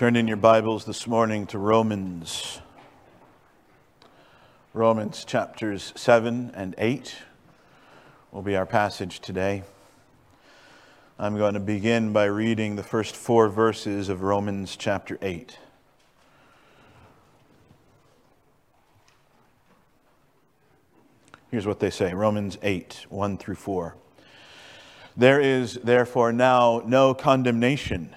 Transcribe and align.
Turn 0.00 0.16
in 0.16 0.26
your 0.26 0.38
Bibles 0.38 0.86
this 0.86 1.06
morning 1.06 1.46
to 1.48 1.58
Romans. 1.58 2.62
Romans 4.72 5.26
chapters 5.26 5.92
7 5.94 6.52
and 6.54 6.74
8 6.78 7.16
will 8.32 8.40
be 8.40 8.56
our 8.56 8.64
passage 8.64 9.20
today. 9.20 9.62
I'm 11.18 11.36
going 11.36 11.52
to 11.52 11.60
begin 11.60 12.14
by 12.14 12.24
reading 12.24 12.76
the 12.76 12.82
first 12.82 13.14
four 13.14 13.50
verses 13.50 14.08
of 14.08 14.22
Romans 14.22 14.74
chapter 14.74 15.18
8. 15.20 15.58
Here's 21.50 21.66
what 21.66 21.78
they 21.78 21.90
say 21.90 22.14
Romans 22.14 22.56
8, 22.62 23.04
1 23.10 23.36
through 23.36 23.56
4. 23.56 23.96
There 25.14 25.42
is 25.42 25.74
therefore 25.74 26.32
now 26.32 26.80
no 26.86 27.12
condemnation 27.12 28.16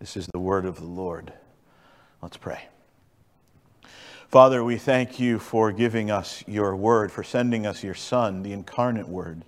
This 0.00 0.16
is 0.16 0.26
the 0.32 0.40
word 0.40 0.66
of 0.66 0.76
the 0.76 0.86
Lord. 0.86 1.32
Let's 2.20 2.36
pray. 2.36 2.68
Father, 4.28 4.64
we 4.64 4.76
thank 4.76 5.20
you 5.20 5.38
for 5.38 5.70
giving 5.70 6.10
us 6.10 6.42
your 6.48 6.74
word, 6.74 7.12
for 7.12 7.22
sending 7.22 7.64
us 7.64 7.84
your 7.84 7.94
Son, 7.94 8.42
the 8.42 8.52
incarnate 8.52 9.08
word, 9.08 9.44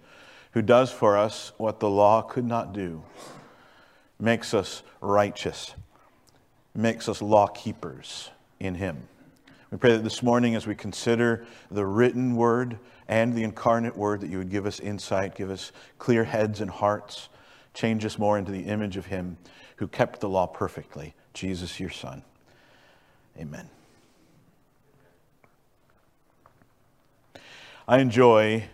who 0.53 0.63
does 0.63 0.93
for 0.93 1.17
us 1.17 1.53
what 1.59 1.81
the 1.81 1.91
law 1.91 2.23
could 2.23 2.45
not 2.45 2.73
do, 2.73 3.03
makes 4.21 4.55
us 4.55 4.85
righteous, 5.01 5.75
makes 6.75 7.09
us 7.09 7.21
law 7.21 7.49
keepers 7.49 8.31
in 8.61 8.77
him. 8.77 9.09
We 9.73 9.79
pray 9.79 9.93
that 9.97 10.05
this 10.05 10.23
morning, 10.23 10.55
as 10.55 10.67
we 10.67 10.77
consider 10.77 11.45
the 11.73 11.85
written 11.85 12.37
word 12.37 12.79
and 13.09 13.35
the 13.35 13.43
incarnate 13.43 13.97
word, 13.97 14.21
that 14.21 14.31
you 14.31 14.39
would 14.39 14.51
give 14.51 14.65
us 14.65 14.79
insight, 14.79 15.35
give 15.35 15.51
us 15.51 15.73
clear 15.99 16.23
heads 16.23 16.61
and 16.61 16.71
hearts, 16.71 17.29
change 17.75 18.05
us 18.05 18.17
more 18.17 18.39
into 18.39 18.53
the 18.53 18.63
image 18.63 18.97
of 18.97 19.07
him 19.07 19.37
who 19.77 19.89
kept 19.89 20.21
the 20.21 20.29
law 20.29 20.47
perfectly, 20.47 21.15
Jesus, 21.35 21.79
your 21.79 21.91
Son. 21.91 22.23
Amen. 23.39 23.69
I 27.89 27.99
enjoy 27.99 28.65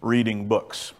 reading 0.00 0.48
books. 0.48 0.94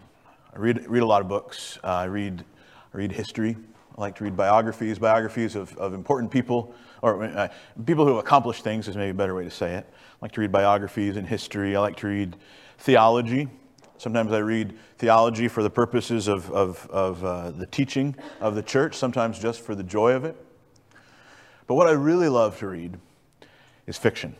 I 0.54 0.58
read, 0.58 0.86
read 0.86 1.02
a 1.02 1.06
lot 1.06 1.22
of 1.22 1.28
books. 1.28 1.78
Uh, 1.82 1.88
I, 1.88 2.04
read, 2.04 2.44
I 2.92 2.96
read 2.96 3.12
history. 3.12 3.56
I 3.96 4.00
like 4.00 4.16
to 4.16 4.24
read 4.24 4.36
biographies, 4.36 4.98
biographies 4.98 5.54
of, 5.54 5.76
of 5.78 5.94
important 5.94 6.30
people, 6.30 6.74
or 7.00 7.24
uh, 7.24 7.48
people 7.86 8.04
who 8.04 8.16
have 8.16 8.24
accomplished 8.24 8.64
things 8.64 8.88
is 8.88 8.96
maybe 8.96 9.10
a 9.10 9.14
better 9.14 9.34
way 9.34 9.44
to 9.44 9.50
say 9.50 9.74
it. 9.74 9.86
I 9.88 10.16
like 10.20 10.32
to 10.32 10.40
read 10.40 10.50
biographies 10.50 11.16
in 11.16 11.24
history. 11.24 11.76
I 11.76 11.80
like 11.80 11.96
to 11.98 12.08
read 12.08 12.36
theology. 12.78 13.48
Sometimes 13.98 14.32
I 14.32 14.38
read 14.38 14.76
theology 14.98 15.48
for 15.48 15.62
the 15.62 15.70
purposes 15.70 16.28
of, 16.28 16.50
of, 16.50 16.88
of 16.90 17.24
uh, 17.24 17.50
the 17.50 17.66
teaching 17.66 18.16
of 18.40 18.54
the 18.54 18.62
church, 18.62 18.96
sometimes 18.96 19.38
just 19.38 19.60
for 19.60 19.74
the 19.74 19.84
joy 19.84 20.12
of 20.12 20.24
it. 20.24 20.36
But 21.66 21.74
what 21.76 21.86
I 21.86 21.92
really 21.92 22.28
love 22.28 22.58
to 22.58 22.68
read 22.68 22.98
is 23.86 23.96
fiction. 23.96 24.34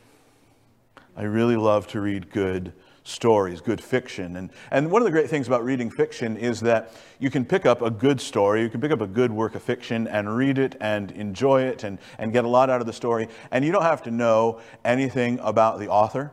I 1.16 1.22
really 1.22 1.56
love 1.56 1.87
to 1.88 2.00
read 2.00 2.31
good 2.31 2.72
stories, 3.04 3.60
good 3.60 3.81
fiction. 3.81 4.37
And, 4.37 4.50
and 4.70 4.91
one 4.91 5.03
of 5.03 5.06
the 5.06 5.12
great 5.12 5.28
things 5.28 5.47
about 5.47 5.64
reading 5.64 5.91
fiction 5.91 6.37
is 6.37 6.60
that 6.60 6.93
you 7.19 7.31
can 7.31 7.44
pick 7.44 7.66
up 7.66 7.82
a 7.82 7.91
good 7.91 8.20
story, 8.20 8.62
you 8.62 8.70
can 8.70 8.81
pick 8.81 8.91
up 8.91 9.00
a 9.00 9.06
good 9.06 9.31
work 9.31 9.54
of 9.54 9.62
fiction 9.62 10.09
and 10.09 10.34
read 10.34 10.59
it 10.59 10.75
and 10.81 11.10
enjoy 11.12 11.62
it 11.62 11.84
and, 11.84 11.98
and 12.19 12.32
get 12.32 12.44
a 12.44 12.48
lot 12.48 12.70
out 12.70 12.81
of 12.81 12.87
the 12.87 12.93
story. 12.93 13.28
And 13.50 13.64
you 13.64 13.72
don't 13.72 13.82
have 13.82 14.03
to 14.04 14.10
know 14.10 14.60
anything 14.84 15.38
about 15.41 15.78
the 15.78 15.88
author. 15.88 16.32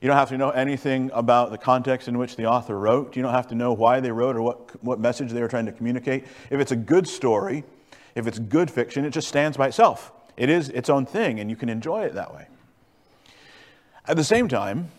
You 0.00 0.08
don't 0.08 0.16
have 0.16 0.30
to 0.30 0.38
know 0.38 0.50
anything 0.50 1.10
about 1.12 1.50
the 1.50 1.58
context 1.58 2.08
in 2.08 2.16
which 2.16 2.36
the 2.36 2.46
author 2.46 2.78
wrote. 2.78 3.16
You 3.16 3.22
don't 3.22 3.34
have 3.34 3.48
to 3.48 3.54
know 3.54 3.72
why 3.72 4.00
they 4.00 4.10
wrote 4.10 4.34
or 4.34 4.42
what, 4.42 4.82
what 4.82 4.98
message 4.98 5.30
they 5.30 5.40
were 5.42 5.48
trying 5.48 5.66
to 5.66 5.72
communicate. 5.72 6.24
If 6.48 6.58
it's 6.58 6.72
a 6.72 6.76
good 6.76 7.06
story, 7.06 7.64
if 8.14 8.26
it's 8.26 8.38
good 8.38 8.70
fiction, 8.70 9.04
it 9.04 9.10
just 9.10 9.28
stands 9.28 9.56
by 9.56 9.68
itself. 9.68 10.12
It 10.36 10.48
is 10.48 10.70
its 10.70 10.88
own 10.88 11.04
thing, 11.04 11.38
and 11.38 11.50
you 11.50 11.56
can 11.56 11.68
enjoy 11.68 12.04
it 12.04 12.14
that 12.14 12.32
way. 12.34 12.46
At 14.06 14.16
the 14.16 14.24
same 14.24 14.48
time, 14.48 14.90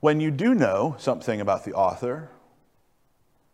when 0.00 0.20
you 0.20 0.30
do 0.30 0.54
know 0.54 0.94
something 0.98 1.40
about 1.40 1.64
the 1.64 1.72
author, 1.72 2.28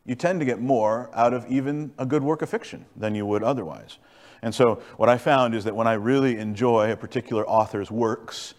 you 0.05 0.15
tend 0.15 0.41
to 0.41 0.47
get 0.47 0.61
more 0.61 1.09
out 1.15 1.33
of 1.33 1.47
even 1.51 1.93
a 1.97 2.05
good 2.05 2.23
work 2.23 2.43
of 2.43 2.51
fiction 2.51 2.85
than 2.97 3.15
you 3.15 3.25
would 3.25 3.43
otherwise. 3.43 3.99
And 4.43 4.55
so, 4.55 4.83
what 4.97 5.09
I 5.09 5.19
found 5.19 5.55
is 5.55 5.65
that 5.65 5.77
when 5.77 5.87
I 5.87 5.95
really 5.95 6.39
enjoy 6.39 6.91
a 6.91 6.97
particular 6.97 7.47
author's 7.47 7.91
works, 7.91 8.55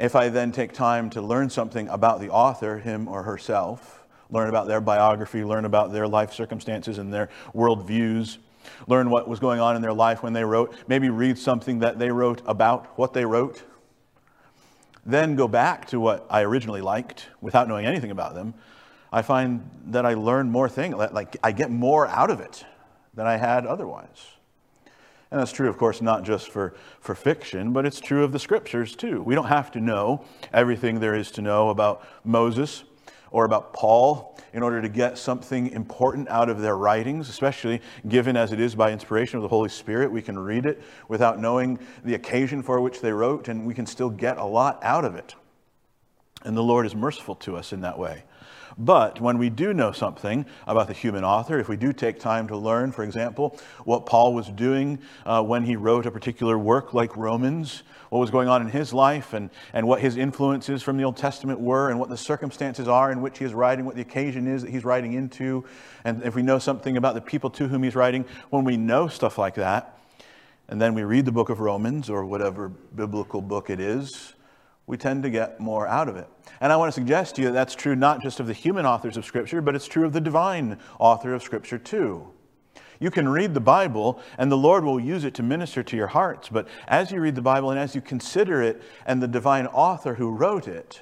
if 0.00 0.16
I 0.16 0.30
then 0.30 0.50
take 0.50 0.72
time 0.72 1.10
to 1.10 1.20
learn 1.20 1.50
something 1.50 1.86
about 1.88 2.20
the 2.20 2.30
author, 2.30 2.78
him 2.78 3.06
or 3.06 3.22
herself, 3.22 4.02
learn 4.30 4.48
about 4.48 4.66
their 4.66 4.80
biography, 4.80 5.44
learn 5.44 5.66
about 5.66 5.92
their 5.92 6.08
life 6.08 6.32
circumstances 6.32 6.96
and 6.96 7.12
their 7.12 7.28
worldviews, 7.54 8.38
learn 8.86 9.10
what 9.10 9.28
was 9.28 9.38
going 9.40 9.60
on 9.60 9.76
in 9.76 9.82
their 9.82 9.92
life 9.92 10.22
when 10.22 10.32
they 10.32 10.44
wrote, 10.44 10.74
maybe 10.88 11.10
read 11.10 11.36
something 11.36 11.80
that 11.80 11.98
they 11.98 12.10
wrote 12.10 12.40
about 12.46 12.86
what 12.98 13.12
they 13.12 13.26
wrote, 13.26 13.62
then 15.04 15.36
go 15.36 15.46
back 15.46 15.86
to 15.88 16.00
what 16.00 16.26
I 16.30 16.42
originally 16.42 16.80
liked 16.80 17.28
without 17.42 17.68
knowing 17.68 17.84
anything 17.84 18.10
about 18.10 18.34
them, 18.34 18.54
I 19.12 19.20
find 19.20 19.68
that 19.86 20.06
I 20.06 20.14
learn 20.14 20.50
more 20.50 20.68
things, 20.68 20.94
like 20.94 21.36
I 21.42 21.52
get 21.52 21.70
more 21.70 22.06
out 22.06 22.30
of 22.30 22.40
it 22.40 22.64
than 23.12 23.26
I 23.26 23.36
had 23.36 23.66
otherwise. 23.66 24.39
And 25.30 25.40
that's 25.40 25.52
true, 25.52 25.68
of 25.68 25.78
course, 25.78 26.02
not 26.02 26.24
just 26.24 26.50
for, 26.50 26.74
for 27.00 27.14
fiction, 27.14 27.72
but 27.72 27.86
it's 27.86 28.00
true 28.00 28.24
of 28.24 28.32
the 28.32 28.38
scriptures 28.38 28.96
too. 28.96 29.22
We 29.22 29.36
don't 29.36 29.46
have 29.46 29.70
to 29.72 29.80
know 29.80 30.24
everything 30.52 30.98
there 30.98 31.14
is 31.14 31.30
to 31.32 31.42
know 31.42 31.70
about 31.70 32.04
Moses 32.24 32.82
or 33.30 33.44
about 33.44 33.72
Paul 33.72 34.36
in 34.52 34.62
order 34.64 34.82
to 34.82 34.88
get 34.88 35.16
something 35.16 35.68
important 35.68 36.28
out 36.28 36.48
of 36.48 36.60
their 36.60 36.76
writings, 36.76 37.28
especially 37.28 37.80
given 38.08 38.36
as 38.36 38.52
it 38.52 38.58
is 38.58 38.74
by 38.74 38.90
inspiration 38.90 39.36
of 39.36 39.42
the 39.42 39.48
Holy 39.48 39.68
Spirit. 39.68 40.10
We 40.10 40.22
can 40.22 40.36
read 40.36 40.66
it 40.66 40.82
without 41.06 41.38
knowing 41.38 41.78
the 42.04 42.14
occasion 42.14 42.60
for 42.60 42.80
which 42.80 43.00
they 43.00 43.12
wrote, 43.12 43.46
and 43.46 43.64
we 43.64 43.74
can 43.74 43.86
still 43.86 44.10
get 44.10 44.36
a 44.36 44.44
lot 44.44 44.82
out 44.82 45.04
of 45.04 45.14
it. 45.14 45.36
And 46.44 46.56
the 46.56 46.62
Lord 46.62 46.86
is 46.86 46.94
merciful 46.94 47.34
to 47.36 47.56
us 47.56 47.72
in 47.72 47.82
that 47.82 47.98
way. 47.98 48.24
But 48.78 49.20
when 49.20 49.38
we 49.38 49.50
do 49.50 49.74
know 49.74 49.92
something 49.92 50.46
about 50.66 50.86
the 50.86 50.94
human 50.94 51.24
author, 51.24 51.58
if 51.58 51.68
we 51.68 51.76
do 51.76 51.92
take 51.92 52.18
time 52.18 52.48
to 52.48 52.56
learn, 52.56 52.92
for 52.92 53.02
example, 53.02 53.58
what 53.84 54.06
Paul 54.06 54.32
was 54.32 54.48
doing 54.48 54.98
uh, 55.26 55.42
when 55.42 55.64
he 55.64 55.76
wrote 55.76 56.06
a 56.06 56.10
particular 56.10 56.58
work 56.58 56.94
like 56.94 57.16
Romans, 57.16 57.82
what 58.08 58.20
was 58.20 58.30
going 58.30 58.48
on 58.48 58.62
in 58.62 58.68
his 58.68 58.92
life, 58.92 59.34
and, 59.34 59.50
and 59.72 59.86
what 59.86 60.00
his 60.00 60.16
influences 60.16 60.82
from 60.82 60.96
the 60.96 61.04
Old 61.04 61.16
Testament 61.16 61.60
were, 61.60 61.90
and 61.90 61.98
what 61.98 62.08
the 62.08 62.16
circumstances 62.16 62.88
are 62.88 63.12
in 63.12 63.20
which 63.20 63.38
he 63.38 63.44
is 63.44 63.52
writing, 63.52 63.84
what 63.84 63.96
the 63.96 64.02
occasion 64.02 64.46
is 64.46 64.62
that 64.62 64.70
he's 64.70 64.84
writing 64.84 65.12
into, 65.12 65.64
and 66.04 66.22
if 66.22 66.34
we 66.34 66.42
know 66.42 66.58
something 66.58 66.96
about 66.96 67.14
the 67.14 67.20
people 67.20 67.50
to 67.50 67.68
whom 67.68 67.82
he's 67.82 67.94
writing, 67.94 68.24
when 68.50 68.64
we 68.64 68.76
know 68.76 69.08
stuff 69.08 69.36
like 69.36 69.54
that, 69.56 69.98
and 70.68 70.80
then 70.80 70.94
we 70.94 71.02
read 71.02 71.24
the 71.24 71.32
book 71.32 71.50
of 71.50 71.60
Romans 71.60 72.08
or 72.08 72.24
whatever 72.24 72.68
biblical 72.68 73.42
book 73.42 73.68
it 73.70 73.80
is, 73.80 74.34
we 74.90 74.96
tend 74.96 75.22
to 75.22 75.30
get 75.30 75.60
more 75.60 75.86
out 75.86 76.08
of 76.08 76.16
it. 76.16 76.26
And 76.60 76.72
I 76.72 76.76
want 76.76 76.92
to 76.92 77.00
suggest 77.00 77.36
to 77.36 77.42
you 77.42 77.46
that 77.48 77.54
that's 77.54 77.76
true 77.76 77.94
not 77.94 78.20
just 78.20 78.40
of 78.40 78.48
the 78.48 78.52
human 78.52 78.84
authors 78.84 79.16
of 79.16 79.24
Scripture, 79.24 79.60
but 79.60 79.76
it's 79.76 79.86
true 79.86 80.04
of 80.04 80.12
the 80.12 80.20
divine 80.20 80.78
author 80.98 81.32
of 81.32 81.44
Scripture 81.44 81.78
too. 81.78 82.28
You 82.98 83.12
can 83.12 83.28
read 83.28 83.54
the 83.54 83.60
Bible, 83.60 84.20
and 84.36 84.50
the 84.50 84.56
Lord 84.56 84.82
will 84.82 84.98
use 84.98 85.22
it 85.22 85.32
to 85.34 85.44
minister 85.44 85.84
to 85.84 85.96
your 85.96 86.08
hearts. 86.08 86.48
But 86.48 86.66
as 86.88 87.12
you 87.12 87.20
read 87.20 87.36
the 87.36 87.40
Bible 87.40 87.70
and 87.70 87.78
as 87.78 87.94
you 87.94 88.00
consider 88.00 88.62
it 88.62 88.82
and 89.06 89.22
the 89.22 89.28
divine 89.28 89.68
author 89.68 90.14
who 90.14 90.28
wrote 90.28 90.66
it, 90.66 91.00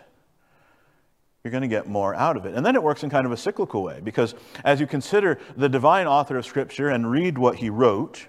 you're 1.43 1.50
going 1.50 1.62
to 1.62 1.67
get 1.67 1.88
more 1.88 2.14
out 2.14 2.37
of 2.37 2.44
it. 2.44 2.55
And 2.55 2.67
then 2.67 2.75
it 2.75 2.82
works 2.82 3.02
in 3.02 3.08
kind 3.08 3.25
of 3.25 3.32
a 3.32 3.38
cyclical 3.38 3.82
way, 3.82 4.00
because 4.05 4.35
as 4.67 4.81
you 4.81 4.87
consider 4.87 5.38
the 5.56 5.69
divine 5.69 6.06
author 6.06 6.37
of 6.37 6.44
Scripture 6.44 6.90
and 6.90 7.11
read 7.11 7.38
what 7.38 7.56
he 7.56 7.70
wrote, 7.70 8.26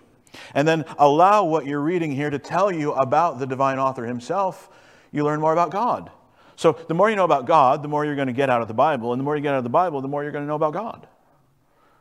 and 0.56 0.66
then 0.66 0.86
allow 0.98 1.44
what 1.44 1.66
you're 1.66 1.82
reading 1.82 2.14
here 2.14 2.30
to 2.30 2.40
tell 2.40 2.72
you 2.72 2.94
about 2.94 3.40
the 3.40 3.46
divine 3.46 3.78
author 3.78 4.06
himself, 4.06 4.70
you 5.12 5.24
learn 5.24 5.40
more 5.40 5.54
about 5.54 5.72
God. 5.72 6.12
So 6.56 6.74
the 6.74 6.94
more 6.94 7.10
you 7.10 7.16
know 7.16 7.26
about 7.26 7.46
God, 7.46 7.84
the 7.84 7.88
more 7.88 8.06
you're 8.06 8.16
going 8.16 8.28
to 8.28 8.34
get 8.34 8.50
out 8.50 8.62
of 8.62 8.68
the 8.68 8.74
Bible. 8.74 9.14
And 9.14 9.20
the 9.20 9.24
more 9.24 9.36
you 9.36 9.42
get 9.42 9.54
out 9.54 9.60
of 9.60 9.64
the 9.64 9.70
Bible, 9.70 10.02
the 10.02 10.08
more 10.08 10.24
you're 10.24 10.32
going 10.32 10.44
to 10.44 10.48
know 10.48 10.56
about 10.56 10.74
God. 10.74 11.08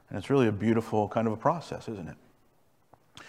And 0.08 0.18
it's 0.18 0.30
really 0.30 0.48
a 0.48 0.52
beautiful 0.52 1.08
kind 1.08 1.26
of 1.26 1.32
a 1.32 1.36
process, 1.36 1.88
isn't 1.88 2.08
it? 2.08 3.24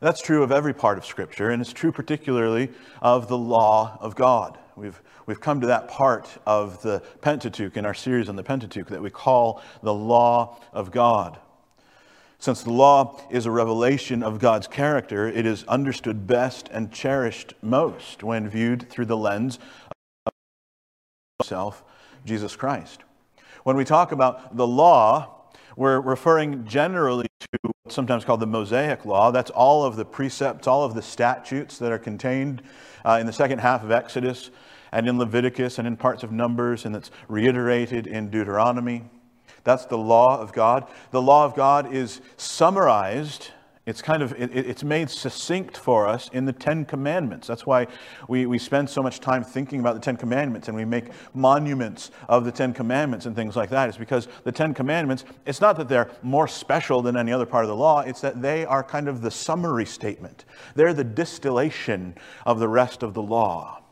That's 0.00 0.22
true 0.22 0.42
of 0.42 0.50
every 0.50 0.72
part 0.72 0.96
of 0.96 1.04
Scripture, 1.04 1.50
and 1.50 1.60
it's 1.60 1.74
true 1.74 1.92
particularly 1.92 2.70
of 3.02 3.28
the 3.28 3.36
law 3.36 3.98
of 4.00 4.16
God. 4.16 4.58
We've, 4.74 5.00
we've 5.26 5.40
come 5.40 5.60
to 5.60 5.66
that 5.66 5.88
part 5.88 6.26
of 6.46 6.80
the 6.82 7.02
Pentateuch 7.20 7.76
in 7.76 7.84
our 7.84 7.92
series 7.92 8.30
on 8.30 8.36
the 8.36 8.42
Pentateuch 8.42 8.88
that 8.88 9.02
we 9.02 9.10
call 9.10 9.62
the 9.82 9.92
law 9.92 10.58
of 10.72 10.90
God. 10.90 11.38
Since 12.40 12.62
the 12.62 12.72
law 12.72 13.20
is 13.28 13.44
a 13.44 13.50
revelation 13.50 14.22
of 14.22 14.38
God's 14.38 14.66
character, 14.66 15.28
it 15.28 15.44
is 15.44 15.62
understood 15.64 16.26
best 16.26 16.70
and 16.72 16.90
cherished 16.90 17.52
most 17.60 18.22
when 18.22 18.48
viewed 18.48 18.88
through 18.88 19.04
the 19.04 19.16
lens 19.16 19.58
of 20.24 20.32
himself, 21.38 21.84
Jesus 22.24 22.56
Christ. 22.56 23.04
When 23.64 23.76
we 23.76 23.84
talk 23.84 24.10
about 24.10 24.56
the 24.56 24.66
law, 24.66 25.50
we're 25.76 26.00
referring 26.00 26.64
generally 26.64 27.26
to 27.40 27.58
what's 27.82 27.94
sometimes 27.94 28.24
called 28.24 28.40
the 28.40 28.46
Mosaic 28.46 29.04
Law. 29.04 29.30
That's 29.30 29.50
all 29.50 29.84
of 29.84 29.96
the 29.96 30.06
precepts, 30.06 30.66
all 30.66 30.82
of 30.82 30.94
the 30.94 31.02
statutes 31.02 31.76
that 31.76 31.92
are 31.92 31.98
contained 31.98 32.62
uh, 33.04 33.18
in 33.20 33.26
the 33.26 33.34
second 33.34 33.58
half 33.58 33.84
of 33.84 33.90
Exodus 33.90 34.50
and 34.92 35.06
in 35.06 35.18
Leviticus 35.18 35.78
and 35.78 35.86
in 35.86 35.94
parts 35.98 36.22
of 36.22 36.32
Numbers, 36.32 36.86
and 36.86 36.94
that's 36.94 37.10
reiterated 37.28 38.06
in 38.06 38.30
Deuteronomy. 38.30 39.04
That's 39.64 39.84
the 39.86 39.98
law 39.98 40.40
of 40.40 40.52
God. 40.52 40.86
The 41.10 41.22
law 41.22 41.44
of 41.44 41.54
God 41.54 41.92
is 41.92 42.20
summarized. 42.36 43.50
It's 43.86 44.02
kind 44.02 44.22
of 44.22 44.32
it, 44.32 44.54
it's 44.54 44.84
made 44.84 45.10
succinct 45.10 45.76
for 45.76 46.06
us 46.06 46.28
in 46.32 46.44
the 46.44 46.52
Ten 46.52 46.84
Commandments. 46.84 47.46
That's 47.46 47.66
why 47.66 47.86
we, 48.28 48.46
we 48.46 48.58
spend 48.58 48.88
so 48.88 49.02
much 49.02 49.20
time 49.20 49.42
thinking 49.42 49.80
about 49.80 49.94
the 49.94 50.00
Ten 50.00 50.16
Commandments 50.16 50.68
and 50.68 50.76
we 50.76 50.84
make 50.84 51.06
monuments 51.34 52.10
of 52.28 52.44
the 52.44 52.52
Ten 52.52 52.72
Commandments 52.72 53.26
and 53.26 53.34
things 53.34 53.56
like 53.56 53.70
that. 53.70 53.88
It's 53.88 53.98
because 53.98 54.28
the 54.44 54.52
Ten 54.52 54.74
Commandments, 54.74 55.24
it's 55.46 55.60
not 55.60 55.76
that 55.78 55.88
they're 55.88 56.10
more 56.22 56.46
special 56.46 57.02
than 57.02 57.16
any 57.16 57.32
other 57.32 57.46
part 57.46 57.64
of 57.64 57.68
the 57.68 57.76
law, 57.76 58.00
it's 58.00 58.20
that 58.20 58.42
they 58.42 58.64
are 58.64 58.84
kind 58.84 59.08
of 59.08 59.22
the 59.22 59.30
summary 59.30 59.86
statement. 59.86 60.44
They're 60.74 60.94
the 60.94 61.04
distillation 61.04 62.14
of 62.46 62.60
the 62.60 62.68
rest 62.68 63.02
of 63.02 63.14
the 63.14 63.22
law 63.22 63.82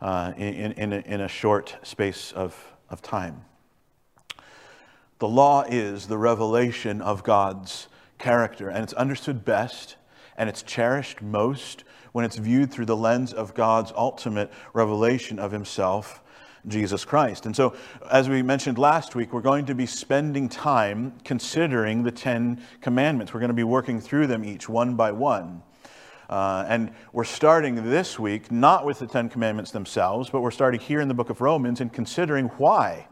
uh, 0.00 0.32
in, 0.36 0.72
in, 0.72 0.92
a, 0.92 0.98
in 1.00 1.20
a 1.20 1.28
short 1.28 1.76
space 1.82 2.32
of, 2.32 2.56
of 2.88 3.02
time. 3.02 3.44
The 5.20 5.28
law 5.28 5.64
is 5.68 6.06
the 6.06 6.16
revelation 6.16 7.02
of 7.02 7.22
God's 7.22 7.88
character, 8.16 8.70
and 8.70 8.82
it's 8.82 8.94
understood 8.94 9.44
best 9.44 9.96
and 10.38 10.48
it's 10.48 10.62
cherished 10.62 11.20
most 11.20 11.84
when 12.12 12.24
it's 12.24 12.36
viewed 12.36 12.72
through 12.72 12.86
the 12.86 12.96
lens 12.96 13.34
of 13.34 13.52
God's 13.52 13.92
ultimate 13.94 14.50
revelation 14.72 15.38
of 15.38 15.52
Himself, 15.52 16.22
Jesus 16.66 17.04
Christ. 17.04 17.44
And 17.44 17.54
so, 17.54 17.76
as 18.10 18.30
we 18.30 18.40
mentioned 18.40 18.78
last 18.78 19.14
week, 19.14 19.34
we're 19.34 19.42
going 19.42 19.66
to 19.66 19.74
be 19.74 19.84
spending 19.84 20.48
time 20.48 21.12
considering 21.22 22.02
the 22.02 22.12
Ten 22.12 22.62
Commandments. 22.80 23.34
We're 23.34 23.40
going 23.40 23.48
to 23.48 23.54
be 23.54 23.62
working 23.62 24.00
through 24.00 24.26
them 24.26 24.42
each 24.42 24.70
one 24.70 24.94
by 24.94 25.12
one. 25.12 25.62
Uh, 26.30 26.64
and 26.66 26.92
we're 27.12 27.24
starting 27.24 27.90
this 27.90 28.18
week 28.18 28.50
not 28.50 28.86
with 28.86 29.00
the 29.00 29.06
Ten 29.06 29.28
Commandments 29.28 29.70
themselves, 29.70 30.30
but 30.30 30.40
we're 30.40 30.50
starting 30.50 30.80
here 30.80 31.02
in 31.02 31.08
the 31.08 31.14
book 31.14 31.28
of 31.28 31.42
Romans 31.42 31.82
and 31.82 31.92
considering 31.92 32.46
why 32.56 33.06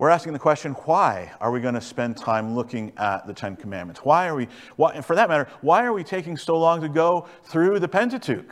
we're 0.00 0.08
asking 0.08 0.32
the 0.32 0.38
question 0.38 0.72
why 0.86 1.30
are 1.42 1.50
we 1.50 1.60
going 1.60 1.74
to 1.74 1.80
spend 1.80 2.16
time 2.16 2.54
looking 2.54 2.90
at 2.96 3.26
the 3.26 3.34
Ten 3.34 3.54
Commandments? 3.54 4.00
Why 4.02 4.28
are 4.28 4.34
we, 4.34 4.48
why, 4.76 4.92
and 4.92 5.04
for 5.04 5.14
that 5.14 5.28
matter, 5.28 5.46
why 5.60 5.84
are 5.84 5.92
we 5.92 6.02
taking 6.02 6.38
so 6.38 6.58
long 6.58 6.80
to 6.80 6.88
go 6.88 7.28
through 7.44 7.80
the 7.80 7.86
Pentateuch? 7.86 8.50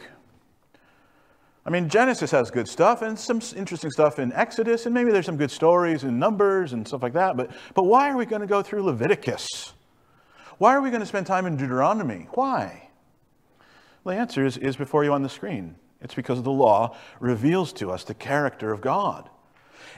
I 1.64 1.70
mean, 1.70 1.88
Genesis 1.88 2.30
has 2.32 2.50
good 2.50 2.68
stuff 2.68 3.00
and 3.00 3.18
some 3.18 3.40
interesting 3.56 3.90
stuff 3.90 4.18
in 4.18 4.30
Exodus, 4.34 4.84
and 4.84 4.94
maybe 4.94 5.10
there's 5.10 5.24
some 5.24 5.38
good 5.38 5.50
stories 5.50 6.04
in 6.04 6.18
Numbers 6.18 6.74
and 6.74 6.86
stuff 6.86 7.02
like 7.02 7.14
that, 7.14 7.34
but, 7.34 7.50
but 7.74 7.84
why 7.84 8.10
are 8.10 8.16
we 8.18 8.26
going 8.26 8.42
to 8.42 8.46
go 8.46 8.60
through 8.62 8.82
Leviticus? 8.82 9.72
Why 10.58 10.74
are 10.74 10.82
we 10.82 10.90
going 10.90 11.00
to 11.00 11.06
spend 11.06 11.26
time 11.26 11.46
in 11.46 11.56
Deuteronomy? 11.56 12.26
Why? 12.32 12.90
Well, 14.04 14.14
the 14.14 14.20
answer 14.20 14.44
is, 14.44 14.58
is 14.58 14.76
before 14.76 15.02
you 15.02 15.14
on 15.14 15.22
the 15.22 15.30
screen. 15.30 15.76
It's 16.02 16.14
because 16.14 16.42
the 16.42 16.50
law 16.50 16.94
reveals 17.20 17.72
to 17.74 17.90
us 17.90 18.04
the 18.04 18.12
character 18.12 18.70
of 18.70 18.82
God. 18.82 19.30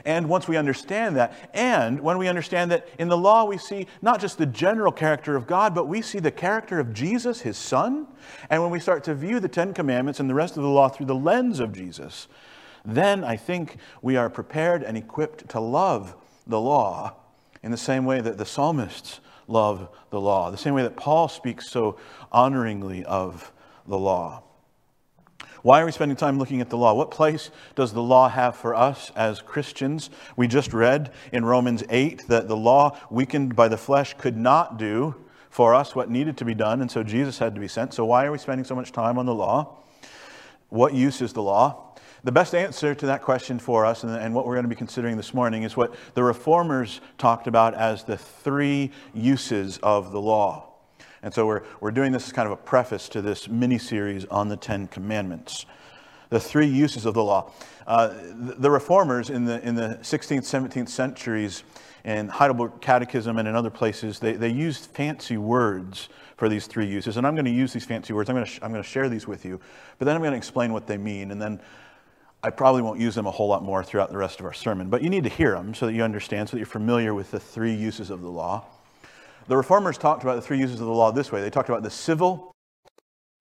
And 0.05 0.29
once 0.29 0.47
we 0.47 0.57
understand 0.57 1.15
that, 1.17 1.33
and 1.53 1.99
when 1.99 2.17
we 2.17 2.27
understand 2.27 2.71
that 2.71 2.87
in 2.99 3.07
the 3.07 3.17
law 3.17 3.45
we 3.45 3.57
see 3.57 3.87
not 4.01 4.19
just 4.19 4.37
the 4.37 4.45
general 4.45 4.91
character 4.91 5.35
of 5.35 5.47
God, 5.47 5.75
but 5.75 5.87
we 5.87 6.01
see 6.01 6.19
the 6.19 6.31
character 6.31 6.79
of 6.79 6.93
Jesus, 6.93 7.41
his 7.41 7.57
son, 7.57 8.07
and 8.49 8.61
when 8.61 8.71
we 8.71 8.79
start 8.79 9.03
to 9.05 9.15
view 9.15 9.39
the 9.39 9.47
Ten 9.47 9.73
Commandments 9.73 10.19
and 10.19 10.29
the 10.29 10.33
rest 10.33 10.57
of 10.57 10.63
the 10.63 10.69
law 10.69 10.89
through 10.89 11.05
the 11.07 11.15
lens 11.15 11.59
of 11.59 11.73
Jesus, 11.73 12.27
then 12.83 13.23
I 13.23 13.35
think 13.35 13.77
we 14.01 14.17
are 14.17 14.29
prepared 14.29 14.83
and 14.83 14.97
equipped 14.97 15.49
to 15.49 15.59
love 15.59 16.15
the 16.47 16.59
law 16.59 17.15
in 17.63 17.71
the 17.71 17.77
same 17.77 18.05
way 18.05 18.21
that 18.21 18.37
the 18.37 18.45
psalmists 18.45 19.19
love 19.47 19.89
the 20.09 20.19
law, 20.19 20.49
the 20.49 20.57
same 20.57 20.73
way 20.73 20.83
that 20.83 20.95
Paul 20.95 21.27
speaks 21.27 21.69
so 21.69 21.97
honoringly 22.31 23.03
of 23.03 23.51
the 23.87 23.97
law. 23.97 24.43
Why 25.63 25.79
are 25.81 25.85
we 25.85 25.91
spending 25.91 26.15
time 26.15 26.39
looking 26.39 26.59
at 26.59 26.71
the 26.71 26.77
law? 26.77 26.95
What 26.95 27.11
place 27.11 27.51
does 27.75 27.93
the 27.93 28.01
law 28.01 28.29
have 28.29 28.55
for 28.55 28.73
us 28.73 29.11
as 29.15 29.41
Christians? 29.41 30.09
We 30.35 30.47
just 30.47 30.73
read 30.73 31.11
in 31.31 31.45
Romans 31.45 31.83
8 31.89 32.27
that 32.29 32.47
the 32.47 32.57
law, 32.57 32.97
weakened 33.11 33.55
by 33.55 33.67
the 33.67 33.77
flesh, 33.77 34.15
could 34.17 34.37
not 34.37 34.77
do 34.77 35.15
for 35.51 35.75
us 35.75 35.93
what 35.93 36.09
needed 36.09 36.37
to 36.37 36.45
be 36.45 36.55
done, 36.55 36.81
and 36.81 36.89
so 36.89 37.03
Jesus 37.03 37.37
had 37.37 37.53
to 37.53 37.61
be 37.61 37.67
sent. 37.67 37.93
So, 37.93 38.05
why 38.05 38.25
are 38.25 38.31
we 38.31 38.39
spending 38.39 38.65
so 38.65 38.73
much 38.73 38.91
time 38.91 39.19
on 39.19 39.27
the 39.27 39.35
law? 39.35 39.77
What 40.69 40.95
use 40.95 41.21
is 41.21 41.33
the 41.33 41.43
law? 41.43 41.93
The 42.23 42.31
best 42.31 42.55
answer 42.55 42.95
to 42.95 43.05
that 43.07 43.21
question 43.21 43.59
for 43.59 43.85
us, 43.85 44.03
and, 44.03 44.33
what 44.33 44.47
we're 44.47 44.55
going 44.55 44.63
to 44.63 44.69
be 44.69 44.75
considering 44.75 45.17
this 45.17 45.33
morning, 45.33 45.63
is 45.63 45.77
what 45.77 45.93
the 46.15 46.23
reformers 46.23 47.01
talked 47.17 47.45
about 47.45 47.75
as 47.75 48.03
the 48.03 48.17
three 48.17 48.91
uses 49.13 49.77
of 49.83 50.11
the 50.11 50.21
law. 50.21 50.70
And 51.23 51.33
so 51.33 51.45
we're, 51.45 51.63
we're 51.79 51.91
doing 51.91 52.11
this 52.11 52.25
as 52.25 52.33
kind 52.33 52.47
of 52.47 52.51
a 52.51 52.57
preface 52.57 53.07
to 53.09 53.21
this 53.21 53.47
mini 53.47 53.77
series 53.77 54.25
on 54.25 54.49
the 54.49 54.57
Ten 54.57 54.87
Commandments. 54.87 55.65
The 56.29 56.39
three 56.39 56.67
uses 56.67 57.05
of 57.05 57.13
the 57.13 57.23
law. 57.23 57.51
Uh, 57.85 58.13
the 58.33 58.71
reformers 58.71 59.29
in 59.29 59.45
the, 59.45 59.65
in 59.67 59.75
the 59.75 59.99
16th, 60.01 60.41
17th 60.41 60.89
centuries, 60.89 61.63
in 62.03 62.27
Heidelberg 62.29 62.81
Catechism 62.81 63.37
and 63.37 63.47
in 63.47 63.55
other 63.55 63.69
places, 63.69 64.19
they, 64.19 64.33
they 64.33 64.49
used 64.49 64.87
fancy 64.87 65.37
words 65.37 66.09
for 66.37 66.49
these 66.49 66.65
three 66.65 66.87
uses. 66.87 67.17
And 67.17 67.27
I'm 67.27 67.35
going 67.35 67.45
to 67.45 67.51
use 67.51 67.73
these 67.73 67.85
fancy 67.85 68.13
words. 68.13 68.29
I'm 68.29 68.35
going, 68.35 68.45
to 68.45 68.51
sh- 68.51 68.59
I'm 68.61 68.71
going 68.71 68.83
to 68.83 68.89
share 68.89 69.09
these 69.09 69.27
with 69.27 69.45
you, 69.45 69.59
but 69.99 70.05
then 70.05 70.15
I'm 70.15 70.21
going 70.21 70.31
to 70.31 70.37
explain 70.37 70.73
what 70.73 70.87
they 70.87 70.97
mean. 70.97 71.31
And 71.31 71.41
then 71.41 71.59
I 72.43 72.49
probably 72.49 72.81
won't 72.81 72.99
use 72.99 73.13
them 73.13 73.27
a 73.27 73.31
whole 73.31 73.47
lot 73.47 73.63
more 73.63 73.83
throughout 73.83 74.09
the 74.09 74.17
rest 74.17 74.39
of 74.39 74.45
our 74.45 74.53
sermon. 74.53 74.89
But 74.89 75.03
you 75.03 75.09
need 75.09 75.23
to 75.25 75.29
hear 75.29 75.51
them 75.51 75.75
so 75.75 75.85
that 75.85 75.93
you 75.93 76.03
understand, 76.03 76.49
so 76.49 76.53
that 76.53 76.59
you're 76.59 76.65
familiar 76.65 77.13
with 77.13 77.29
the 77.29 77.39
three 77.39 77.73
uses 77.73 78.09
of 78.09 78.21
the 78.21 78.29
law. 78.29 78.65
The 79.51 79.57
reformers 79.57 79.97
talked 79.97 80.23
about 80.23 80.35
the 80.35 80.41
three 80.41 80.59
uses 80.59 80.79
of 80.79 80.85
the 80.85 80.93
law 80.93 81.11
this 81.11 81.29
way 81.29 81.41
they 81.41 81.49
talked 81.49 81.67
about 81.67 81.83
the 81.83 81.89
civil, 81.89 82.53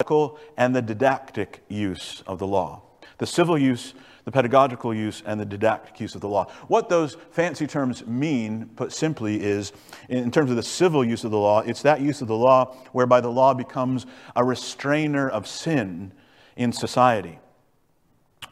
pedagogical, 0.01 0.41
and 0.57 0.75
the 0.75 0.83
didactic 0.83 1.63
use 1.69 2.25
of 2.27 2.41
the 2.41 2.49
law. 2.49 2.83
The 3.19 3.29
civil 3.29 3.57
use, 3.57 3.95
the 4.25 4.33
pedagogical 4.33 4.93
use, 4.93 5.23
and 5.25 5.39
the 5.39 5.45
didactic 5.45 6.01
use 6.01 6.17
of 6.17 6.21
the 6.21 6.29
law. 6.29 6.51
What 6.67 6.89
those 6.89 7.17
fancy 7.31 7.69
terms 7.69 8.05
mean, 8.09 8.71
put 8.75 8.93
simply, 8.93 9.41
is 9.41 9.73
in 10.09 10.33
terms 10.33 10.51
of 10.51 10.57
the 10.57 10.65
civil 10.65 11.05
use 11.05 11.23
of 11.23 11.31
the 11.31 11.39
law, 11.39 11.61
it's 11.61 11.83
that 11.83 12.01
use 12.01 12.21
of 12.23 12.27
the 12.27 12.35
law 12.35 12.75
whereby 12.91 13.21
the 13.21 13.31
law 13.31 13.55
becomes 13.55 14.05
a 14.35 14.43
restrainer 14.43 15.29
of 15.29 15.47
sin 15.47 16.11
in 16.57 16.73
society. 16.73 17.39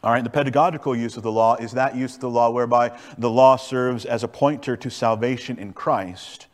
All 0.01 0.13
right, 0.13 0.23
the 0.23 0.29
pedagogical 0.29 0.95
use 0.95 1.17
of 1.17 1.23
the 1.23 1.31
law 1.33 1.57
is 1.57 1.73
that 1.73 1.93
use 1.93 2.15
of 2.15 2.21
the 2.21 2.29
law 2.29 2.51
whereby 2.51 2.97
the 3.17 3.29
law 3.29 3.57
serves 3.57 4.05
as 4.05 4.23
a 4.23 4.29
pointer 4.29 4.77
to 4.77 4.89
salvation 4.89 5.59
in 5.59 5.73
Christ 5.73 6.45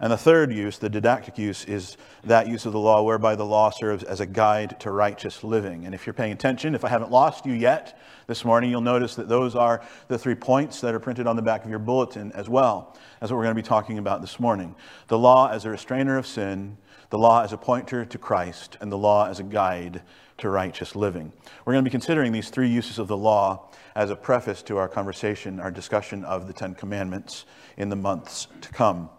and 0.00 0.12
the 0.12 0.16
third 0.16 0.52
use, 0.52 0.78
the 0.78 0.88
didactic 0.88 1.38
use, 1.38 1.64
is 1.64 1.96
that 2.24 2.48
use 2.48 2.66
of 2.66 2.72
the 2.72 2.78
law 2.78 3.02
whereby 3.02 3.36
the 3.36 3.46
law 3.46 3.70
serves 3.70 4.02
as 4.02 4.20
a 4.20 4.26
guide 4.26 4.80
to 4.80 4.90
righteous 4.90 5.44
living. 5.44 5.86
And 5.86 5.94
if 5.94 6.06
you're 6.06 6.14
paying 6.14 6.32
attention, 6.32 6.74
if 6.74 6.84
I 6.84 6.88
haven't 6.88 7.12
lost 7.12 7.46
you 7.46 7.52
yet 7.52 7.98
this 8.26 8.44
morning, 8.44 8.70
you'll 8.70 8.80
notice 8.80 9.14
that 9.14 9.28
those 9.28 9.54
are 9.54 9.80
the 10.08 10.18
three 10.18 10.34
points 10.34 10.80
that 10.80 10.94
are 10.94 11.00
printed 11.00 11.26
on 11.28 11.36
the 11.36 11.42
back 11.42 11.64
of 11.64 11.70
your 11.70 11.78
bulletin 11.78 12.32
as 12.32 12.48
well. 12.48 12.96
That's 13.20 13.30
what 13.30 13.38
we're 13.38 13.44
going 13.44 13.56
to 13.56 13.62
be 13.62 13.68
talking 13.68 13.98
about 13.98 14.20
this 14.20 14.40
morning. 14.40 14.74
The 15.06 15.18
law 15.18 15.50
as 15.50 15.64
a 15.64 15.70
restrainer 15.70 16.16
of 16.16 16.26
sin, 16.26 16.78
the 17.10 17.18
law 17.18 17.44
as 17.44 17.52
a 17.52 17.58
pointer 17.58 18.04
to 18.04 18.18
Christ, 18.18 18.78
and 18.80 18.90
the 18.90 18.98
law 18.98 19.28
as 19.28 19.38
a 19.38 19.44
guide 19.44 20.02
to 20.38 20.48
righteous 20.48 20.96
living. 20.96 21.32
We're 21.64 21.74
going 21.74 21.84
to 21.84 21.88
be 21.88 21.92
considering 21.92 22.32
these 22.32 22.50
three 22.50 22.68
uses 22.68 22.98
of 22.98 23.06
the 23.06 23.16
law 23.16 23.70
as 23.94 24.10
a 24.10 24.16
preface 24.16 24.62
to 24.62 24.78
our 24.78 24.88
conversation, 24.88 25.60
our 25.60 25.70
discussion 25.70 26.24
of 26.24 26.48
the 26.48 26.52
Ten 26.52 26.74
Commandments 26.74 27.44
in 27.76 27.88
the 27.88 27.96
months 27.96 28.48
to 28.62 28.68
come. 28.70 29.10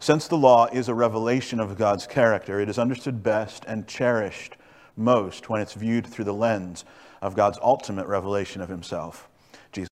Since 0.00 0.28
the 0.28 0.38
law 0.38 0.66
is 0.72 0.88
a 0.88 0.94
revelation 0.94 1.60
of 1.60 1.76
God's 1.76 2.06
character, 2.06 2.58
it 2.58 2.70
is 2.70 2.78
understood 2.78 3.22
best 3.22 3.64
and 3.66 3.86
cherished 3.86 4.56
most 4.96 5.50
when 5.50 5.60
it's 5.60 5.74
viewed 5.74 6.06
through 6.06 6.24
the 6.24 6.34
lens 6.34 6.86
of 7.20 7.36
God's 7.36 7.58
ultimate 7.62 8.06
revelation 8.06 8.62
of 8.62 8.70
himself. 8.70 9.28
Jesus 9.72 9.90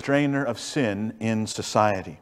restrainer 0.00 0.42
of 0.42 0.58
sin 0.58 1.14
in 1.20 1.46
society. 1.46 2.18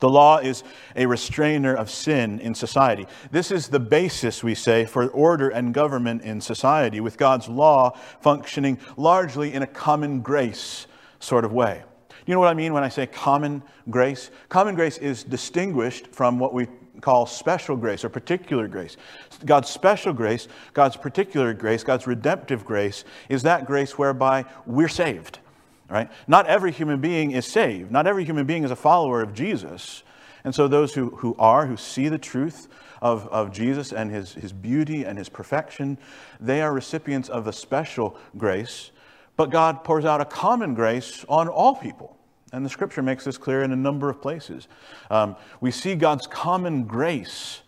The 0.00 0.10
law 0.10 0.38
is 0.38 0.62
a 0.94 1.06
restrainer 1.06 1.74
of 1.74 1.88
sin 1.88 2.40
in 2.40 2.54
society. 2.54 3.06
This 3.30 3.50
is 3.50 3.68
the 3.68 3.80
basis, 3.80 4.44
we 4.44 4.54
say, 4.54 4.84
for 4.84 5.08
order 5.08 5.48
and 5.48 5.72
government 5.72 6.22
in 6.22 6.42
society, 6.42 7.00
with 7.00 7.16
God's 7.16 7.48
law 7.48 7.96
functioning 8.20 8.78
largely 8.98 9.54
in 9.54 9.62
a 9.62 9.66
common 9.66 10.20
grace 10.20 10.86
sort 11.20 11.46
of 11.46 11.52
way. 11.52 11.84
You 12.30 12.36
know 12.36 12.40
what 12.42 12.48
I 12.48 12.54
mean 12.54 12.72
when 12.72 12.84
I 12.84 12.90
say 12.90 13.08
common 13.08 13.60
grace? 13.90 14.30
Common 14.48 14.76
grace 14.76 14.98
is 14.98 15.24
distinguished 15.24 16.06
from 16.14 16.38
what 16.38 16.54
we 16.54 16.68
call 17.00 17.26
special 17.26 17.74
grace 17.74 18.04
or 18.04 18.08
particular 18.08 18.68
grace. 18.68 18.96
God's 19.44 19.68
special 19.68 20.12
grace, 20.12 20.46
God's 20.72 20.96
particular 20.96 21.52
grace, 21.54 21.82
God's 21.82 22.06
redemptive 22.06 22.64
grace 22.64 23.02
is 23.28 23.42
that 23.42 23.66
grace 23.66 23.98
whereby 23.98 24.44
we're 24.64 24.86
saved. 24.86 25.40
Right? 25.88 26.08
Not 26.28 26.46
every 26.46 26.70
human 26.70 27.00
being 27.00 27.32
is 27.32 27.46
saved. 27.46 27.90
Not 27.90 28.06
every 28.06 28.24
human 28.24 28.46
being 28.46 28.62
is 28.62 28.70
a 28.70 28.76
follower 28.76 29.22
of 29.22 29.34
Jesus. 29.34 30.04
And 30.44 30.54
so 30.54 30.68
those 30.68 30.94
who, 30.94 31.10
who 31.16 31.34
are, 31.36 31.66
who 31.66 31.76
see 31.76 32.06
the 32.08 32.16
truth 32.16 32.68
of, 33.02 33.26
of 33.26 33.50
Jesus 33.50 33.92
and 33.92 34.08
his, 34.08 34.34
his 34.34 34.52
beauty 34.52 35.02
and 35.02 35.18
his 35.18 35.28
perfection, 35.28 35.98
they 36.38 36.62
are 36.62 36.72
recipients 36.72 37.28
of 37.28 37.48
a 37.48 37.52
special 37.52 38.16
grace. 38.38 38.92
But 39.36 39.50
God 39.50 39.82
pours 39.82 40.04
out 40.04 40.20
a 40.20 40.24
common 40.24 40.74
grace 40.74 41.24
on 41.28 41.48
all 41.48 41.74
people. 41.74 42.18
And 42.52 42.64
the 42.64 42.70
scripture 42.70 43.02
makes 43.02 43.24
this 43.24 43.38
clear 43.38 43.62
in 43.62 43.72
a 43.72 43.76
number 43.76 44.10
of 44.10 44.20
places. 44.20 44.66
Um, 45.10 45.36
we 45.60 45.70
see 45.70 45.94
God's 45.94 46.26
common 46.26 46.84
grace 46.84 47.62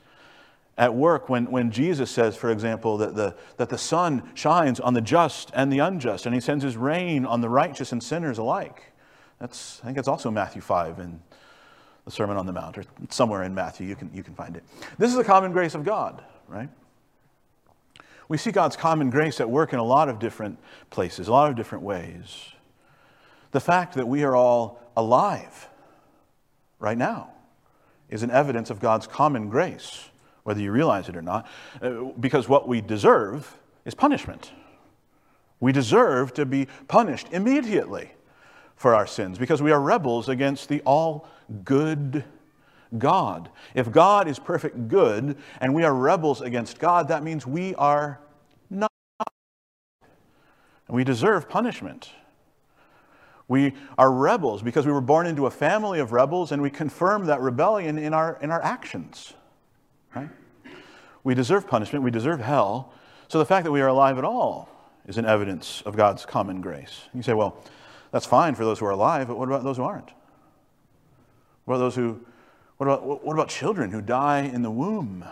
at 0.77 0.95
work 0.95 1.29
when, 1.29 1.51
when 1.51 1.71
Jesus 1.71 2.11
says, 2.11 2.37
for 2.37 2.51
example, 2.51 2.97
that 2.99 3.15
the, 3.15 3.35
that 3.59 3.69
the 3.69 3.79
sun 3.79 4.29
shines 4.35 4.81
on 4.81 4.95
the 4.95 5.01
just 5.01 5.51
and 5.55 5.73
the 5.73 5.79
unjust, 5.79 6.27
and 6.27 6.35
he 6.35 6.41
sends 6.41 6.65
his 6.65 6.77
rain 6.77 7.25
on 7.25 7.41
the 7.41 7.49
righteous 7.49 7.93
and 7.93 8.03
sinners 8.03 8.39
alike. 8.39 8.93
That's, 9.39 9.81
I 9.83 9.87
think 9.87 9.99
it's 9.99 10.09
also 10.09 10.31
Matthew 10.31 10.62
5 10.62 10.99
in 10.99 11.21
the 12.05 12.11
Sermon 12.11 12.37
on 12.37 12.47
the 12.47 12.53
Mount, 12.53 12.79
or 12.79 12.85
somewhere 13.11 13.45
in 13.45 13.55
Matthew, 13.55 13.87
you 13.87 13.95
can, 13.95 14.11
you 14.12 14.23
can 14.23 14.35
find 14.35 14.57
it. 14.57 14.65
This 14.99 15.11
is 15.11 15.17
the 15.17 15.25
common 15.25 15.53
grace 15.53 15.75
of 15.75 15.85
God, 15.85 16.23
right? 16.49 16.69
We 18.29 18.39
see 18.39 18.51
God's 18.51 18.77
common 18.77 19.11
grace 19.11 19.41
at 19.41 19.49
work 19.49 19.73
in 19.73 19.79
a 19.79 19.85
lot 19.85 20.09
of 20.09 20.19
different 20.19 20.59
places, 20.91 21.29
a 21.29 21.33
lot 21.33 21.51
of 21.51 21.57
different 21.57 21.85
ways. 21.85 22.53
The 23.52 23.61
fact 23.61 23.94
that 23.94 24.09
we 24.09 24.25
are 24.25 24.35
all 24.35 24.82
alive 24.97 25.68
right 26.78 26.99
now 26.99 27.30
is 28.09 28.23
an 28.23 28.30
evidence 28.30 28.71
of 28.71 28.80
God's 28.80 29.06
common 29.06 29.49
grace, 29.49 30.11
whether 30.42 30.61
you 30.61 30.73
realize 30.73 31.09
it 31.09 31.16
or 31.16 31.23
not, 31.23 31.47
uh, 31.80 31.90
because 32.18 32.49
what 32.49 32.66
we 32.66 32.80
deserve 32.80 33.59
is 33.85 33.94
punishment. 33.94 34.52
We 35.61 35.73
deserve 35.73 36.35
to 36.35 36.44
be 36.44 36.66
punished 36.88 37.28
immediately 37.30 38.12
for 38.75 38.94
our 38.94 39.06
sins 39.06 39.38
because 39.38 39.62
we 39.62 39.71
are 39.71 39.80
rebels 39.80 40.28
against 40.28 40.68
the 40.68 40.80
all 40.80 41.28
good 41.64 42.25
God. 42.99 43.49
If 43.75 43.90
God 43.92 44.28
is 44.28 44.38
perfect 44.38 44.88
good 44.88 45.37
and 45.61 45.75
we 45.75 45.85
are 45.85 45.94
rebels 45.94 46.40
against 46.40 46.78
God, 46.78 47.09
that 47.09 47.23
means 47.23 47.47
we 47.47 47.75
are 47.76 48.18
not. 48.68 48.90
And 50.88 50.97
we 50.97 51.04
deserve 51.04 51.49
punishment. 51.49 52.11
We 53.52 53.75
are 53.99 54.11
rebels 54.11 54.62
because 54.62 54.87
we 54.87 54.92
were 54.92 55.02
born 55.02 55.26
into 55.26 55.44
a 55.44 55.50
family 55.50 56.00
of 56.00 56.11
rebels 56.12 56.52
and 56.52 56.62
we 56.62 56.71
confirm 56.71 57.26
that 57.26 57.42
rebellion 57.42 57.99
in 57.99 58.14
our, 58.14 58.38
in 58.40 58.50
our 58.50 58.62
actions. 58.62 59.35
Right? 60.16 60.30
We 61.23 61.35
deserve 61.35 61.66
punishment, 61.66 62.02
we 62.02 62.11
deserve 62.11 62.40
hell. 62.40 62.94
So 63.28 63.38
the 63.38 63.44
fact 63.44 63.64
that 63.64 63.71
we 63.71 63.82
are 63.82 63.88
alive 63.88 64.16
at 64.16 64.25
all 64.25 64.71
is 65.06 65.18
an 65.18 65.26
evidence 65.26 65.82
of 65.85 65.99
God's 65.99 66.25
common 66.25 66.62
grace. 66.62 67.11
You 67.12 67.23
say, 67.23 67.35
well, 67.35 67.62
that's 68.11 68.25
fine 68.25 68.54
for 68.54 68.64
those 68.64 68.78
who 68.78 68.87
are 68.87 68.92
alive, 68.92 69.28
but 69.28 69.37
what 69.37 69.49
about 69.49 69.64
those 69.64 69.76
who 69.76 69.85
aren't? 69.85 70.12
What 71.66 71.75
about 71.75 71.85
those 71.85 71.94
who, 71.94 72.25
what 72.78 72.87
about, 72.87 73.23
what 73.23 73.35
about 73.35 73.50
children 73.50 73.90
who 73.90 74.00
die 74.00 74.44
in 74.44 74.62
the 74.62 74.71
womb? 74.71 75.26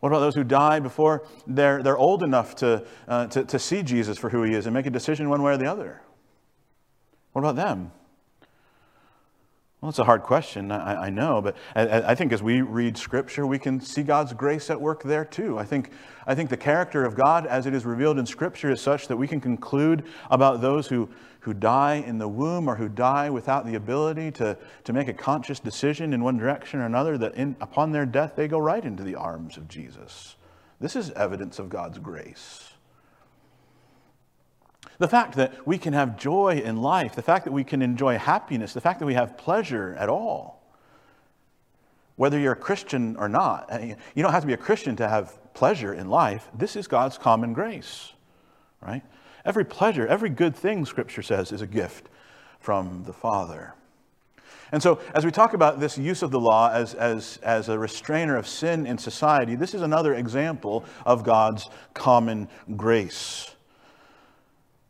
What 0.00 0.08
about 0.08 0.18
those 0.18 0.34
who 0.34 0.42
die 0.42 0.80
before 0.80 1.24
they're, 1.46 1.84
they're 1.84 1.96
old 1.96 2.24
enough 2.24 2.56
to, 2.56 2.84
uh, 3.06 3.28
to, 3.28 3.44
to 3.44 3.60
see 3.60 3.84
Jesus 3.84 4.18
for 4.18 4.30
who 4.30 4.42
he 4.42 4.54
is 4.54 4.66
and 4.66 4.74
make 4.74 4.86
a 4.86 4.90
decision 4.90 5.28
one 5.28 5.40
way 5.44 5.52
or 5.52 5.56
the 5.56 5.70
other? 5.70 6.02
What 7.32 7.42
about 7.42 7.56
them? 7.56 7.92
Well, 9.80 9.90
it's 9.90 10.00
a 10.00 10.04
hard 10.04 10.24
question, 10.24 10.72
I, 10.72 11.04
I 11.06 11.10
know, 11.10 11.40
but 11.40 11.56
I, 11.76 12.10
I, 12.10 12.14
think 12.16 12.32
as 12.32 12.42
we 12.42 12.62
read 12.62 12.98
Scripture, 12.98 13.46
we 13.46 13.60
can 13.60 13.80
see 13.80 14.02
God's 14.02 14.32
grace 14.32 14.70
at 14.70 14.80
work 14.80 15.04
there 15.04 15.24
too. 15.24 15.56
I 15.56 15.62
think, 15.62 15.92
I 16.26 16.34
think 16.34 16.50
the 16.50 16.56
character 16.56 17.04
of 17.04 17.14
God 17.14 17.46
as 17.46 17.64
it 17.64 17.72
is 17.74 17.86
revealed 17.86 18.18
in 18.18 18.26
Scripture 18.26 18.72
is 18.72 18.80
such 18.80 19.06
that 19.06 19.16
we 19.16 19.28
can 19.28 19.40
conclude 19.40 20.04
about 20.32 20.60
those 20.62 20.88
who, 20.88 21.08
who 21.40 21.54
die 21.54 22.02
in 22.04 22.18
the 22.18 22.26
womb 22.26 22.68
or 22.68 22.74
who 22.74 22.88
die 22.88 23.30
without 23.30 23.66
the 23.66 23.76
ability 23.76 24.32
to, 24.32 24.58
to 24.82 24.92
make 24.92 25.06
a 25.06 25.14
conscious 25.14 25.60
decision 25.60 26.12
in 26.12 26.24
one 26.24 26.38
direction 26.38 26.80
or 26.80 26.86
another, 26.86 27.16
that 27.16 27.36
in, 27.36 27.54
upon 27.60 27.92
their 27.92 28.04
death 28.04 28.34
they 28.34 28.48
go 28.48 28.58
right 28.58 28.84
into 28.84 29.04
the 29.04 29.14
arms 29.14 29.56
of 29.56 29.68
Jesus. 29.68 30.34
This 30.80 30.96
is 30.96 31.12
evidence 31.12 31.60
of 31.60 31.68
God's 31.68 31.98
grace. 31.98 32.67
The 34.98 35.08
fact 35.08 35.36
that 35.36 35.66
we 35.66 35.78
can 35.78 35.92
have 35.92 36.16
joy 36.16 36.60
in 36.64 36.82
life, 36.82 37.14
the 37.14 37.22
fact 37.22 37.44
that 37.44 37.52
we 37.52 37.64
can 37.64 37.82
enjoy 37.82 38.18
happiness, 38.18 38.74
the 38.74 38.80
fact 38.80 38.98
that 38.98 39.06
we 39.06 39.14
have 39.14 39.38
pleasure 39.38 39.94
at 39.98 40.08
all. 40.08 40.60
Whether 42.16 42.38
you're 42.38 42.54
a 42.54 42.56
Christian 42.56 43.16
or 43.16 43.28
not, 43.28 43.70
you 43.80 44.22
don't 44.22 44.32
have 44.32 44.42
to 44.42 44.48
be 44.48 44.54
a 44.54 44.56
Christian 44.56 44.96
to 44.96 45.08
have 45.08 45.38
pleasure 45.54 45.94
in 45.94 46.10
life. 46.10 46.48
This 46.52 46.74
is 46.74 46.88
God's 46.88 47.16
common 47.16 47.52
grace, 47.52 48.12
right? 48.80 49.02
Every 49.44 49.64
pleasure, 49.64 50.04
every 50.06 50.30
good 50.30 50.56
thing, 50.56 50.84
Scripture 50.84 51.22
says, 51.22 51.52
is 51.52 51.62
a 51.62 51.66
gift 51.66 52.08
from 52.58 53.04
the 53.04 53.12
Father. 53.12 53.74
And 54.72 54.82
so, 54.82 55.00
as 55.14 55.24
we 55.24 55.30
talk 55.30 55.54
about 55.54 55.80
this 55.80 55.96
use 55.96 56.22
of 56.22 56.30
the 56.30 56.40
law 56.40 56.70
as, 56.70 56.94
as, 56.94 57.38
as 57.38 57.68
a 57.68 57.78
restrainer 57.78 58.36
of 58.36 58.46
sin 58.46 58.86
in 58.86 58.98
society, 58.98 59.54
this 59.54 59.72
is 59.72 59.80
another 59.80 60.14
example 60.14 60.84
of 61.06 61.24
God's 61.24 61.70
common 61.94 62.48
grace. 62.76 63.54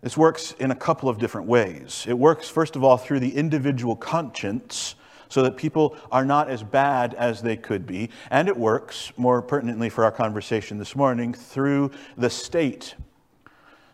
This 0.00 0.16
works 0.16 0.52
in 0.60 0.70
a 0.70 0.76
couple 0.76 1.08
of 1.08 1.18
different 1.18 1.48
ways. 1.48 2.04
It 2.06 2.16
works, 2.16 2.48
first 2.48 2.76
of 2.76 2.84
all, 2.84 2.96
through 2.96 3.20
the 3.20 3.34
individual 3.34 3.96
conscience, 3.96 4.94
so 5.28 5.42
that 5.42 5.56
people 5.56 5.96
are 6.10 6.24
not 6.24 6.48
as 6.48 6.62
bad 6.62 7.14
as 7.14 7.42
they 7.42 7.56
could 7.56 7.86
be. 7.86 8.10
And 8.30 8.48
it 8.48 8.56
works, 8.56 9.12
more 9.16 9.42
pertinently 9.42 9.88
for 9.88 10.04
our 10.04 10.12
conversation 10.12 10.78
this 10.78 10.94
morning, 10.94 11.34
through 11.34 11.90
the 12.16 12.30
state, 12.30 12.94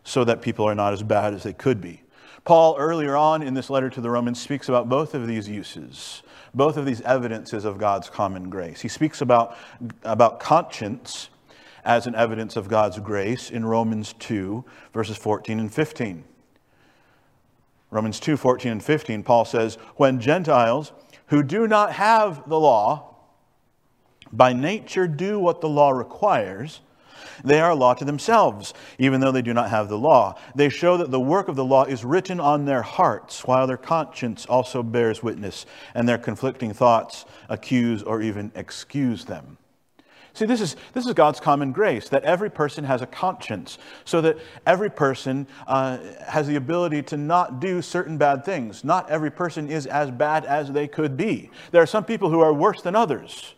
so 0.04 0.24
that 0.24 0.42
people 0.42 0.66
are 0.66 0.74
not 0.74 0.92
as 0.92 1.02
bad 1.02 1.34
as 1.34 1.42
they 1.42 1.54
could 1.54 1.80
be. 1.80 2.02
Paul, 2.44 2.76
earlier 2.78 3.16
on 3.16 3.42
in 3.42 3.54
this 3.54 3.70
letter 3.70 3.88
to 3.88 4.00
the 4.02 4.10
Romans, 4.10 4.40
speaks 4.40 4.68
about 4.68 4.90
both 4.90 5.14
of 5.14 5.26
these 5.26 5.48
uses, 5.48 6.22
both 6.52 6.76
of 6.76 6.84
these 6.84 7.00
evidences 7.00 7.64
of 7.64 7.78
God's 7.78 8.10
common 8.10 8.50
grace. 8.50 8.82
He 8.82 8.88
speaks 8.88 9.22
about, 9.22 9.56
about 10.02 10.38
conscience 10.38 11.30
as 11.84 12.06
an 12.06 12.14
evidence 12.14 12.56
of 12.56 12.68
God's 12.68 12.98
grace 12.98 13.50
in 13.50 13.64
Romans 13.64 14.14
2, 14.18 14.64
verses 14.92 15.16
14 15.16 15.60
and 15.60 15.72
15. 15.72 16.24
Romans 17.90 18.18
2, 18.18 18.36
14 18.36 18.72
and 18.72 18.82
15, 18.82 19.22
Paul 19.22 19.44
says, 19.44 19.76
When 19.96 20.20
Gentiles 20.20 20.92
who 21.26 21.42
do 21.42 21.66
not 21.66 21.92
have 21.92 22.48
the 22.48 22.58
law, 22.58 23.14
by 24.32 24.52
nature 24.52 25.06
do 25.06 25.38
what 25.38 25.60
the 25.60 25.68
law 25.68 25.90
requires, 25.90 26.80
they 27.42 27.60
are 27.60 27.70
a 27.70 27.74
law 27.74 27.94
to 27.94 28.04
themselves, 28.04 28.74
even 28.98 29.20
though 29.20 29.32
they 29.32 29.42
do 29.42 29.54
not 29.54 29.70
have 29.70 29.88
the 29.88 29.98
law. 29.98 30.38
They 30.54 30.68
show 30.68 30.96
that 30.96 31.10
the 31.10 31.20
work 31.20 31.48
of 31.48 31.56
the 31.56 31.64
law 31.64 31.84
is 31.84 32.04
written 32.04 32.40
on 32.40 32.64
their 32.64 32.82
hearts, 32.82 33.44
while 33.44 33.66
their 33.66 33.76
conscience 33.76 34.46
also 34.46 34.82
bears 34.82 35.22
witness, 35.22 35.66
and 35.94 36.08
their 36.08 36.18
conflicting 36.18 36.72
thoughts 36.72 37.24
accuse 37.48 38.02
or 38.02 38.22
even 38.22 38.52
excuse 38.54 39.24
them. 39.24 39.58
See, 40.34 40.46
this 40.46 40.60
is, 40.60 40.74
this 40.92 41.06
is 41.06 41.12
God's 41.12 41.38
common 41.38 41.70
grace 41.70 42.08
that 42.08 42.24
every 42.24 42.50
person 42.50 42.82
has 42.84 43.02
a 43.02 43.06
conscience, 43.06 43.78
so 44.04 44.20
that 44.20 44.36
every 44.66 44.90
person 44.90 45.46
uh, 45.68 45.98
has 46.26 46.48
the 46.48 46.56
ability 46.56 47.02
to 47.04 47.16
not 47.16 47.60
do 47.60 47.80
certain 47.80 48.18
bad 48.18 48.44
things. 48.44 48.82
Not 48.82 49.08
every 49.08 49.30
person 49.30 49.70
is 49.70 49.86
as 49.86 50.10
bad 50.10 50.44
as 50.44 50.72
they 50.72 50.88
could 50.88 51.16
be. 51.16 51.50
There 51.70 51.80
are 51.80 51.86
some 51.86 52.04
people 52.04 52.30
who 52.30 52.40
are 52.40 52.52
worse 52.52 52.82
than 52.82 52.96
others. 52.96 53.54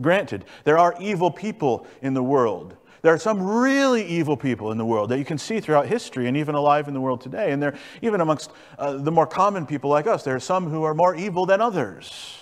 Granted, 0.00 0.46
there 0.64 0.78
are 0.78 0.94
evil 0.98 1.30
people 1.30 1.86
in 2.00 2.14
the 2.14 2.22
world. 2.22 2.76
There 3.02 3.12
are 3.12 3.18
some 3.18 3.42
really 3.42 4.04
evil 4.06 4.38
people 4.38 4.72
in 4.72 4.78
the 4.78 4.86
world 4.86 5.10
that 5.10 5.18
you 5.18 5.24
can 5.24 5.38
see 5.38 5.60
throughout 5.60 5.86
history 5.86 6.28
and 6.28 6.36
even 6.36 6.54
alive 6.54 6.88
in 6.88 6.94
the 6.94 7.00
world 7.00 7.20
today. 7.20 7.52
And 7.52 7.62
there, 7.62 7.76
even 8.00 8.22
amongst 8.22 8.50
uh, 8.78 8.94
the 8.94 9.12
more 9.12 9.26
common 9.26 9.66
people 9.66 9.90
like 9.90 10.06
us, 10.06 10.22
there 10.22 10.34
are 10.34 10.40
some 10.40 10.70
who 10.70 10.82
are 10.82 10.94
more 10.94 11.14
evil 11.14 11.44
than 11.44 11.60
others. 11.60 12.38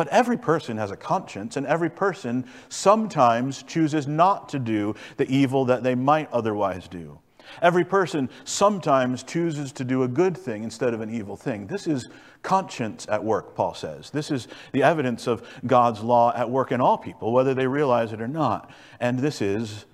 But 0.00 0.08
every 0.08 0.38
person 0.38 0.78
has 0.78 0.90
a 0.90 0.96
conscience, 0.96 1.58
and 1.58 1.66
every 1.66 1.90
person 1.90 2.46
sometimes 2.70 3.62
chooses 3.62 4.08
not 4.08 4.48
to 4.48 4.58
do 4.58 4.94
the 5.18 5.30
evil 5.30 5.66
that 5.66 5.82
they 5.82 5.94
might 5.94 6.32
otherwise 6.32 6.88
do. 6.88 7.18
Every 7.60 7.84
person 7.84 8.30
sometimes 8.44 9.22
chooses 9.22 9.72
to 9.72 9.84
do 9.84 10.02
a 10.02 10.08
good 10.08 10.38
thing 10.38 10.64
instead 10.64 10.94
of 10.94 11.02
an 11.02 11.14
evil 11.14 11.36
thing. 11.36 11.66
This 11.66 11.86
is 11.86 12.08
conscience 12.40 13.06
at 13.10 13.22
work, 13.22 13.54
Paul 13.54 13.74
says. 13.74 14.08
This 14.08 14.30
is 14.30 14.48
the 14.72 14.82
evidence 14.82 15.26
of 15.26 15.46
God's 15.66 16.00
law 16.00 16.32
at 16.34 16.48
work 16.48 16.72
in 16.72 16.80
all 16.80 16.96
people, 16.96 17.34
whether 17.34 17.52
they 17.52 17.66
realize 17.66 18.14
it 18.14 18.22
or 18.22 18.28
not. 18.28 18.70
And 19.00 19.18
this 19.18 19.42
is 19.42 19.84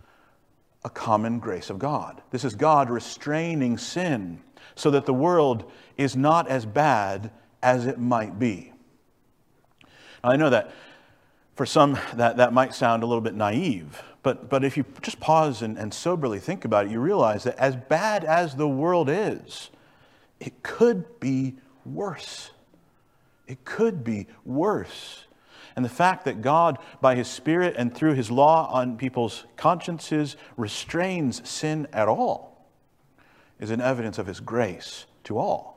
a 0.84 0.88
common 0.88 1.40
grace 1.40 1.68
of 1.68 1.80
God. 1.80 2.22
This 2.30 2.44
is 2.44 2.54
God 2.54 2.90
restraining 2.90 3.76
sin 3.76 4.40
so 4.76 4.88
that 4.92 5.04
the 5.04 5.12
world 5.12 5.68
is 5.96 6.14
not 6.14 6.46
as 6.46 6.64
bad 6.64 7.32
as 7.60 7.86
it 7.86 7.98
might 7.98 8.38
be. 8.38 8.72
I 10.26 10.36
know 10.36 10.50
that 10.50 10.72
for 11.54 11.64
some 11.64 11.98
that, 12.14 12.36
that 12.36 12.52
might 12.52 12.74
sound 12.74 13.02
a 13.02 13.06
little 13.06 13.22
bit 13.22 13.34
naive, 13.34 14.02
but, 14.22 14.50
but 14.50 14.64
if 14.64 14.76
you 14.76 14.84
just 15.00 15.20
pause 15.20 15.62
and, 15.62 15.78
and 15.78 15.94
soberly 15.94 16.40
think 16.40 16.64
about 16.64 16.86
it, 16.86 16.90
you 16.90 17.00
realize 17.00 17.44
that 17.44 17.56
as 17.58 17.76
bad 17.76 18.24
as 18.24 18.56
the 18.56 18.68
world 18.68 19.08
is, 19.08 19.70
it 20.40 20.62
could 20.62 21.20
be 21.20 21.54
worse. 21.84 22.50
It 23.46 23.64
could 23.64 24.02
be 24.02 24.26
worse. 24.44 25.24
And 25.76 25.84
the 25.84 25.90
fact 25.90 26.24
that 26.24 26.42
God, 26.42 26.78
by 27.00 27.14
His 27.14 27.28
Spirit 27.28 27.76
and 27.78 27.94
through 27.94 28.14
His 28.14 28.30
law 28.30 28.68
on 28.72 28.96
people's 28.96 29.44
consciences, 29.56 30.36
restrains 30.56 31.48
sin 31.48 31.86
at 31.92 32.08
all 32.08 32.66
is 33.60 33.70
an 33.70 33.80
evidence 33.80 34.18
of 34.18 34.26
His 34.26 34.40
grace 34.40 35.06
to 35.24 35.38
all. 35.38 35.75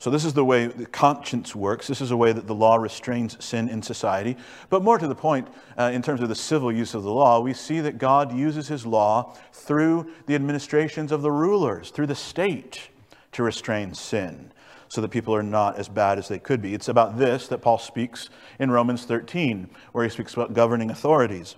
So, 0.00 0.10
this 0.10 0.24
is 0.24 0.32
the 0.32 0.44
way 0.44 0.66
the 0.66 0.86
conscience 0.86 1.56
works. 1.56 1.88
This 1.88 2.00
is 2.00 2.12
a 2.12 2.16
way 2.16 2.32
that 2.32 2.46
the 2.46 2.54
law 2.54 2.76
restrains 2.76 3.42
sin 3.44 3.68
in 3.68 3.82
society. 3.82 4.36
But 4.70 4.82
more 4.82 4.96
to 4.96 5.08
the 5.08 5.14
point, 5.14 5.48
uh, 5.76 5.90
in 5.92 6.02
terms 6.02 6.20
of 6.20 6.28
the 6.28 6.36
civil 6.36 6.70
use 6.70 6.94
of 6.94 7.02
the 7.02 7.10
law, 7.10 7.40
we 7.40 7.52
see 7.52 7.80
that 7.80 7.98
God 7.98 8.32
uses 8.32 8.68
his 8.68 8.86
law 8.86 9.34
through 9.52 10.08
the 10.26 10.36
administrations 10.36 11.10
of 11.10 11.22
the 11.22 11.32
rulers, 11.32 11.90
through 11.90 12.06
the 12.06 12.14
state, 12.14 12.90
to 13.32 13.42
restrain 13.42 13.92
sin 13.92 14.52
so 14.88 15.00
that 15.00 15.10
people 15.10 15.34
are 15.34 15.42
not 15.42 15.76
as 15.76 15.88
bad 15.88 16.18
as 16.18 16.28
they 16.28 16.38
could 16.38 16.62
be. 16.62 16.74
It's 16.74 16.88
about 16.88 17.18
this 17.18 17.48
that 17.48 17.58
Paul 17.58 17.78
speaks 17.78 18.30
in 18.58 18.70
Romans 18.70 19.04
13, 19.04 19.68
where 19.92 20.04
he 20.04 20.10
speaks 20.10 20.32
about 20.32 20.54
governing 20.54 20.90
authorities. 20.90 21.56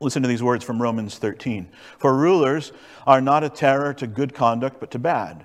Listen 0.00 0.22
to 0.22 0.28
these 0.28 0.42
words 0.42 0.64
from 0.64 0.80
Romans 0.80 1.18
13. 1.18 1.68
For 1.98 2.16
rulers 2.16 2.72
are 3.06 3.20
not 3.20 3.44
a 3.44 3.48
terror 3.48 3.92
to 3.94 4.06
good 4.06 4.34
conduct, 4.34 4.80
but 4.80 4.90
to 4.92 4.98
bad. 4.98 5.44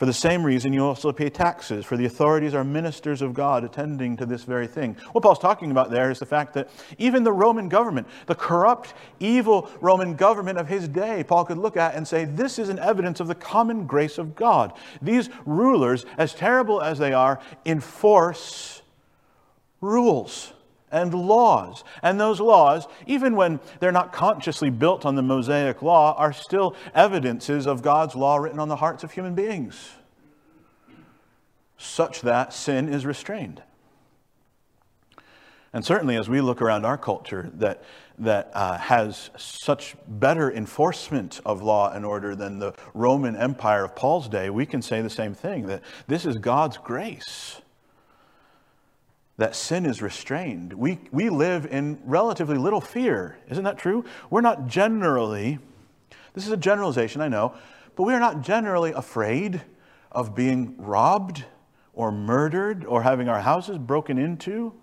For 0.00 0.06
the 0.06 0.14
same 0.14 0.42
reason, 0.42 0.72
you 0.72 0.82
also 0.82 1.12
pay 1.12 1.28
taxes, 1.28 1.84
for 1.84 1.94
the 1.98 2.06
authorities 2.06 2.54
are 2.54 2.64
ministers 2.64 3.20
of 3.20 3.34
God 3.34 3.64
attending 3.64 4.16
to 4.16 4.24
this 4.24 4.44
very 4.44 4.66
thing. 4.66 4.96
What 5.12 5.22
Paul's 5.22 5.38
talking 5.38 5.70
about 5.70 5.90
there 5.90 6.10
is 6.10 6.18
the 6.18 6.24
fact 6.24 6.54
that 6.54 6.70
even 6.96 7.22
the 7.22 7.34
Roman 7.34 7.68
government, 7.68 8.06
the 8.24 8.34
corrupt, 8.34 8.94
evil 9.18 9.68
Roman 9.82 10.14
government 10.14 10.56
of 10.56 10.68
his 10.68 10.88
day, 10.88 11.22
Paul 11.22 11.44
could 11.44 11.58
look 11.58 11.76
at 11.76 11.94
and 11.96 12.08
say, 12.08 12.24
This 12.24 12.58
is 12.58 12.70
an 12.70 12.78
evidence 12.78 13.20
of 13.20 13.26
the 13.26 13.34
common 13.34 13.86
grace 13.86 14.16
of 14.16 14.34
God. 14.34 14.72
These 15.02 15.28
rulers, 15.44 16.06
as 16.16 16.32
terrible 16.32 16.80
as 16.80 16.98
they 16.98 17.12
are, 17.12 17.38
enforce 17.66 18.80
rules 19.82 20.54
and 20.90 21.14
laws. 21.14 21.84
And 22.02 22.20
those 22.20 22.40
laws, 22.40 22.86
even 23.06 23.36
when 23.36 23.60
they're 23.78 23.92
not 23.92 24.12
consciously 24.12 24.70
built 24.70 25.04
on 25.04 25.14
the 25.14 25.22
Mosaic 25.22 25.82
law, 25.82 26.14
are 26.16 26.32
still 26.32 26.74
evidences 26.94 27.66
of 27.66 27.82
God's 27.82 28.14
law 28.14 28.36
written 28.36 28.58
on 28.58 28.68
the 28.68 28.76
hearts 28.76 29.04
of 29.04 29.12
human 29.12 29.34
beings, 29.34 29.90
such 31.78 32.22
that 32.22 32.52
sin 32.52 32.92
is 32.92 33.06
restrained. 33.06 33.62
And 35.72 35.84
certainly, 35.84 36.16
as 36.16 36.28
we 36.28 36.40
look 36.40 36.60
around 36.60 36.84
our 36.84 36.98
culture 36.98 37.48
that, 37.54 37.84
that 38.18 38.50
uh, 38.54 38.76
has 38.76 39.30
such 39.36 39.94
better 40.08 40.50
enforcement 40.50 41.40
of 41.46 41.62
law 41.62 41.92
and 41.92 42.04
order 42.04 42.34
than 42.34 42.58
the 42.58 42.74
Roman 42.92 43.36
Empire 43.36 43.84
of 43.84 43.94
Paul's 43.94 44.28
day, 44.28 44.50
we 44.50 44.66
can 44.66 44.82
say 44.82 45.00
the 45.00 45.08
same 45.08 45.32
thing 45.32 45.66
that 45.68 45.82
this 46.08 46.26
is 46.26 46.38
God's 46.38 46.76
grace 46.76 47.60
that 49.40 49.56
sin 49.56 49.86
is 49.86 50.02
restrained. 50.02 50.74
We, 50.74 50.98
we 51.10 51.30
live 51.30 51.64
in 51.64 51.98
relatively 52.04 52.58
little 52.58 52.80
fear. 52.82 53.38
Isn't 53.48 53.64
that 53.64 53.78
true? 53.78 54.04
We're 54.28 54.42
not 54.42 54.66
generally, 54.66 55.58
this 56.34 56.44
is 56.44 56.52
a 56.52 56.58
generalization, 56.58 57.22
I 57.22 57.28
know, 57.28 57.54
but 57.96 58.02
we 58.02 58.12
are 58.12 58.20
not 58.20 58.42
generally 58.42 58.92
afraid 58.92 59.62
of 60.12 60.34
being 60.34 60.74
robbed 60.76 61.46
or 61.94 62.12
murdered 62.12 62.84
or 62.84 63.02
having 63.02 63.30
our 63.30 63.40
houses 63.40 63.78
broken 63.78 64.18
into. 64.18 64.74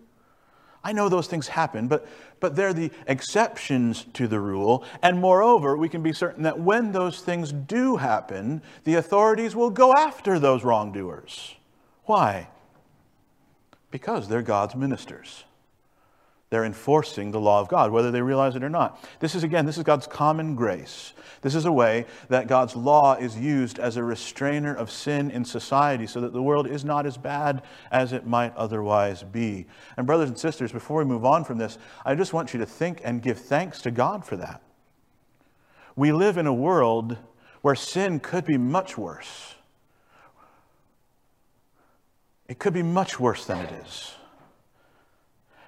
I 0.84 0.91
know 0.91 1.08
those 1.08 1.27
things 1.27 1.49
happen, 1.49 1.88
but, 1.88 2.08
but 2.39 2.55
they're 2.55 2.73
the 2.73 2.89
exceptions 3.05 4.08
to 4.13 4.27
the 4.27 4.39
rule. 4.39 4.84
And 5.03 5.21
moreover, 5.21 5.77
we 5.77 5.88
can 5.88 6.01
be 6.01 6.13
certain 6.13 6.41
that 6.43 6.60
when 6.60 6.93
those 6.93 7.21
things 7.21 7.51
do 7.51 7.97
happen, 7.97 8.63
the 8.86 8.95
authorities 8.95 9.55
will 9.55 9.69
go 9.69 9.93
after 9.93 10.39
those 10.39 10.63
wrongdoers. 10.63 11.53
Why? 12.05 12.47
Because 13.91 14.28
they're 14.28 14.41
God's 14.41 14.76
ministers. 14.76 15.43
They're 16.50 16.63
enforcing 16.63 17.32
the 17.32 17.41
law 17.41 17.60
of 17.60 17.67
God, 17.67 17.91
whether 17.91 18.10
they 18.10 18.21
realize 18.21 18.56
it 18.56 18.63
or 18.63 18.69
not. 18.69 19.04
This 19.19 19.36
is, 19.36 19.43
again, 19.43 19.65
this 19.65 19.78
is 19.78 19.84
God's 19.84 20.08
common 20.08 20.56
grace. 20.56 21.12
This 21.41 21.56
is 21.56 21.65
a 21.65 21.71
way 21.73 22.06
that 22.30 22.47
God's 22.47 22.73
law 22.73 23.15
is 23.15 23.38
used 23.38 23.80
as 23.80 23.97
a 23.97 24.04
restrainer 24.04 24.73
of 24.73 24.89
sin 24.89 25.30
in 25.30 25.43
society 25.43 26.08
so 26.08 26.21
that 26.21 26.32
the 26.32 26.41
world 26.41 26.65
is 26.65 26.86
not 26.86 27.06
as 27.06 27.17
bad 27.17 27.63
as 27.91 28.13
it 28.13 28.26
might 28.26 28.56
otherwise 28.56 29.23
be. 29.23 29.65
And, 29.97 30.08
brothers 30.08 30.30
and 30.30 30.39
sisters, 30.39 30.71
before 30.71 31.00
we 31.00 31.06
move 31.06 31.26
on 31.26 31.43
from 31.43 31.58
this, 31.58 31.78
I 32.06 32.15
just 32.15 32.32
want 32.32 32.54
you 32.54 32.62
to 32.62 32.65
think 32.65 33.02
and 33.04 33.21
give 33.21 33.39
thanks 33.39 33.82
to 33.82 33.91
God 33.91 34.26
for 34.26 34.38
that. 34.38 34.62
We 35.97 36.13
live 36.13 36.38
in 36.38 36.47
a 36.47 36.54
world 36.54 37.17
where 37.62 37.76
sin 37.76 38.21
could 38.21 38.45
be 38.45 38.58
much 38.58 38.97
worse. 38.97 39.56
It 42.47 42.60
could 42.60 42.73
be 42.73 42.83
much 42.83 43.19
worse 43.19 43.45
than 43.45 43.60
it 43.60 43.71
is. 43.86 44.13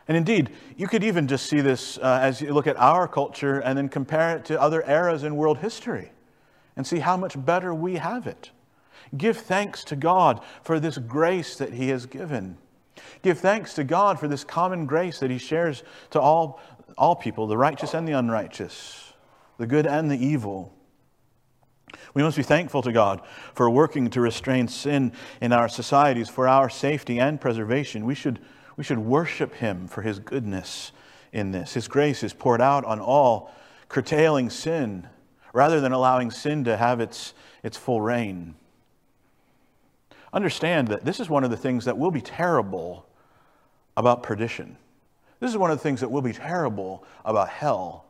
And 0.08 0.18
indeed, 0.18 0.50
you 0.76 0.88
could 0.88 1.04
even 1.04 1.28
just 1.28 1.46
see 1.46 1.62
this 1.62 1.98
uh, 2.00 2.20
as 2.22 2.42
you 2.42 2.52
look 2.52 2.65
at 2.65 2.78
our 2.78 3.08
culture 3.08 3.60
and 3.60 3.78
then 3.78 3.89
compare 3.89 4.38
it 4.38 4.46
to 4.46 4.60
other 4.60 4.84
eras 4.89 5.24
in 5.24 5.36
world 5.36 5.60
history 5.60 6.12
and 6.76 6.88
see 6.88 7.00
how 7.00 7.15
much 7.15 7.44
better 7.46 7.74
we 7.74 7.96
have 7.96 8.26
it. 8.26 8.50
Give 9.15 9.38
thanks 9.38 9.84
to 9.86 9.96
God 9.96 10.42
for 10.63 10.80
this 10.80 10.98
grace 10.98 11.58
that 11.58 11.74
He 11.74 11.89
has 11.89 12.06
given. 12.06 12.58
Give 13.22 13.38
thanks 13.38 13.74
to 13.76 13.84
God 13.84 14.20
for 14.20 14.28
this 14.28 14.44
common 14.44 14.86
grace 14.86 15.20
that 15.20 15.30
He 15.30 15.38
shares 15.38 15.84
to 16.12 16.20
all, 16.20 16.60
all 16.98 17.15
people, 17.15 17.46
the 17.46 17.58
righteous 17.58 17.94
and 17.94 18.08
the 18.08 18.13
unrighteous, 18.13 19.13
the 19.58 19.68
good 19.68 19.86
and 19.86 20.10
the 20.10 20.18
evil. 20.18 20.74
We 22.13 22.24
must 22.24 22.38
be 22.38 22.43
thankful 22.43 22.82
to 22.82 22.91
God 22.91 23.22
for 23.54 23.69
working 23.69 24.10
to 24.12 24.22
restrain 24.22 24.67
sin 24.67 25.12
in 25.41 25.54
our 25.54 25.69
societies 25.69 26.30
for 26.30 26.48
our 26.48 26.69
safety 26.69 27.19
and 27.19 27.39
preservation. 27.39 28.06
We 28.06 28.15
should, 28.15 28.39
we 28.78 28.84
should 28.84 29.00
worship 29.00 29.56
Him 29.56 29.88
for 29.88 30.02
His 30.02 30.19
goodness 30.19 30.91
in 31.32 31.52
this. 31.52 31.74
His 31.74 31.88
grace 31.88 32.24
is 32.24 32.34
poured 32.34 32.62
out 32.62 32.84
on 32.86 33.00
all, 33.00 33.54
curtailing 33.88 34.50
sin 34.50 35.08
rather 35.54 35.82
than 35.82 35.91
allowing 35.91 36.32
sin 36.32 36.63
to 36.63 36.78
have 36.78 37.00
its, 37.00 37.34
its 37.63 37.78
full 37.78 38.02
reign. 38.02 38.56
Understand 40.32 40.89
that 40.89 41.06
this 41.06 41.19
is 41.19 41.30
one 41.30 41.43
of 41.43 41.50
the 41.50 41.58
things 41.58 41.86
that 41.86 41.98
will 41.98 42.12
be 42.12 42.22
terrible 42.22 43.08
about 43.98 44.22
perdition. 44.22 44.78
This 45.39 45.50
is 45.50 45.58
one 45.58 45.72
of 45.72 45.78
the 45.78 45.84
things 45.84 46.02
that 46.02 46.12
will 46.12 46.22
be 46.22 46.34
terrible 46.34 47.04
about 47.26 47.50
hell. 47.50 48.06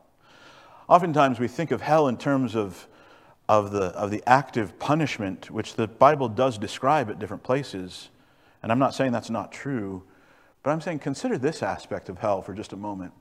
Oftentimes 0.88 1.38
we 1.38 1.48
think 1.48 1.70
of 1.70 1.80
hell 1.80 2.08
in 2.08 2.16
terms 2.16 2.54
of 2.54 2.86
of 3.50 3.72
the, 3.72 3.86
of 3.96 4.12
the 4.12 4.22
active 4.28 4.78
punishment, 4.78 5.50
which 5.50 5.74
the 5.74 5.88
Bible 5.88 6.28
does 6.28 6.56
describe 6.56 7.10
at 7.10 7.18
different 7.18 7.42
places. 7.42 8.08
And 8.62 8.70
I'm 8.70 8.78
not 8.78 8.94
saying 8.94 9.10
that's 9.10 9.28
not 9.28 9.50
true, 9.50 10.04
but 10.62 10.70
I'm 10.70 10.80
saying 10.80 11.00
consider 11.00 11.36
this 11.36 11.60
aspect 11.60 12.08
of 12.08 12.18
hell 12.18 12.42
for 12.42 12.54
just 12.54 12.72
a 12.72 12.76
moment 12.76 13.12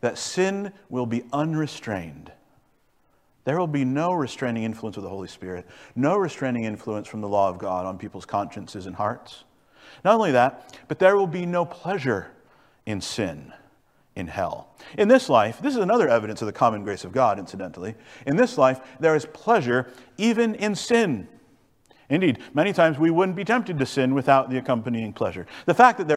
that 0.00 0.16
sin 0.16 0.72
will 0.88 1.04
be 1.04 1.24
unrestrained. 1.30 2.32
There 3.44 3.58
will 3.58 3.66
be 3.66 3.84
no 3.84 4.14
restraining 4.14 4.62
influence 4.62 4.96
of 4.96 5.02
the 5.02 5.10
Holy 5.10 5.28
Spirit, 5.28 5.66
no 5.94 6.16
restraining 6.16 6.64
influence 6.64 7.06
from 7.06 7.20
the 7.20 7.28
law 7.28 7.50
of 7.50 7.58
God 7.58 7.84
on 7.84 7.98
people's 7.98 8.24
consciences 8.24 8.86
and 8.86 8.96
hearts. 8.96 9.44
Not 10.02 10.14
only 10.14 10.32
that, 10.32 10.74
but 10.88 10.98
there 10.98 11.18
will 11.18 11.26
be 11.26 11.44
no 11.44 11.66
pleasure 11.66 12.30
in 12.86 13.02
sin 13.02 13.52
in 14.16 14.26
hell. 14.26 14.74
In 14.98 15.08
this 15.08 15.28
life, 15.28 15.60
this 15.60 15.74
is 15.74 15.80
another 15.80 16.08
evidence 16.08 16.42
of 16.42 16.46
the 16.46 16.52
common 16.52 16.82
grace 16.82 17.04
of 17.04 17.12
God, 17.12 17.38
incidentally. 17.38 17.94
In 18.26 18.36
this 18.36 18.58
life, 18.58 18.80
there 18.98 19.14
is 19.14 19.26
pleasure 19.26 19.92
even 20.16 20.54
in 20.56 20.74
sin. 20.74 21.28
Indeed, 22.08 22.38
many 22.54 22.72
times 22.72 22.98
we 22.98 23.10
wouldn't 23.10 23.36
be 23.36 23.44
tempted 23.44 23.78
to 23.78 23.86
sin 23.86 24.14
without 24.14 24.48
the 24.48 24.56
accompanying 24.58 25.12
pleasure. 25.12 25.46
The 25.66 25.74
fact 25.74 25.98
that 25.98 26.08
there 26.08 26.16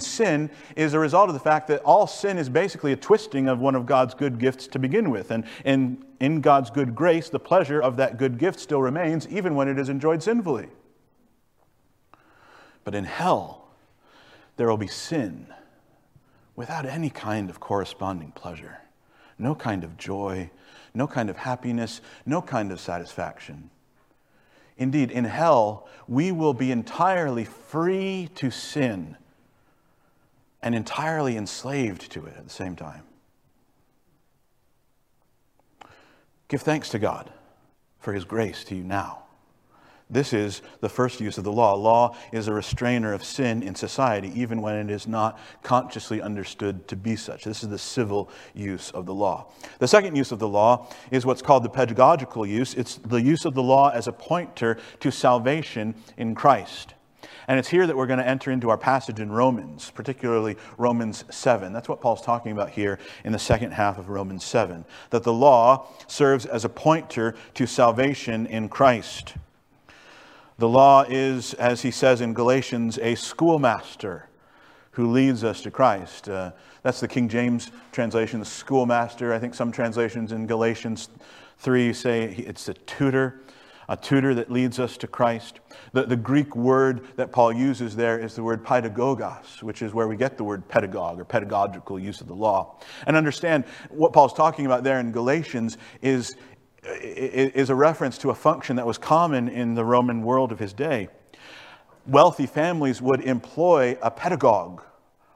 sin 0.00 0.50
is 0.74 0.94
a 0.94 0.98
result 0.98 1.28
of 1.28 1.34
the 1.34 1.40
fact 1.40 1.68
that 1.68 1.82
all 1.82 2.06
sin 2.06 2.38
is 2.38 2.48
basically 2.48 2.92
a 2.92 2.96
twisting 2.96 3.46
of 3.48 3.60
one 3.60 3.74
of 3.74 3.86
God's 3.86 4.14
good 4.14 4.38
gifts 4.38 4.66
to 4.68 4.78
begin 4.78 5.10
with. 5.10 5.30
And 5.30 5.44
in, 5.64 6.04
in 6.18 6.40
God's 6.40 6.70
good 6.70 6.94
grace, 6.94 7.28
the 7.28 7.38
pleasure 7.38 7.80
of 7.80 7.96
that 7.96 8.16
good 8.16 8.38
gift 8.38 8.58
still 8.58 8.80
remains, 8.80 9.28
even 9.28 9.54
when 9.54 9.68
it 9.68 9.78
is 9.78 9.88
enjoyed 9.88 10.22
sinfully. 10.22 10.68
But 12.84 12.94
in 12.94 13.04
hell, 13.04 13.68
there 14.56 14.66
will 14.68 14.78
be 14.78 14.88
sin 14.88 15.46
without 16.62 16.86
any 16.86 17.10
kind 17.10 17.50
of 17.50 17.58
corresponding 17.58 18.30
pleasure, 18.30 18.78
no 19.36 19.52
kind 19.52 19.82
of 19.82 19.96
joy, 19.96 20.48
no 20.94 21.08
kind 21.08 21.28
of 21.28 21.36
happiness, 21.36 22.00
no 22.24 22.40
kind 22.40 22.70
of 22.70 22.78
satisfaction. 22.78 23.68
Indeed, 24.78 25.10
in 25.10 25.24
hell, 25.24 25.88
we 26.06 26.30
will 26.30 26.54
be 26.54 26.70
entirely 26.70 27.44
free 27.44 28.28
to 28.36 28.52
sin 28.52 29.16
and 30.62 30.72
entirely 30.72 31.36
enslaved 31.36 32.12
to 32.12 32.26
it 32.26 32.36
at 32.36 32.44
the 32.44 32.50
same 32.50 32.76
time. 32.76 33.02
Give 36.46 36.62
thanks 36.62 36.90
to 36.90 37.00
God 37.00 37.32
for 37.98 38.12
his 38.12 38.24
grace 38.24 38.62
to 38.66 38.76
you 38.76 38.84
now. 38.84 39.21
This 40.12 40.34
is 40.34 40.60
the 40.80 40.90
first 40.90 41.20
use 41.20 41.38
of 41.38 41.44
the 41.44 41.52
law. 41.52 41.74
Law 41.74 42.14
is 42.32 42.46
a 42.46 42.52
restrainer 42.52 43.14
of 43.14 43.24
sin 43.24 43.62
in 43.62 43.74
society, 43.74 44.30
even 44.38 44.60
when 44.60 44.76
it 44.76 44.90
is 44.92 45.08
not 45.08 45.38
consciously 45.62 46.20
understood 46.20 46.86
to 46.88 46.96
be 46.96 47.16
such. 47.16 47.44
This 47.44 47.62
is 47.62 47.70
the 47.70 47.78
civil 47.78 48.28
use 48.52 48.90
of 48.90 49.06
the 49.06 49.14
law. 49.14 49.46
The 49.78 49.88
second 49.88 50.14
use 50.14 50.30
of 50.30 50.38
the 50.38 50.48
law 50.48 50.86
is 51.10 51.24
what's 51.24 51.40
called 51.40 51.62
the 51.62 51.70
pedagogical 51.70 52.44
use. 52.44 52.74
It's 52.74 52.96
the 52.96 53.22
use 53.22 53.46
of 53.46 53.54
the 53.54 53.62
law 53.62 53.88
as 53.88 54.06
a 54.06 54.12
pointer 54.12 54.76
to 55.00 55.10
salvation 55.10 55.94
in 56.18 56.34
Christ. 56.34 56.92
And 57.48 57.58
it's 57.58 57.68
here 57.68 57.86
that 57.86 57.96
we're 57.96 58.06
going 58.06 58.18
to 58.18 58.28
enter 58.28 58.50
into 58.50 58.68
our 58.68 58.76
passage 58.76 59.18
in 59.18 59.32
Romans, 59.32 59.90
particularly 59.90 60.56
Romans 60.76 61.24
7. 61.30 61.72
That's 61.72 61.88
what 61.88 62.02
Paul's 62.02 62.20
talking 62.20 62.52
about 62.52 62.68
here 62.70 62.98
in 63.24 63.32
the 63.32 63.38
second 63.38 63.72
half 63.72 63.96
of 63.96 64.10
Romans 64.10 64.44
7. 64.44 64.84
That 65.08 65.22
the 65.22 65.32
law 65.32 65.88
serves 66.06 66.44
as 66.44 66.66
a 66.66 66.68
pointer 66.68 67.34
to 67.54 67.66
salvation 67.66 68.44
in 68.46 68.68
Christ. 68.68 69.34
The 70.58 70.68
law 70.68 71.04
is, 71.08 71.54
as 71.54 71.82
he 71.82 71.90
says 71.90 72.20
in 72.20 72.34
Galatians, 72.34 72.98
a 72.98 73.14
schoolmaster 73.14 74.28
who 74.92 75.10
leads 75.10 75.42
us 75.42 75.62
to 75.62 75.70
Christ. 75.70 76.28
Uh, 76.28 76.52
that's 76.82 77.00
the 77.00 77.08
King 77.08 77.28
James 77.28 77.70
translation, 77.92 78.38
the 78.38 78.46
schoolmaster. 78.46 79.32
I 79.32 79.38
think 79.38 79.54
some 79.54 79.72
translations 79.72 80.32
in 80.32 80.46
Galatians 80.46 81.08
3 81.58 81.92
say 81.92 82.24
it's 82.24 82.68
a 82.68 82.74
tutor 82.74 83.40
a 83.88 83.96
tutor 83.96 84.34
that 84.34 84.50
leads 84.50 84.78
us 84.78 84.96
to 84.96 85.06
Christ. 85.06 85.60
The, 85.92 86.04
the 86.04 86.16
Greek 86.16 86.54
word 86.56 87.06
that 87.16 87.32
Paul 87.32 87.52
uses 87.52 87.96
there 87.96 88.18
is 88.18 88.34
the 88.34 88.42
word 88.42 88.64
pedagogos, 88.64 89.62
which 89.62 89.82
is 89.82 89.92
where 89.92 90.08
we 90.08 90.16
get 90.16 90.36
the 90.36 90.44
word 90.44 90.66
pedagogue 90.68 91.20
or 91.20 91.24
pedagogical 91.24 91.98
use 91.98 92.20
of 92.20 92.28
the 92.28 92.34
law. 92.34 92.78
And 93.06 93.16
understand 93.16 93.64
what 93.90 94.12
Paul's 94.12 94.32
talking 94.32 94.66
about 94.66 94.84
there 94.84 95.00
in 95.00 95.12
Galatians 95.12 95.78
is, 96.00 96.34
is 96.84 97.70
a 97.70 97.74
reference 97.74 98.18
to 98.18 98.30
a 98.30 98.34
function 98.34 98.76
that 98.76 98.86
was 98.86 98.98
common 98.98 99.48
in 99.48 99.74
the 99.74 99.84
Roman 99.84 100.22
world 100.22 100.52
of 100.52 100.58
his 100.58 100.72
day. 100.72 101.08
Wealthy 102.06 102.46
families 102.46 103.00
would 103.00 103.20
employ 103.20 103.96
a 104.02 104.10
pedagogue 104.10 104.82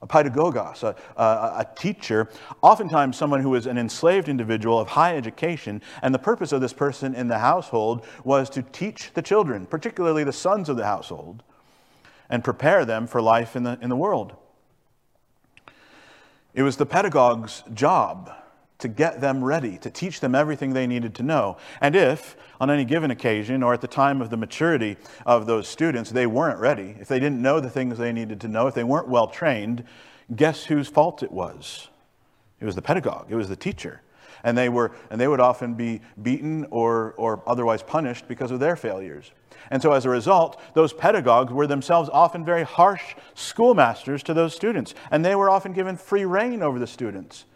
a 0.02 0.06
pedagogos, 0.06 0.82
a, 0.82 0.94
a, 1.20 1.24
a, 1.60 1.66
teacher, 1.74 2.28
oftentimes 2.62 3.16
someone 3.16 3.40
who 3.40 3.50
was 3.50 3.66
an 3.66 3.78
enslaved 3.78 4.28
individual 4.28 4.78
of 4.78 4.88
high 4.88 5.16
education. 5.16 5.80
And 6.02 6.14
the 6.14 6.18
purpose 6.18 6.52
of 6.52 6.60
this 6.60 6.72
person 6.72 7.14
in 7.14 7.28
the 7.28 7.38
household 7.38 8.04
was 8.24 8.50
to 8.50 8.62
teach 8.62 9.12
the 9.14 9.22
children, 9.22 9.66
particularly 9.66 10.24
the 10.24 10.32
sons 10.32 10.68
of 10.68 10.76
the 10.76 10.84
household, 10.84 11.42
and 12.28 12.44
prepare 12.44 12.84
them 12.84 13.06
for 13.06 13.22
life 13.22 13.56
in 13.56 13.62
the, 13.62 13.78
in 13.80 13.88
the 13.88 13.96
world. 13.96 14.36
It 16.54 16.62
was 16.62 16.76
the 16.76 16.86
pedagogue's 16.86 17.62
job 17.72 18.32
to 18.78 18.88
get 18.88 19.20
them 19.20 19.42
ready, 19.42 19.78
to 19.78 19.90
teach 19.90 20.20
them 20.20 20.34
everything 20.34 20.72
they 20.72 20.86
needed 20.86 21.14
to 21.14 21.22
know. 21.22 21.56
And 21.80 21.96
if, 21.96 22.36
on 22.60 22.70
any 22.70 22.84
given 22.84 23.10
occasion, 23.10 23.62
or 23.62 23.72
at 23.72 23.80
the 23.80 23.88
time 23.88 24.20
of 24.20 24.30
the 24.30 24.36
maturity 24.36 24.96
of 25.24 25.46
those 25.46 25.66
students, 25.66 26.10
they 26.10 26.26
weren't 26.26 26.58
ready, 26.58 26.96
if 27.00 27.08
they 27.08 27.18
didn't 27.18 27.40
know 27.40 27.60
the 27.60 27.70
things 27.70 27.96
they 27.96 28.12
needed 28.12 28.40
to 28.42 28.48
know, 28.48 28.66
if 28.66 28.74
they 28.74 28.84
weren't 28.84 29.08
well 29.08 29.28
trained, 29.28 29.84
guess 30.34 30.64
whose 30.64 30.88
fault 30.88 31.22
it 31.22 31.32
was? 31.32 31.88
It 32.60 32.64
was 32.64 32.74
the 32.74 32.82
pedagogue, 32.82 33.26
it 33.30 33.34
was 33.34 33.48
the 33.48 33.56
teacher. 33.56 34.02
And 34.44 34.56
they, 34.56 34.68
were, 34.68 34.92
and 35.10 35.20
they 35.20 35.26
would 35.26 35.40
often 35.40 35.74
be 35.74 36.02
beaten 36.22 36.66
or, 36.70 37.14
or 37.16 37.42
otherwise 37.46 37.82
punished 37.82 38.28
because 38.28 38.50
of 38.50 38.60
their 38.60 38.76
failures. 38.76 39.32
And 39.70 39.82
so, 39.82 39.92
as 39.92 40.04
a 40.04 40.10
result, 40.10 40.60
those 40.74 40.92
pedagogues 40.92 41.52
were 41.52 41.66
themselves 41.66 42.08
often 42.12 42.44
very 42.44 42.62
harsh 42.62 43.16
schoolmasters 43.34 44.22
to 44.24 44.34
those 44.34 44.54
students. 44.54 44.94
And 45.10 45.24
they 45.24 45.34
were 45.34 45.50
often 45.50 45.72
given 45.72 45.96
free 45.96 46.24
rein 46.24 46.62
over 46.62 46.78
the 46.78 46.86
students 46.86 47.46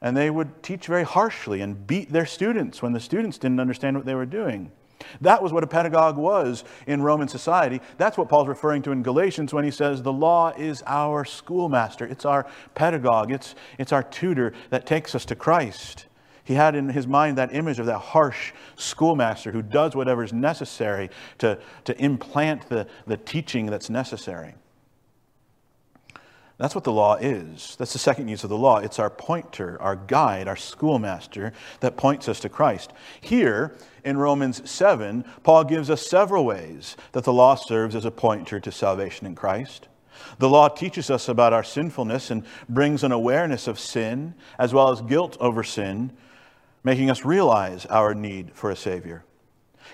and 0.00 0.16
they 0.16 0.30
would 0.30 0.62
teach 0.62 0.86
very 0.86 1.04
harshly 1.04 1.60
and 1.60 1.86
beat 1.86 2.12
their 2.12 2.26
students 2.26 2.82
when 2.82 2.92
the 2.92 3.00
students 3.00 3.38
didn't 3.38 3.60
understand 3.60 3.96
what 3.96 4.06
they 4.06 4.14
were 4.14 4.26
doing. 4.26 4.70
That 5.20 5.42
was 5.42 5.52
what 5.52 5.64
a 5.64 5.66
pedagogue 5.66 6.16
was 6.16 6.64
in 6.86 7.02
Roman 7.02 7.28
society. 7.28 7.80
That's 7.98 8.18
what 8.18 8.28
Paul's 8.28 8.48
referring 8.48 8.82
to 8.82 8.92
in 8.92 9.02
Galatians 9.02 9.52
when 9.52 9.64
he 9.64 9.70
says 9.70 10.02
the 10.02 10.12
law 10.12 10.52
is 10.56 10.82
our 10.86 11.24
schoolmaster, 11.24 12.04
it's 12.04 12.24
our 12.24 12.46
pedagogue, 12.74 13.30
it's, 13.30 13.54
it's 13.78 13.92
our 13.92 14.02
tutor 14.02 14.52
that 14.70 14.86
takes 14.86 15.14
us 15.14 15.24
to 15.26 15.36
Christ. 15.36 16.06
He 16.44 16.54
had 16.54 16.74
in 16.74 16.88
his 16.88 17.06
mind 17.06 17.36
that 17.36 17.54
image 17.54 17.78
of 17.78 17.86
that 17.86 17.98
harsh 17.98 18.52
schoolmaster 18.76 19.52
who 19.52 19.62
does 19.62 19.94
whatever 19.94 20.24
is 20.24 20.32
necessary 20.32 21.10
to, 21.38 21.58
to 21.84 22.02
implant 22.02 22.68
the, 22.68 22.86
the 23.06 23.18
teaching 23.18 23.66
that's 23.66 23.90
necessary. 23.90 24.54
That's 26.58 26.74
what 26.74 26.82
the 26.82 26.92
law 26.92 27.14
is. 27.14 27.76
That's 27.78 27.92
the 27.92 28.00
second 28.00 28.26
use 28.26 28.42
of 28.42 28.50
the 28.50 28.58
law. 28.58 28.78
It's 28.78 28.98
our 28.98 29.10
pointer, 29.10 29.80
our 29.80 29.94
guide, 29.94 30.48
our 30.48 30.56
schoolmaster 30.56 31.52
that 31.80 31.96
points 31.96 32.28
us 32.28 32.40
to 32.40 32.48
Christ. 32.48 32.92
Here 33.20 33.76
in 34.04 34.18
Romans 34.18 34.68
7, 34.68 35.24
Paul 35.44 35.62
gives 35.62 35.88
us 35.88 36.04
several 36.04 36.44
ways 36.44 36.96
that 37.12 37.22
the 37.22 37.32
law 37.32 37.54
serves 37.54 37.94
as 37.94 38.04
a 38.04 38.10
pointer 38.10 38.58
to 38.58 38.72
salvation 38.72 39.24
in 39.24 39.36
Christ. 39.36 39.86
The 40.40 40.48
law 40.48 40.68
teaches 40.68 41.10
us 41.10 41.28
about 41.28 41.52
our 41.52 41.62
sinfulness 41.62 42.28
and 42.28 42.44
brings 42.68 43.04
an 43.04 43.12
awareness 43.12 43.68
of 43.68 43.78
sin 43.78 44.34
as 44.58 44.74
well 44.74 44.90
as 44.90 45.00
guilt 45.00 45.36
over 45.38 45.62
sin, 45.62 46.10
making 46.82 47.08
us 47.08 47.24
realize 47.24 47.86
our 47.86 48.14
need 48.14 48.50
for 48.52 48.72
a 48.72 48.76
Savior. 48.76 49.24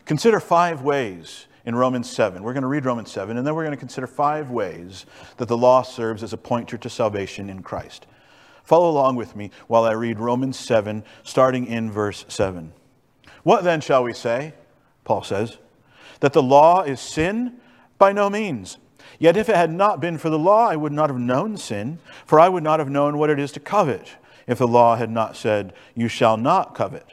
Consider 0.07 0.41
five 0.41 0.81
ways 0.81 1.47
in 1.65 1.75
Romans 1.75 2.11
7. 2.11 2.43
We're 2.43 2.53
going 2.53 2.63
to 2.63 2.69
read 2.69 2.85
Romans 2.85 3.11
7, 3.11 3.37
and 3.37 3.47
then 3.47 3.55
we're 3.55 3.65
going 3.65 3.77
to 3.77 3.81
consider 3.81 4.07
five 4.07 4.51
ways 4.51 5.07
that 5.39 5.49
the 5.49 5.57
law 5.57 5.83
serves 5.83 6.23
as 6.23 6.33
a 6.33 6.39
pointer 6.39 6.77
to 6.79 6.91
salvation 6.91 7.49
in 7.49 7.63
Christ. 7.63 8.07
Follow 8.63 8.91
along 8.91 9.17
with 9.17 9.37
me 9.37 9.51
while 9.67 9.85
I 9.85 9.93
read 9.93 10.19
Romans 10.19 10.59
7, 10.59 11.05
starting 11.23 11.67
in 11.67 11.91
verse 11.91 12.25
7. 12.29 12.73
What 13.43 13.65
then 13.65 13.81
shall 13.81 14.03
we 14.03 14.15
say? 14.15 14.55
Paul 15.05 15.23
says, 15.23 15.59
that 16.21 16.33
the 16.33 16.43
law 16.43 16.83
is 16.83 17.01
sin? 17.01 17.59
By 17.99 18.13
no 18.13 18.31
means. 18.31 18.79
Yet 19.19 19.37
if 19.37 19.49
it 19.49 19.57
had 19.57 19.71
not 19.71 20.01
been 20.01 20.19
for 20.19 20.31
the 20.31 20.39
law, 20.39 20.67
I 20.69 20.77
would 20.77 20.93
not 20.93 21.11
have 21.11 21.19
known 21.19 21.57
sin, 21.57 21.99
for 22.25 22.41
I 22.41 22.49
would 22.49 22.63
not 22.63 22.79
have 22.79 22.91
known 22.91 23.19
what 23.19 23.31
it 23.31 23.39
is 23.39 23.53
to 23.53 23.61
covet, 23.61 24.17
if 24.47 24.59
the 24.59 24.67
law 24.67 24.97
had 24.97 25.11
not 25.11 25.37
said, 25.37 25.73
You 25.95 26.09
shall 26.09 26.37
not 26.37 26.75
covet. 26.75 27.13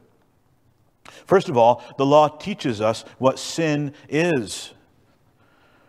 First 1.25 1.49
of 1.49 1.57
all, 1.57 1.83
the 1.97 2.05
law 2.05 2.27
teaches 2.27 2.81
us 2.81 3.03
what 3.17 3.39
sin 3.39 3.93
is. 4.09 4.73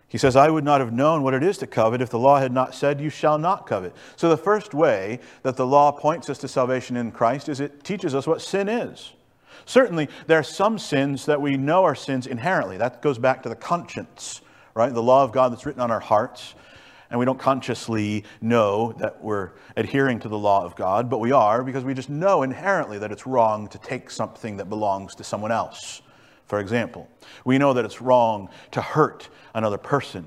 He 0.08 0.18
says, 0.18 0.36
I 0.36 0.50
would 0.50 0.64
not 0.64 0.80
have 0.80 0.92
known 0.92 1.22
what 1.22 1.32
it 1.32 1.42
is 1.42 1.56
to 1.58 1.66
covet 1.66 2.02
if 2.02 2.10
the 2.10 2.18
law 2.18 2.38
had 2.38 2.52
not 2.52 2.74
said, 2.74 3.00
You 3.00 3.08
shall 3.08 3.38
not 3.38 3.66
covet. 3.66 3.94
So, 4.16 4.28
the 4.28 4.36
first 4.36 4.74
way 4.74 5.20
that 5.42 5.56
the 5.56 5.66
law 5.66 5.90
points 5.90 6.28
us 6.28 6.36
to 6.38 6.48
salvation 6.48 6.98
in 6.98 7.12
Christ 7.12 7.48
is 7.48 7.60
it 7.60 7.82
teaches 7.82 8.14
us 8.14 8.26
what 8.26 8.42
sin 8.42 8.68
is. 8.68 9.12
Certainly, 9.64 10.10
there 10.26 10.38
are 10.38 10.42
some 10.42 10.78
sins 10.78 11.24
that 11.26 11.40
we 11.40 11.56
know 11.56 11.84
are 11.84 11.94
sins 11.94 12.26
inherently. 12.26 12.76
That 12.76 13.00
goes 13.00 13.16
back 13.16 13.42
to 13.44 13.48
the 13.48 13.56
conscience, 13.56 14.42
right? 14.74 14.92
The 14.92 15.02
law 15.02 15.24
of 15.24 15.32
God 15.32 15.50
that's 15.50 15.64
written 15.64 15.80
on 15.80 15.90
our 15.90 16.00
hearts 16.00 16.54
and 17.12 17.18
we 17.18 17.26
don't 17.26 17.38
consciously 17.38 18.24
know 18.40 18.92
that 18.92 19.22
we're 19.22 19.50
adhering 19.76 20.18
to 20.20 20.30
the 20.30 20.38
law 20.38 20.64
of 20.64 20.74
God, 20.74 21.10
but 21.10 21.20
we 21.20 21.30
are 21.30 21.62
because 21.62 21.84
we 21.84 21.92
just 21.92 22.08
know 22.08 22.42
inherently 22.42 22.98
that 22.98 23.12
it's 23.12 23.26
wrong 23.26 23.68
to 23.68 23.78
take 23.78 24.10
something 24.10 24.56
that 24.56 24.70
belongs 24.70 25.14
to 25.16 25.22
someone 25.22 25.52
else. 25.52 26.00
For 26.46 26.58
example, 26.58 27.10
we 27.44 27.58
know 27.58 27.74
that 27.74 27.84
it's 27.84 28.00
wrong 28.00 28.48
to 28.70 28.80
hurt 28.80 29.28
another 29.54 29.76
person. 29.76 30.26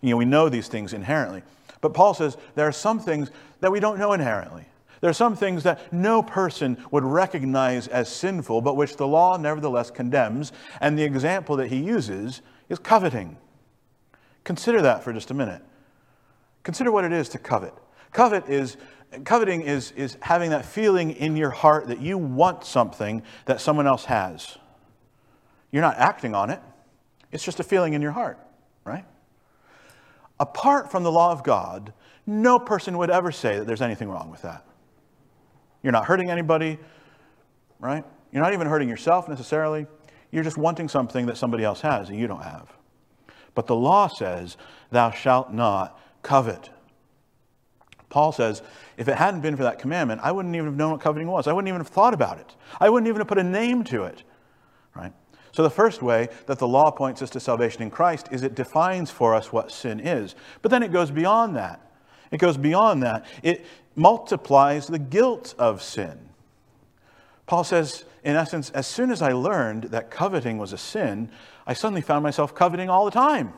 You 0.00 0.10
know, 0.10 0.16
we 0.16 0.24
know 0.24 0.48
these 0.48 0.68
things 0.68 0.94
inherently. 0.94 1.42
But 1.82 1.92
Paul 1.92 2.14
says 2.14 2.38
there 2.54 2.66
are 2.66 2.72
some 2.72 2.98
things 2.98 3.30
that 3.60 3.70
we 3.70 3.78
don't 3.78 3.98
know 3.98 4.14
inherently. 4.14 4.64
There 5.02 5.10
are 5.10 5.14
some 5.14 5.36
things 5.36 5.64
that 5.64 5.92
no 5.92 6.22
person 6.22 6.82
would 6.90 7.04
recognize 7.04 7.88
as 7.88 8.10
sinful, 8.10 8.62
but 8.62 8.76
which 8.76 8.96
the 8.96 9.06
law 9.06 9.36
nevertheless 9.36 9.90
condemns. 9.90 10.52
And 10.80 10.98
the 10.98 11.04
example 11.04 11.56
that 11.56 11.68
he 11.68 11.76
uses 11.76 12.40
is 12.70 12.78
coveting. 12.78 13.36
Consider 14.44 14.80
that 14.80 15.04
for 15.04 15.12
just 15.12 15.30
a 15.30 15.34
minute. 15.34 15.60
Consider 16.66 16.90
what 16.90 17.04
it 17.04 17.12
is 17.12 17.28
to 17.28 17.38
covet. 17.38 17.72
Covet 18.10 18.48
is 18.48 18.76
coveting 19.22 19.60
is, 19.60 19.92
is 19.92 20.18
having 20.20 20.50
that 20.50 20.64
feeling 20.64 21.12
in 21.12 21.36
your 21.36 21.50
heart 21.50 21.86
that 21.86 22.00
you 22.00 22.18
want 22.18 22.64
something 22.64 23.22
that 23.44 23.60
someone 23.60 23.86
else 23.86 24.06
has. 24.06 24.58
You're 25.70 25.82
not 25.82 25.96
acting 25.96 26.34
on 26.34 26.50
it. 26.50 26.60
It's 27.30 27.44
just 27.44 27.60
a 27.60 27.62
feeling 27.62 27.94
in 27.94 28.02
your 28.02 28.10
heart, 28.10 28.40
right? 28.82 29.04
Apart 30.40 30.90
from 30.90 31.04
the 31.04 31.12
law 31.12 31.30
of 31.30 31.44
God, 31.44 31.92
no 32.26 32.58
person 32.58 32.98
would 32.98 33.10
ever 33.10 33.30
say 33.30 33.58
that 33.58 33.68
there's 33.68 33.80
anything 33.80 34.08
wrong 34.08 34.28
with 34.28 34.42
that. 34.42 34.66
You're 35.84 35.92
not 35.92 36.06
hurting 36.06 36.30
anybody, 36.30 36.80
right? 37.78 38.02
You're 38.32 38.42
not 38.42 38.54
even 38.54 38.66
hurting 38.66 38.88
yourself 38.88 39.28
necessarily. 39.28 39.86
You're 40.32 40.42
just 40.42 40.58
wanting 40.58 40.88
something 40.88 41.26
that 41.26 41.36
somebody 41.36 41.62
else 41.62 41.82
has 41.82 42.08
and 42.08 42.18
you 42.18 42.26
don't 42.26 42.42
have. 42.42 42.72
But 43.54 43.68
the 43.68 43.76
law 43.76 44.08
says, 44.08 44.56
Thou 44.90 45.12
shalt 45.12 45.52
not 45.52 46.00
covet. 46.26 46.70
Paul 48.08 48.32
says, 48.32 48.62
if 48.96 49.08
it 49.08 49.16
hadn't 49.16 49.42
been 49.42 49.56
for 49.56 49.62
that 49.62 49.78
commandment, 49.78 50.20
I 50.24 50.32
wouldn't 50.32 50.54
even 50.54 50.66
have 50.66 50.76
known 50.76 50.92
what 50.92 51.00
coveting 51.00 51.28
was. 51.28 51.46
I 51.46 51.52
wouldn't 51.52 51.68
even 51.68 51.80
have 51.80 51.88
thought 51.88 52.14
about 52.14 52.38
it. 52.38 52.54
I 52.80 52.90
wouldn't 52.90 53.08
even 53.08 53.20
have 53.20 53.28
put 53.28 53.38
a 53.38 53.44
name 53.44 53.84
to 53.84 54.04
it. 54.04 54.24
Right? 54.94 55.12
So, 55.52 55.62
the 55.62 55.70
first 55.70 56.02
way 56.02 56.28
that 56.46 56.58
the 56.58 56.68
law 56.68 56.90
points 56.90 57.22
us 57.22 57.30
to 57.30 57.40
salvation 57.40 57.82
in 57.82 57.90
Christ 57.90 58.28
is 58.30 58.42
it 58.42 58.54
defines 58.54 59.10
for 59.10 59.34
us 59.34 59.52
what 59.52 59.70
sin 59.70 60.00
is. 60.00 60.34
But 60.62 60.70
then 60.70 60.82
it 60.82 60.92
goes 60.92 61.10
beyond 61.10 61.56
that. 61.56 61.80
It 62.30 62.38
goes 62.38 62.56
beyond 62.56 63.02
that. 63.04 63.24
It 63.42 63.64
multiplies 63.94 64.86
the 64.86 64.98
guilt 64.98 65.54
of 65.58 65.82
sin. 65.82 66.18
Paul 67.46 67.64
says, 67.64 68.04
in 68.24 68.34
essence, 68.34 68.70
as 68.70 68.86
soon 68.86 69.10
as 69.10 69.22
I 69.22 69.32
learned 69.32 69.84
that 69.84 70.10
coveting 70.10 70.58
was 70.58 70.72
a 70.72 70.78
sin, 70.78 71.30
I 71.66 71.74
suddenly 71.74 72.02
found 72.02 72.22
myself 72.22 72.54
coveting 72.54 72.90
all 72.90 73.04
the 73.04 73.10
time. 73.10 73.52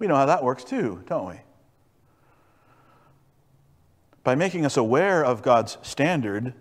We 0.00 0.08
know 0.08 0.16
how 0.16 0.26
that 0.26 0.42
works 0.42 0.64
too, 0.64 1.04
don't 1.06 1.28
we? 1.28 1.40
By 4.24 4.34
making 4.34 4.66
us 4.66 4.76
aware 4.76 5.24
of 5.24 5.42
God's 5.42 5.78
standard, 5.82 6.54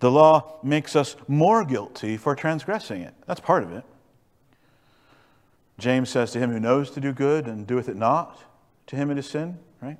the 0.00 0.10
law 0.10 0.58
makes 0.62 0.96
us 0.96 1.16
more 1.28 1.64
guilty 1.64 2.16
for 2.16 2.34
transgressing 2.34 3.02
it. 3.02 3.14
That's 3.26 3.40
part 3.40 3.62
of 3.64 3.72
it. 3.72 3.84
James 5.78 6.08
says 6.08 6.30
to 6.32 6.38
him 6.38 6.50
who 6.50 6.60
knows 6.60 6.90
to 6.92 7.00
do 7.00 7.12
good 7.12 7.46
and 7.46 7.66
doeth 7.66 7.88
it 7.88 7.96
not, 7.96 8.42
to 8.86 8.96
him 8.96 9.10
it 9.10 9.18
is 9.18 9.26
sin, 9.26 9.58
right? 9.82 9.98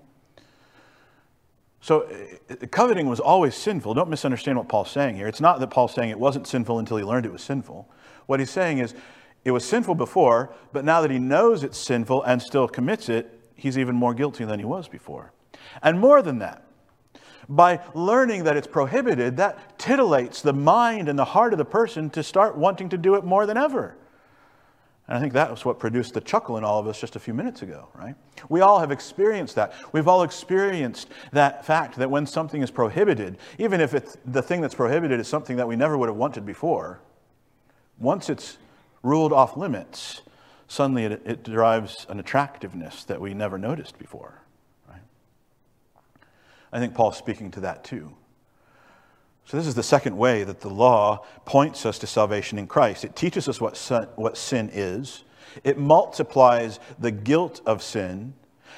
So 1.81 2.03
eh, 2.03 2.37
eh, 2.49 2.67
coveting 2.71 3.09
was 3.09 3.21
always 3.21 3.55
sinful. 3.55 3.95
Don't 3.95 4.09
misunderstand 4.09 4.59
what 4.59 4.69
Paul's 4.69 4.91
saying 4.91 5.17
here. 5.17 5.27
It's 5.27 5.41
not 5.41 5.61
that 5.61 5.69
Paul's 5.69 5.93
saying 5.93 6.11
it 6.11 6.19
wasn't 6.19 6.47
sinful 6.47 6.79
until 6.79 6.97
he 6.97 7.05
learned 7.05 7.27
it 7.27 7.33
was 7.33 7.43
sinful. 7.43 7.91
What 8.27 8.41
he's 8.41 8.51
saying 8.51 8.79
is 8.79 8.95
it 9.47 9.53
was 9.53 9.65
sinful 9.65 9.95
before, 9.95 10.53
but 10.73 10.85
now 10.85 11.01
that 11.03 11.11
he 11.13 11.21
knows 11.21 11.63
it's 11.63 11.79
sinful 11.79 12.21
and 12.25 12.43
still 12.43 12.67
commits 12.67 13.09
it, 13.09 13.39
he's 13.55 13.79
even 13.79 13.95
more 13.95 14.13
guilty 14.13 14.45
than 14.45 14.59
he 14.59 14.65
was 14.65 14.89
before. 14.89 15.33
And 15.85 16.01
more 16.01 16.21
than 16.21 16.41
that, 16.41 16.65
by 17.49 17.79
learning 17.95 18.43
that 18.43 18.57
it's 18.57 18.67
prohibited, 18.67 19.37
that 19.37 19.79
titillates 19.79 20.43
the 20.43 20.53
mind 20.53 21.09
and 21.09 21.17
the 21.17 21.27
heart 21.27 21.53
of 21.53 21.59
the 21.59 21.65
person 21.65 22.11
to 22.11 22.25
start 22.25 22.57
wanting 22.59 22.89
to 22.89 22.99
do 22.99 23.15
it 23.15 23.23
more 23.23 23.47
than 23.47 23.57
ever. 23.57 23.97
And 25.07 25.17
I 25.17 25.21
think 25.21 25.33
that 25.35 25.49
was 25.49 25.65
what 25.65 25.79
produced 25.79 26.15
the 26.15 26.21
chuckle 26.21 26.59
in 26.59 26.65
all 26.65 26.81
of 26.81 26.89
us 26.89 27.01
just 27.01 27.15
a 27.15 27.21
few 27.21 27.33
minutes 27.33 27.63
ago, 27.63 27.87
right? 27.95 28.17
We 28.49 28.63
all 28.63 28.81
have 28.81 28.91
experienced 28.91 29.55
that. 29.55 29.75
We've 29.93 30.09
all 30.09 30.25
experienced 30.25 31.09
that 31.31 31.65
fact 31.65 31.95
that 31.99 32.11
when 32.11 32.27
something 32.27 32.63
is 32.63 32.73
prohibited, 32.73 33.39
even 33.59 33.81
if 33.81 33.95
it's, 33.95 34.17
the 34.25 34.43
thing 34.43 34.61
that's 34.61 34.75
prohibited 34.75 35.21
is 35.21 35.29
something 35.29 35.57
that 35.59 35.69
we 35.69 35.77
never 35.77 35.97
would 35.97 36.09
have 36.09 36.17
wanted 36.17 36.45
before, 36.45 36.99
once 38.01 38.29
it's 38.29 38.59
ruled 39.07 39.33
off 39.33 39.57
limits, 39.57 40.23
suddenly 40.69 41.05
it, 41.05 41.23
it 41.25 41.43
derives 41.43 42.07
an 42.09 42.19
attractiveness 42.19 43.05
that 43.05 43.21
we 43.21 43.35
never 43.35 43.59
noticed 43.59 43.99
before. 43.99 44.43
I 46.73 46.79
think 46.79 46.95
Paul's 46.95 47.17
speaking 47.17 47.51
to 47.53 47.61
that 47.61 47.85
too. 47.85 48.13
So, 49.47 49.57
this 49.57 49.67
is 49.67 49.77
the 49.77 49.83
second 49.83 50.17
way 50.19 50.43
that 50.43 50.61
the 50.61 50.69
law 50.69 51.25
points 51.45 51.87
us 51.87 51.99
to 52.01 52.07
salvation 52.07 52.59
in 52.59 52.67
Christ. 52.67 53.05
It 53.05 53.15
teaches 53.15 53.49
us 53.49 53.61
what 53.61 53.77
sin, 53.77 54.09
what 54.17 54.37
sin 54.37 54.69
is, 54.73 55.23
it 55.63 55.79
multiplies 55.79 56.81
the 56.99 57.13
guilt 57.13 57.61
of 57.65 57.83
sin. 57.83 58.35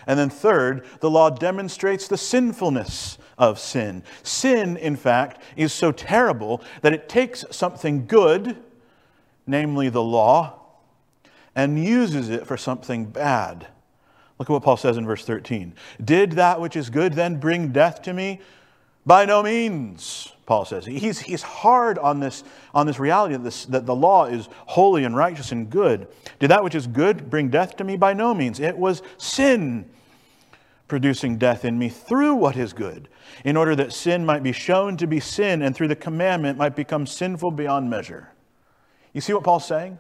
And 0.07 0.19
then, 0.19 0.31
third, 0.31 0.85
the 1.01 1.11
law 1.11 1.31
demonstrates 1.31 2.07
the 2.07 2.19
sinfulness 2.19 3.19
of 3.37 3.59
sin. 3.59 4.03
Sin, 4.23 4.77
in 4.77 4.95
fact, 4.95 5.43
is 5.57 5.73
so 5.73 5.91
terrible 5.91 6.63
that 6.83 6.93
it 6.93 7.09
takes 7.09 7.45
something 7.51 8.07
good, 8.07 8.57
namely 9.49 9.89
the 9.89 10.03
law, 10.03 10.61
and 11.55 11.83
uses 11.83 12.29
it 12.29 12.47
for 12.47 12.57
something 12.57 13.07
bad 13.07 13.67
Look 14.39 14.49
at 14.49 14.53
what 14.53 14.63
Paul 14.63 14.77
says 14.77 14.97
in 14.97 15.05
verse 15.05 15.25
13. 15.25 15.75
Did 16.03 16.33
that 16.33 16.61
which 16.61 16.77
is 16.77 16.91
good 16.91 17.15
then 17.15 17.41
bring 17.41 17.73
death 17.73 18.03
to 18.03 18.13
me? 18.13 18.41
By 19.05 19.25
no 19.25 19.43
means, 19.43 20.33
Paul 20.47 20.65
says. 20.65 20.85
He's, 20.87 21.19
he's 21.19 21.43
hard 21.43 21.99
on 21.99 22.21
this, 22.21 22.45
on 22.75 22.87
this 22.87 22.99
reality 23.01 23.35
that, 23.35 23.43
this, 23.43 23.65
that 23.67 23.87
the 23.87 23.95
law 23.95 24.27
is 24.27 24.49
holy 24.67 25.05
and 25.05 25.17
righteous 25.17 25.51
and 25.51 25.69
good. 25.69 26.07
Did 26.39 26.51
that 26.51 26.63
which 26.63 26.75
is 26.75 26.87
good 26.87 27.31
bring 27.31 27.49
death 27.49 27.77
to 27.79 27.85
me? 27.85 27.97
By 27.97 28.13
no 28.13 28.33
means. 28.33 28.61
It 28.61 28.77
was 28.77 29.03
sin 29.17 29.89
producing 30.87 31.37
death 31.37 31.65
in 31.65 31.79
me 31.79 31.89
through 31.89 32.35
what 32.35 32.57
is 32.57 32.73
good, 32.73 33.09
in 33.45 33.57
order 33.57 33.77
that 33.77 33.93
sin 33.93 34.25
might 34.25 34.43
be 34.43 34.53
shown 34.53 34.97
to 34.97 35.07
be 35.07 35.21
sin 35.21 35.63
and 35.63 35.75
through 35.75 35.89
the 35.89 35.97
commandment 35.97 36.57
might 36.57 36.77
become 36.77 37.07
sinful 37.07 37.51
beyond 37.51 37.91
measure. 37.91 38.31
You 39.13 39.21
see 39.21 39.33
what 39.33 39.45
Paul's 39.45 39.67
saying? 39.67 39.99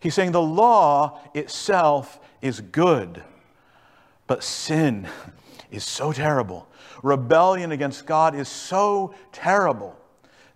He's 0.00 0.14
saying 0.14 0.32
the 0.32 0.42
law 0.42 1.20
itself 1.34 2.20
is 2.42 2.60
good. 2.60 3.22
But 4.26 4.42
sin 4.42 5.08
is 5.70 5.84
so 5.84 6.12
terrible. 6.12 6.68
Rebellion 7.02 7.72
against 7.72 8.06
God 8.06 8.34
is 8.34 8.48
so 8.48 9.14
terrible 9.32 9.96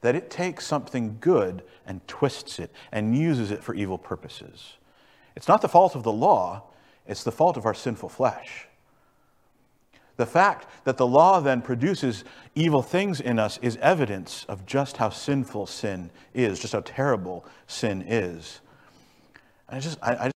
that 0.00 0.14
it 0.14 0.30
takes 0.30 0.66
something 0.66 1.18
good 1.20 1.62
and 1.86 2.06
twists 2.08 2.58
it 2.58 2.72
and 2.90 3.16
uses 3.16 3.50
it 3.50 3.62
for 3.62 3.74
evil 3.74 3.98
purposes. 3.98 4.76
It's 5.36 5.48
not 5.48 5.62
the 5.62 5.68
fault 5.68 5.94
of 5.94 6.02
the 6.02 6.12
law, 6.12 6.64
it's 7.06 7.24
the 7.24 7.32
fault 7.32 7.56
of 7.56 7.66
our 7.66 7.74
sinful 7.74 8.08
flesh. 8.08 8.66
The 10.20 10.26
fact 10.26 10.66
that 10.84 10.98
the 10.98 11.06
law 11.06 11.40
then 11.40 11.62
produces 11.62 12.24
evil 12.54 12.82
things 12.82 13.22
in 13.22 13.38
us 13.38 13.58
is 13.62 13.78
evidence 13.78 14.44
of 14.50 14.66
just 14.66 14.98
how 14.98 15.08
sinful 15.08 15.64
sin 15.64 16.10
is, 16.34 16.60
just 16.60 16.74
how 16.74 16.82
terrible 16.84 17.46
sin 17.66 18.04
is. 18.06 18.60
I 19.66 19.80
just, 19.80 19.98
I, 20.02 20.26
I 20.26 20.30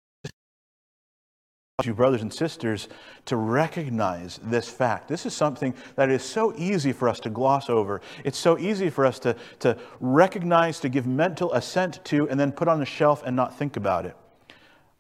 you, 1.87 1.95
brothers 1.95 2.21
and 2.21 2.31
sisters, 2.31 2.89
to 3.25 3.37
recognize 3.37 4.39
this 4.43 4.69
fact. 4.69 5.09
This 5.09 5.25
is 5.25 5.33
something 5.33 5.73
that 5.97 6.11
is 6.11 6.23
so 6.23 6.55
easy 6.59 6.93
for 6.93 7.09
us 7.09 7.19
to 7.21 7.31
gloss 7.31 7.71
over. 7.71 8.03
It's 8.23 8.37
so 8.37 8.59
easy 8.59 8.91
for 8.91 9.07
us 9.07 9.19
to, 9.21 9.35
to 9.61 9.79
recognize, 9.99 10.79
to 10.81 10.91
give 10.91 11.07
mental 11.07 11.55
assent 11.55 12.05
to, 12.05 12.29
and 12.29 12.39
then 12.39 12.53
put 12.53 12.69
on 12.69 12.81
the 12.81 12.85
shelf 12.85 13.23
and 13.25 13.35
not 13.35 13.57
think 13.57 13.79
about 13.79 14.05
it. 14.05 14.15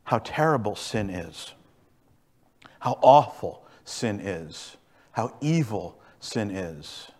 How 0.05 0.21
terrible 0.25 0.75
sin 0.75 1.11
is. 1.11 1.53
How 2.79 2.99
awful 3.03 3.66
sin 3.90 4.20
is. 4.20 4.76
How 5.12 5.37
evil 5.40 6.00
sin 6.20 6.50
is. 6.50 7.11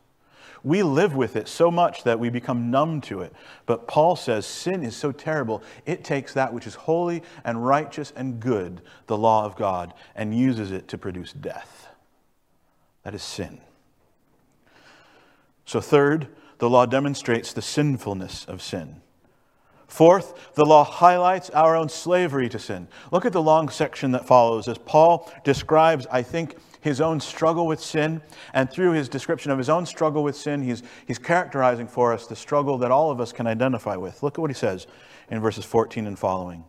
We 0.63 0.83
live 0.83 1.15
with 1.17 1.37
it 1.37 1.49
so 1.49 1.71
much 1.71 2.05
that 2.05 2.21
we 2.21 2.29
become 2.29 2.71
numb 2.71 3.01
to 3.03 3.23
it. 3.23 3.33
But 3.65 3.89
Paul 3.89 4.15
says 4.15 4.45
sin 4.45 4.83
is 4.83 4.95
so 4.95 5.11
terrible, 5.11 5.63
it 5.87 6.05
takes 6.05 6.35
that 6.35 6.53
which 6.53 6.67
is 6.67 6.75
holy 6.75 7.23
and 7.45 7.65
righteous 7.65 8.13
and 8.15 8.41
good, 8.41 8.83
the 9.07 9.17
law 9.17 9.47
of 9.47 9.57
God, 9.57 9.95
and 10.15 10.37
uses 10.37 10.71
it 10.71 10.87
to 10.89 10.99
produce 10.99 11.33
death. 11.33 11.89
That 13.05 13.15
is 13.15 13.23
sin. 13.23 13.61
So, 15.65 15.81
third, 15.81 16.29
the 16.59 16.69
law 16.69 16.85
demonstrates 16.85 17.53
the 17.53 17.63
sinfulness 17.63 18.45
of 18.45 18.61
sin. 18.61 19.01
Fourth, 19.91 20.55
the 20.55 20.65
law 20.65 20.85
highlights 20.85 21.51
our 21.51 21.75
own 21.75 21.89
slavery 21.89 22.49
to 22.51 22.61
sin. 22.61 22.87
Look 23.11 23.27
at 23.27 23.33
the 23.33 23.43
long 23.43 23.69
section 23.69 24.13
that 24.13 24.25
follows 24.25 24.69
as 24.69 24.79
Paul 24.79 25.31
describes, 25.43 26.07
I 26.13 26.23
think, 26.23 26.55
his 26.81 27.01
own 27.01 27.19
struggle 27.19 27.67
with 27.67 27.81
sin. 27.81 28.23
And 28.55 28.71
through 28.71 28.93
his 28.93 29.09
description 29.09 29.51
of 29.51 29.59
his 29.59 29.69
own 29.69 29.85
struggle 29.85 30.23
with 30.23 30.37
sin, 30.37 30.63
he's, 30.63 30.85
he's 31.09 31.19
characterizing 31.19 31.89
for 31.89 32.13
us 32.13 32.29
the 32.29 32.37
struggle 32.37 32.79
that 32.79 32.93
all 32.93 33.11
of 33.11 33.21
us 33.21 33.33
can 33.33 33.49
identify 33.49 33.97
with. 33.97 34.23
Look 34.23 34.39
at 34.39 34.41
what 34.41 34.51
he 34.51 34.55
says 34.55 34.87
in 35.29 35.41
verses 35.41 35.65
14 35.65 36.07
and 36.07 36.17
following. 36.17 36.65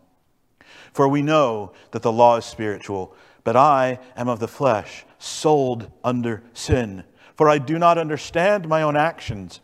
For 0.92 1.08
we 1.08 1.22
know 1.22 1.74
that 1.92 2.02
the 2.02 2.12
law 2.12 2.38
is 2.38 2.46
spiritual, 2.46 3.16
but 3.44 3.56
I 3.56 4.00
am 4.18 4.30
of 4.30 4.40
the 4.40 4.48
flesh, 4.48 5.06
sold 5.20 5.92
under 6.04 6.42
sin. 6.54 7.04
For 7.36 7.48
I 7.48 7.60
do 7.60 7.78
not 7.78 8.00
understand 8.00 8.68
my 8.68 8.82
own 8.82 8.98
actions. 8.98 9.60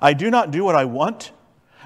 I 0.00 0.12
do 0.12 0.30
not 0.30 0.52
do 0.52 0.62
what 0.62 0.76
I 0.76 0.84
want, 0.84 1.32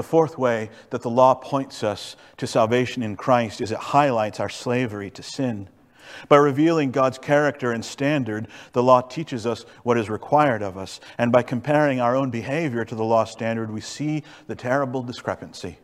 The 0.00 0.04
fourth 0.04 0.38
way 0.38 0.70
that 0.88 1.02
the 1.02 1.10
law 1.10 1.34
points 1.34 1.84
us 1.84 2.16
to 2.38 2.46
salvation 2.46 3.02
in 3.02 3.16
Christ 3.16 3.60
is 3.60 3.70
it 3.70 3.76
highlights 3.76 4.40
our 4.40 4.48
slavery 4.48 5.10
to 5.10 5.22
sin. 5.22 5.68
By 6.26 6.38
revealing 6.38 6.90
God's 6.90 7.18
character 7.18 7.70
and 7.70 7.84
standard, 7.84 8.48
the 8.72 8.82
law 8.82 9.02
teaches 9.02 9.44
us 9.44 9.66
what 9.82 9.98
is 9.98 10.08
required 10.08 10.62
of 10.62 10.78
us. 10.78 11.00
And 11.18 11.30
by 11.30 11.42
comparing 11.42 12.00
our 12.00 12.16
own 12.16 12.30
behavior 12.30 12.82
to 12.82 12.94
the 12.94 13.04
law 13.04 13.24
standard, 13.24 13.70
we 13.70 13.82
see 13.82 14.22
the 14.46 14.54
terrible 14.54 15.02
discrepancy. 15.02 15.76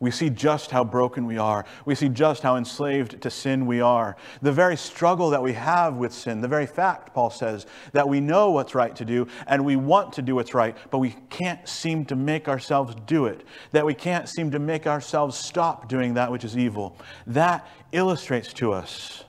We 0.00 0.10
see 0.10 0.30
just 0.30 0.70
how 0.70 0.82
broken 0.82 1.26
we 1.26 1.36
are. 1.36 1.66
We 1.84 1.94
see 1.94 2.08
just 2.08 2.42
how 2.42 2.56
enslaved 2.56 3.20
to 3.20 3.30
sin 3.30 3.66
we 3.66 3.82
are. 3.82 4.16
The 4.40 4.50
very 4.50 4.76
struggle 4.76 5.28
that 5.28 5.42
we 5.42 5.52
have 5.52 5.96
with 5.96 6.14
sin, 6.14 6.40
the 6.40 6.48
very 6.48 6.66
fact, 6.66 7.12
Paul 7.12 7.28
says, 7.28 7.66
that 7.92 8.08
we 8.08 8.18
know 8.18 8.50
what's 8.50 8.74
right 8.74 8.96
to 8.96 9.04
do 9.04 9.28
and 9.46 9.62
we 9.62 9.76
want 9.76 10.14
to 10.14 10.22
do 10.22 10.34
what's 10.34 10.54
right, 10.54 10.74
but 10.90 10.98
we 10.98 11.16
can't 11.28 11.68
seem 11.68 12.06
to 12.06 12.16
make 12.16 12.48
ourselves 12.48 12.94
do 13.06 13.26
it, 13.26 13.44
that 13.72 13.84
we 13.84 13.92
can't 13.92 14.26
seem 14.26 14.50
to 14.52 14.58
make 14.58 14.86
ourselves 14.86 15.36
stop 15.36 15.86
doing 15.86 16.14
that 16.14 16.32
which 16.32 16.44
is 16.44 16.56
evil. 16.56 16.96
That 17.26 17.68
illustrates 17.92 18.54
to 18.54 18.72
us 18.72 19.24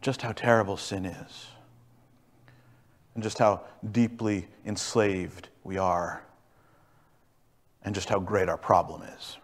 just 0.00 0.22
how 0.22 0.30
terrible 0.30 0.76
sin 0.76 1.06
is 1.06 1.46
and 3.14 3.22
just 3.22 3.38
how 3.38 3.62
deeply 3.90 4.46
enslaved 4.64 5.48
we 5.64 5.76
are 5.76 6.24
and 7.82 7.96
just 7.96 8.08
how 8.08 8.20
great 8.20 8.48
our 8.48 8.56
problem 8.56 9.02
is. 9.02 9.38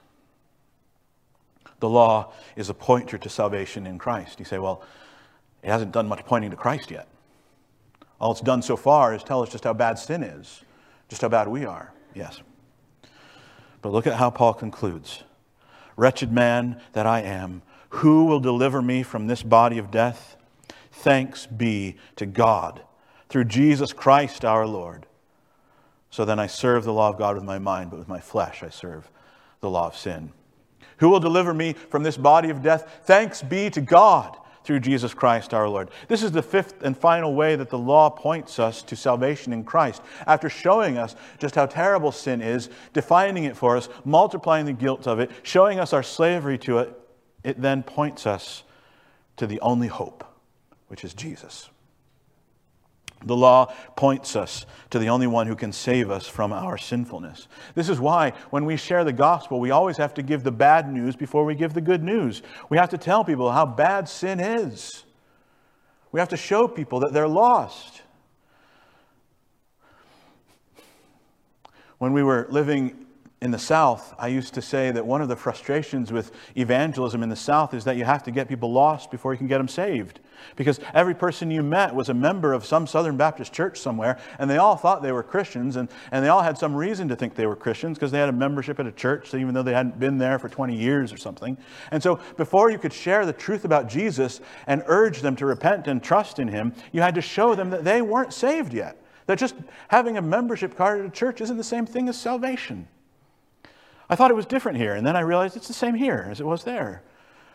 The 1.81 1.89
law 1.89 2.33
is 2.57 2.69
a 2.69 2.75
pointer 2.75 3.19
to 3.19 3.29
salvation 3.29 3.87
in 3.87 3.99
Christ. 3.99 4.39
You 4.39 4.45
say, 4.45 4.59
well, 4.59 4.83
it 5.63 5.69
hasn't 5.69 5.93
done 5.93 6.09
much 6.09 6.25
pointing 6.25 6.51
to 6.51 6.57
Christ 6.57 6.91
yet. 6.91 7.09
All 8.21 8.33
it's 8.33 8.41
done 8.41 8.63
so 8.63 8.77
far 8.77 9.15
is 9.15 9.23
tell 9.23 9.43
us 9.43 9.49
just 9.49 9.65
how 9.65 9.73
bad 9.73 9.99
sin 9.99 10.23
is, 10.23 10.63
just 11.09 11.23
how 11.23 11.29
bad 11.29 11.49
we 11.49 11.65
are. 11.65 11.93
Yes. 12.15 12.41
But 13.83 13.93
look 13.93 14.07
at 14.07 14.15
how 14.15 14.31
Paul 14.31 14.55
concludes 14.55 15.25
Wretched 15.97 16.33
man 16.33 16.81
that 16.93 17.07
I 17.07 17.21
am, 17.21 17.63
who 17.91 18.25
will 18.25 18.41
deliver 18.41 18.81
me 18.81 19.03
from 19.03 19.27
this 19.27 19.43
body 19.43 19.77
of 19.79 19.91
death? 19.91 20.37
Thanks 20.93 21.47
be 21.47 21.97
to 22.17 22.27
God 22.27 22.83
through 23.29 23.45
Jesus 23.45 23.93
Christ 23.93 24.45
our 24.45 24.67
Lord. 24.67 25.07
So 26.11 26.25
then 26.25 26.39
I 26.39 26.47
serve 26.47 26.85
the 26.85 26.93
law 26.93 27.11
of 27.11 27.19
God 27.19 27.37
with 27.37 27.45
my 27.45 27.59
mind, 27.59 27.91
but 27.91 27.99
with 27.99 28.09
my 28.09 28.21
flesh 28.21 28.63
I 28.63 28.71
serve 28.71 29.11
the 29.61 29.71
law 29.71 29.87
of 29.87 29.97
sin. 29.97 30.33
Who 31.01 31.09
will 31.09 31.21
deliver 31.21 31.53
me 31.53 31.73
from 31.73 32.03
this 32.03 32.17
body 32.17 32.51
of 32.51 32.63
death? 32.63 33.01
Thanks 33.05 33.43
be 33.43 33.69
to 33.71 33.81
God 33.81 34.37
through 34.65 34.81
Jesus 34.81 35.15
Christ 35.15 35.55
our 35.55 35.69
Lord. 35.69 35.91
This 36.09 36.23
is 36.23 36.31
the 36.31 36.43
fifth 36.43 36.83
and 36.83 36.97
final 36.97 37.35
way 37.35 37.57
that 37.57 37.71
the 37.71 37.79
law 37.79 38.11
points 38.11 38.59
us 38.59 38.83
to 38.83 38.95
salvation 38.95 39.53
in 39.53 39.65
Christ. 39.65 40.03
After 40.27 40.49
showing 40.49 40.99
us 40.99 41.17
just 41.39 41.55
how 41.55 41.67
terrible 41.67 42.13
sin 42.13 42.41
is, 42.43 42.69
defining 42.93 43.45
it 43.45 43.57
for 43.57 43.77
us, 43.77 43.89
multiplying 44.05 44.67
the 44.67 44.73
guilt 44.73 45.07
of 45.07 45.19
it, 45.19 45.31
showing 45.43 45.81
us 45.81 45.93
our 45.93 46.03
slavery 46.03 46.59
to 46.59 46.79
it, 46.79 46.97
it 47.43 47.61
then 47.61 47.83
points 47.83 48.27
us 48.27 48.63
to 49.39 49.47
the 49.47 49.61
only 49.61 49.89
hope, 49.89 50.25
which 50.89 51.05
is 51.05 51.15
Jesus. 51.15 51.71
The 53.25 53.37
law 53.37 53.67
points 53.97 54.35
us 54.35 54.65
to 54.91 54.99
the 54.99 55.09
only 55.09 55.27
one 55.27 55.47
who 55.47 55.55
can 55.55 55.73
save 55.73 56.11
us 56.11 56.27
from 56.27 56.53
our 56.53 56.79
sinfulness. 56.79 57.49
This 57.75 57.89
is 57.89 58.01
why, 58.01 58.33
when 58.49 58.65
we 58.65 58.77
share 58.77 59.05
the 59.05 59.13
gospel, 59.13 59.61
we 59.61 59.71
always 59.71 59.99
have 59.99 60.15
to 60.15 60.23
give 60.23 60.43
the 60.43 60.53
bad 60.53 60.91
news 60.91 61.17
before 61.17 61.45
we 61.45 61.55
give 61.55 61.75
the 61.75 61.83
good 61.83 62.03
news. 62.03 62.43
We 62.71 62.79
have 62.79 62.91
to 62.91 62.99
tell 62.99 63.25
people 63.25 63.53
how 63.53 63.67
bad 63.67 64.09
sin 64.09 64.41
is. 64.41 65.05
We 66.13 66.21
have 66.21 66.31
to 66.31 66.37
show 66.37 66.67
people 66.67 67.01
that 67.01 67.13
they're 67.13 67.29
lost. 67.29 68.03
When 71.99 72.15
we 72.15 72.23
were 72.23 72.47
living 72.51 73.07
in 73.43 73.51
the 73.53 73.59
South, 73.59 74.15
I 74.19 74.29
used 74.29 74.53
to 74.55 74.63
say 74.63 74.91
that 74.91 75.07
one 75.07 75.23
of 75.23 75.29
the 75.29 75.37
frustrations 75.37 76.13
with 76.13 76.31
evangelism 76.59 77.23
in 77.23 77.31
the 77.31 77.37
South 77.37 77.73
is 77.73 77.85
that 77.85 77.97
you 77.97 78.05
have 78.05 78.23
to 78.25 78.31
get 78.31 78.49
people 78.49 78.71
lost 78.71 79.11
before 79.11 79.33
you 79.33 79.39
can 79.39 79.47
get 79.47 79.57
them 79.57 79.69
saved. 79.69 80.21
Because 80.57 80.79
every 80.93 81.15
person 81.15 81.51
you 81.51 81.63
met 81.63 81.95
was 81.95 82.11
a 82.11 82.15
member 82.15 82.53
of 82.53 82.67
some 82.67 82.87
Southern 82.87 83.17
Baptist 83.17 83.51
church 83.51 83.81
somewhere, 83.81 84.19
and 84.39 84.51
they 84.51 84.59
all 84.59 84.77
thought 84.77 85.03
they 85.03 85.13
were 85.13 85.23
Christians, 85.23 85.77
and, 85.77 85.89
and 86.13 86.23
they 86.23 86.29
all 86.29 86.43
had 86.43 86.59
some 86.59 86.75
reason 86.75 87.09
to 87.09 87.17
think 87.17 87.35
they 87.35 87.47
were 87.47 87.57
Christians 87.57 87.97
because 87.97 88.11
they 88.11 88.19
had 88.19 88.29
a 88.29 88.33
membership 88.33 88.79
at 88.79 88.87
a 88.87 88.93
church, 88.93 89.33
even 89.33 89.55
though 89.55 89.63
they 89.63 89.73
hadn't 89.73 89.99
been 89.99 90.19
there 90.19 90.39
for 90.39 90.51
20 90.51 90.77
years 90.77 91.11
or 91.11 91.17
something. 91.17 91.57
And 91.91 92.03
so 92.03 92.21
before 92.37 92.71
you 92.71 92.79
could 92.79 92.93
share 92.93 93.25
the 93.25 93.33
truth 93.33 93.65
about 93.65 93.89
Jesus 93.89 94.43
and 94.67 94.83
urge 94.87 95.23
them 95.23 95.35
to 95.37 95.47
repent 95.47 95.87
and 95.87 96.03
trust 96.03 96.39
in 96.39 96.49
Him, 96.49 96.75
you 96.93 97.01
had 97.01 97.15
to 97.15 97.23
show 97.23 97.55
them 97.55 97.71
that 97.71 97.85
they 97.85 98.03
weren't 98.03 98.35
saved 98.35 98.75
yet. 98.75 99.03
That 99.25 99.39
just 99.39 99.55
having 99.89 100.19
a 100.19 100.23
membership 100.23 100.77
card 100.77 101.01
at 101.01 101.07
a 101.07 101.11
church 101.11 101.41
isn't 101.41 101.57
the 101.57 101.65
same 101.65 101.87
thing 101.87 102.07
as 102.11 102.21
salvation. 102.21 102.87
I 104.11 104.17
thought 104.17 104.31
it 104.31 104.35
was 104.35 104.47
different 104.47 104.77
here, 104.77 104.95
and 104.95 105.07
then 105.07 105.15
I 105.15 105.21
realized 105.21 105.57
it's 105.57 105.69
the 105.69 105.73
same 105.73 105.95
here 105.95 106.27
as 106.31 106.41
it 106.41 106.47
was 106.47 106.65
there. 106.65 107.03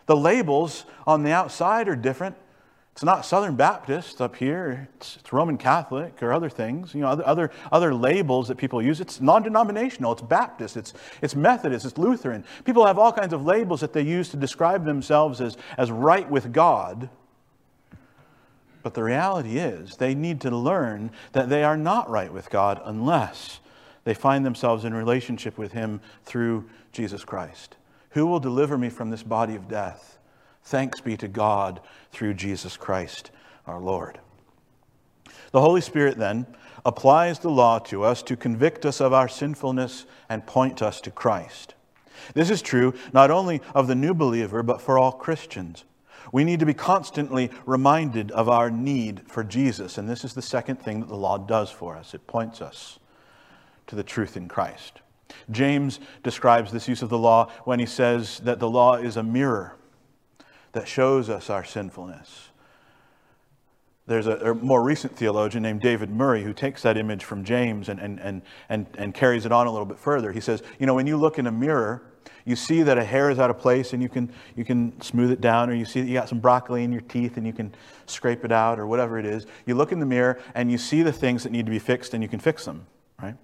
The 0.06 0.16
labels 0.16 0.86
on 1.06 1.22
the 1.22 1.32
outside 1.32 1.86
are 1.86 1.96
different. 1.96 2.34
It's 2.92 3.04
not 3.04 3.26
Southern 3.26 3.56
Baptist 3.56 4.22
up 4.22 4.36
here. 4.36 4.88
It's, 4.96 5.16
it's 5.16 5.30
Roman 5.30 5.58
Catholic 5.58 6.22
or 6.22 6.32
other 6.32 6.48
things. 6.48 6.94
You 6.94 7.02
know, 7.02 7.08
other, 7.08 7.26
other, 7.26 7.50
other 7.70 7.94
labels 7.94 8.48
that 8.48 8.56
people 8.56 8.80
use. 8.80 9.02
It's 9.02 9.20
non-denominational. 9.20 10.12
It's 10.12 10.22
Baptist. 10.22 10.78
It's, 10.78 10.94
it's 11.20 11.34
Methodist. 11.34 11.84
It's 11.84 11.98
Lutheran. 11.98 12.42
People 12.64 12.86
have 12.86 12.98
all 12.98 13.12
kinds 13.12 13.34
of 13.34 13.44
labels 13.44 13.82
that 13.82 13.92
they 13.92 14.00
use 14.00 14.30
to 14.30 14.38
describe 14.38 14.86
themselves 14.86 15.42
as, 15.42 15.58
as 15.76 15.90
right 15.90 16.30
with 16.30 16.54
God. 16.54 17.10
But 18.82 18.94
the 18.94 19.02
reality 19.02 19.58
is 19.58 19.96
they 19.96 20.14
need 20.14 20.40
to 20.40 20.50
learn 20.56 21.10
that 21.32 21.50
they 21.50 21.64
are 21.64 21.76
not 21.76 22.08
right 22.08 22.32
with 22.32 22.48
God 22.48 22.80
unless 22.82 23.60
they 24.06 24.14
find 24.14 24.46
themselves 24.46 24.84
in 24.84 24.94
relationship 24.94 25.58
with 25.58 25.72
Him 25.72 26.00
through 26.24 26.64
Jesus 26.92 27.24
Christ. 27.24 27.76
Who 28.10 28.24
will 28.26 28.38
deliver 28.38 28.78
me 28.78 28.88
from 28.88 29.10
this 29.10 29.24
body 29.24 29.56
of 29.56 29.66
death? 29.66 30.18
Thanks 30.62 31.00
be 31.00 31.16
to 31.16 31.26
God 31.26 31.80
through 32.12 32.34
Jesus 32.34 32.76
Christ 32.76 33.32
our 33.66 33.80
Lord. 33.80 34.20
The 35.50 35.60
Holy 35.60 35.80
Spirit 35.80 36.18
then 36.18 36.46
applies 36.84 37.40
the 37.40 37.50
law 37.50 37.80
to 37.80 38.04
us 38.04 38.22
to 38.22 38.36
convict 38.36 38.86
us 38.86 39.00
of 39.00 39.12
our 39.12 39.26
sinfulness 39.26 40.06
and 40.28 40.46
point 40.46 40.82
us 40.82 41.00
to 41.00 41.10
Christ. 41.10 41.74
This 42.32 42.48
is 42.48 42.62
true 42.62 42.94
not 43.12 43.32
only 43.32 43.60
of 43.74 43.88
the 43.88 43.96
new 43.96 44.14
believer, 44.14 44.62
but 44.62 44.80
for 44.80 44.98
all 44.98 45.10
Christians. 45.10 45.82
We 46.30 46.44
need 46.44 46.60
to 46.60 46.66
be 46.66 46.74
constantly 46.74 47.50
reminded 47.66 48.30
of 48.30 48.48
our 48.48 48.70
need 48.70 49.22
for 49.26 49.42
Jesus, 49.42 49.98
and 49.98 50.08
this 50.08 50.24
is 50.24 50.34
the 50.34 50.42
second 50.42 50.76
thing 50.76 51.00
that 51.00 51.08
the 51.08 51.16
law 51.16 51.38
does 51.38 51.72
for 51.72 51.96
us 51.96 52.14
it 52.14 52.28
points 52.28 52.62
us 52.62 53.00
to 53.86 53.96
the 53.96 54.02
truth 54.02 54.36
in 54.36 54.48
Christ. 54.48 55.00
James 55.50 56.00
describes 56.22 56.72
this 56.72 56.88
use 56.88 57.02
of 57.02 57.08
the 57.08 57.18
law 57.18 57.50
when 57.64 57.78
he 57.78 57.86
says 57.86 58.40
that 58.40 58.58
the 58.58 58.68
law 58.68 58.96
is 58.96 59.16
a 59.16 59.22
mirror 59.22 59.76
that 60.72 60.88
shows 60.88 61.30
us 61.30 61.48
our 61.50 61.64
sinfulness. 61.64 62.48
There's 64.06 64.26
a, 64.26 64.36
a, 64.36 64.54
more 64.54 64.82
recent 64.82 65.16
theologian 65.16 65.62
named 65.62 65.80
David 65.80 66.10
Murray 66.10 66.44
who 66.44 66.52
takes 66.52 66.82
that 66.82 66.96
image 66.96 67.24
from 67.24 67.44
James 67.44 67.88
and, 67.88 67.98
and, 67.98 68.20
and, 68.20 68.42
and, 68.68 68.86
and 68.96 69.14
carries 69.14 69.46
it 69.46 69.52
on 69.52 69.66
a 69.66 69.70
little 69.70 69.86
bit 69.86 69.98
further. 69.98 70.30
He 70.32 70.40
says, 70.40 70.62
You 70.78 70.86
know, 70.86 70.94
when 70.94 71.08
you 71.08 71.16
look 71.16 71.38
in 71.38 71.46
a 71.48 71.52
mirror, 71.52 72.02
you 72.44 72.54
see 72.54 72.82
that 72.84 72.98
a 72.98 73.04
hair 73.04 73.30
is 73.30 73.40
out 73.40 73.50
of 73.50 73.58
place 73.58 73.92
and 73.92 74.00
you 74.00 74.08
can, 74.08 74.30
you 74.54 74.64
can 74.64 75.00
smooth 75.00 75.32
it 75.32 75.40
down, 75.40 75.68
or 75.68 75.74
you 75.74 75.84
see 75.84 76.00
that 76.00 76.06
you 76.06 76.14
got 76.14 76.28
some 76.28 76.38
broccoli 76.38 76.84
in 76.84 76.92
your 76.92 77.00
teeth 77.00 77.36
and 77.36 77.44
you 77.44 77.52
can 77.52 77.74
scrape 78.06 78.44
it 78.44 78.52
out, 78.52 78.78
or 78.78 78.86
whatever 78.86 79.18
it 79.18 79.26
is. 79.26 79.46
You 79.66 79.74
look 79.74 79.90
in 79.90 79.98
the 79.98 80.06
mirror 80.06 80.40
and 80.54 80.70
you 80.70 80.78
see 80.78 81.02
the 81.02 81.12
things 81.12 81.42
that 81.42 81.50
need 81.50 81.66
to 81.66 81.72
be 81.72 81.80
fixed 81.80 82.14
and 82.14 82.22
you 82.22 82.28
can 82.28 82.38
fix 82.38 82.64
them, 82.64 82.86
right? 83.20 83.34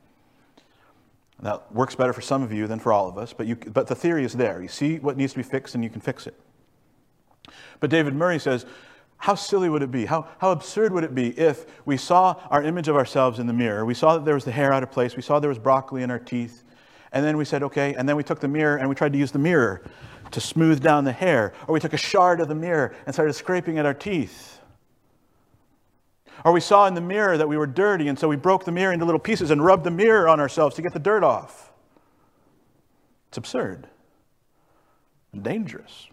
That 1.42 1.72
works 1.74 1.94
better 1.94 2.12
for 2.12 2.20
some 2.20 2.42
of 2.42 2.52
you 2.52 2.66
than 2.66 2.78
for 2.78 2.92
all 2.92 3.08
of 3.08 3.18
us, 3.18 3.32
but, 3.32 3.46
you, 3.46 3.56
but 3.56 3.88
the 3.88 3.96
theory 3.96 4.24
is 4.24 4.32
there. 4.32 4.62
You 4.62 4.68
see 4.68 4.98
what 4.98 5.16
needs 5.16 5.32
to 5.32 5.38
be 5.38 5.42
fixed 5.42 5.74
and 5.74 5.82
you 5.82 5.90
can 5.90 6.00
fix 6.00 6.26
it. 6.26 6.38
But 7.80 7.90
David 7.90 8.14
Murray 8.14 8.38
says, 8.38 8.64
how 9.22 9.34
silly 9.34 9.68
would 9.68 9.82
it 9.82 9.90
be? 9.90 10.04
How, 10.04 10.26
how 10.38 10.50
absurd 10.50 10.92
would 10.92 11.04
it 11.04 11.14
be 11.14 11.28
if 11.38 11.66
we 11.84 11.96
saw 11.96 12.40
our 12.50 12.62
image 12.62 12.88
of 12.88 12.96
ourselves 12.96 13.38
in 13.38 13.46
the 13.46 13.52
mirror? 13.52 13.84
We 13.84 13.94
saw 13.94 14.14
that 14.14 14.24
there 14.24 14.34
was 14.34 14.44
the 14.44 14.52
hair 14.52 14.72
out 14.72 14.82
of 14.82 14.90
place. 14.90 15.14
We 15.14 15.22
saw 15.22 15.38
there 15.38 15.48
was 15.48 15.60
broccoli 15.60 16.02
in 16.02 16.10
our 16.10 16.18
teeth. 16.18 16.64
And 17.12 17.24
then 17.24 17.36
we 17.36 17.44
said, 17.44 17.62
okay. 17.62 17.94
And 17.94 18.08
then 18.08 18.16
we 18.16 18.24
took 18.24 18.40
the 18.40 18.48
mirror 18.48 18.78
and 18.78 18.88
we 18.88 18.94
tried 18.94 19.12
to 19.12 19.18
use 19.18 19.30
the 19.30 19.38
mirror 19.38 19.82
to 20.32 20.40
smooth 20.40 20.80
down 20.80 21.04
the 21.04 21.12
hair. 21.12 21.52
Or 21.68 21.74
we 21.74 21.80
took 21.80 21.92
a 21.92 21.98
shard 21.98 22.40
of 22.40 22.48
the 22.48 22.54
mirror 22.54 22.94
and 23.06 23.14
started 23.14 23.32
scraping 23.34 23.78
at 23.78 23.86
our 23.86 23.94
teeth. 23.94 24.60
Or 26.44 26.52
we 26.52 26.60
saw 26.60 26.86
in 26.86 26.94
the 26.94 27.00
mirror 27.00 27.38
that 27.38 27.48
we 27.48 27.56
were 27.56 27.66
dirty, 27.66 28.08
and 28.08 28.18
so 28.18 28.28
we 28.28 28.36
broke 28.36 28.64
the 28.64 28.72
mirror 28.72 28.92
into 28.92 29.04
little 29.04 29.20
pieces 29.20 29.50
and 29.50 29.64
rubbed 29.64 29.84
the 29.84 29.90
mirror 29.90 30.28
on 30.28 30.40
ourselves 30.40 30.74
to 30.76 30.82
get 30.82 30.92
the 30.92 30.98
dirt 30.98 31.22
off. 31.22 31.72
It's 33.28 33.38
absurd 33.38 33.86
and 35.32 35.42
dangerous. 35.42 36.08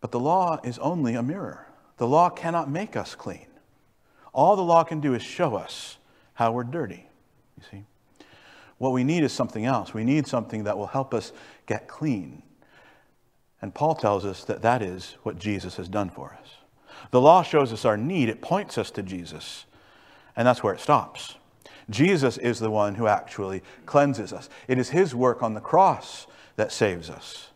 But 0.00 0.12
the 0.12 0.20
law 0.20 0.60
is 0.62 0.78
only 0.78 1.14
a 1.14 1.22
mirror. 1.22 1.66
The 1.96 2.06
law 2.06 2.30
cannot 2.30 2.70
make 2.70 2.96
us 2.96 3.14
clean. 3.14 3.46
All 4.32 4.56
the 4.56 4.62
law 4.62 4.84
can 4.84 5.00
do 5.00 5.14
is 5.14 5.22
show 5.22 5.56
us 5.56 5.98
how 6.34 6.52
we're 6.52 6.64
dirty, 6.64 7.06
you 7.56 7.64
see. 7.70 7.84
What 8.78 8.92
we 8.92 9.04
need 9.04 9.22
is 9.22 9.32
something 9.32 9.64
else. 9.64 9.94
We 9.94 10.04
need 10.04 10.26
something 10.26 10.64
that 10.64 10.76
will 10.76 10.88
help 10.88 11.14
us 11.14 11.32
get 11.66 11.88
clean. 11.88 12.42
And 13.62 13.74
Paul 13.74 13.94
tells 13.94 14.24
us 14.24 14.44
that 14.44 14.62
that 14.62 14.82
is 14.82 15.16
what 15.22 15.38
Jesus 15.38 15.76
has 15.76 15.88
done 15.88 16.10
for 16.10 16.36
us. 16.40 16.48
The 17.10 17.20
law 17.20 17.42
shows 17.42 17.72
us 17.72 17.84
our 17.84 17.96
need, 17.96 18.28
it 18.28 18.40
points 18.40 18.78
us 18.78 18.90
to 18.92 19.02
Jesus. 19.02 19.66
And 20.36 20.46
that's 20.46 20.62
where 20.62 20.74
it 20.74 20.80
stops. 20.80 21.36
Jesus 21.90 22.38
is 22.38 22.58
the 22.58 22.70
one 22.70 22.94
who 22.94 23.06
actually 23.06 23.62
cleanses 23.86 24.32
us. 24.32 24.48
It 24.68 24.78
is 24.78 24.90
his 24.90 25.14
work 25.14 25.42
on 25.42 25.54
the 25.54 25.60
cross 25.60 26.26
that 26.56 26.72
saves 26.72 27.10
us. 27.10 27.50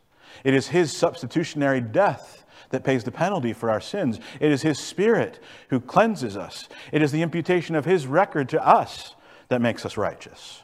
It 0.45 0.55
is 0.55 0.69
his 0.69 0.97
substitutionary 0.97 1.81
death 1.81 2.45
that 2.71 2.85
pays 2.85 3.05
the 3.05 3.11
penalty 3.11 3.53
for 3.53 3.71
our 3.71 3.81
sins. 3.81 4.21
It 4.41 4.53
is 4.53 4.63
his 4.63 4.79
spirit 4.79 5.41
who 5.71 5.81
cleanses 5.81 6.37
us. 6.37 6.69
It 6.93 7.03
is 7.03 7.13
the 7.13 7.23
imputation 7.23 7.75
of 7.75 7.85
his 7.85 8.07
record 8.07 8.49
to 8.51 8.67
us 8.67 9.15
that 9.49 9.63
makes 9.63 9.87
us 9.87 9.97
righteous. 9.97 10.63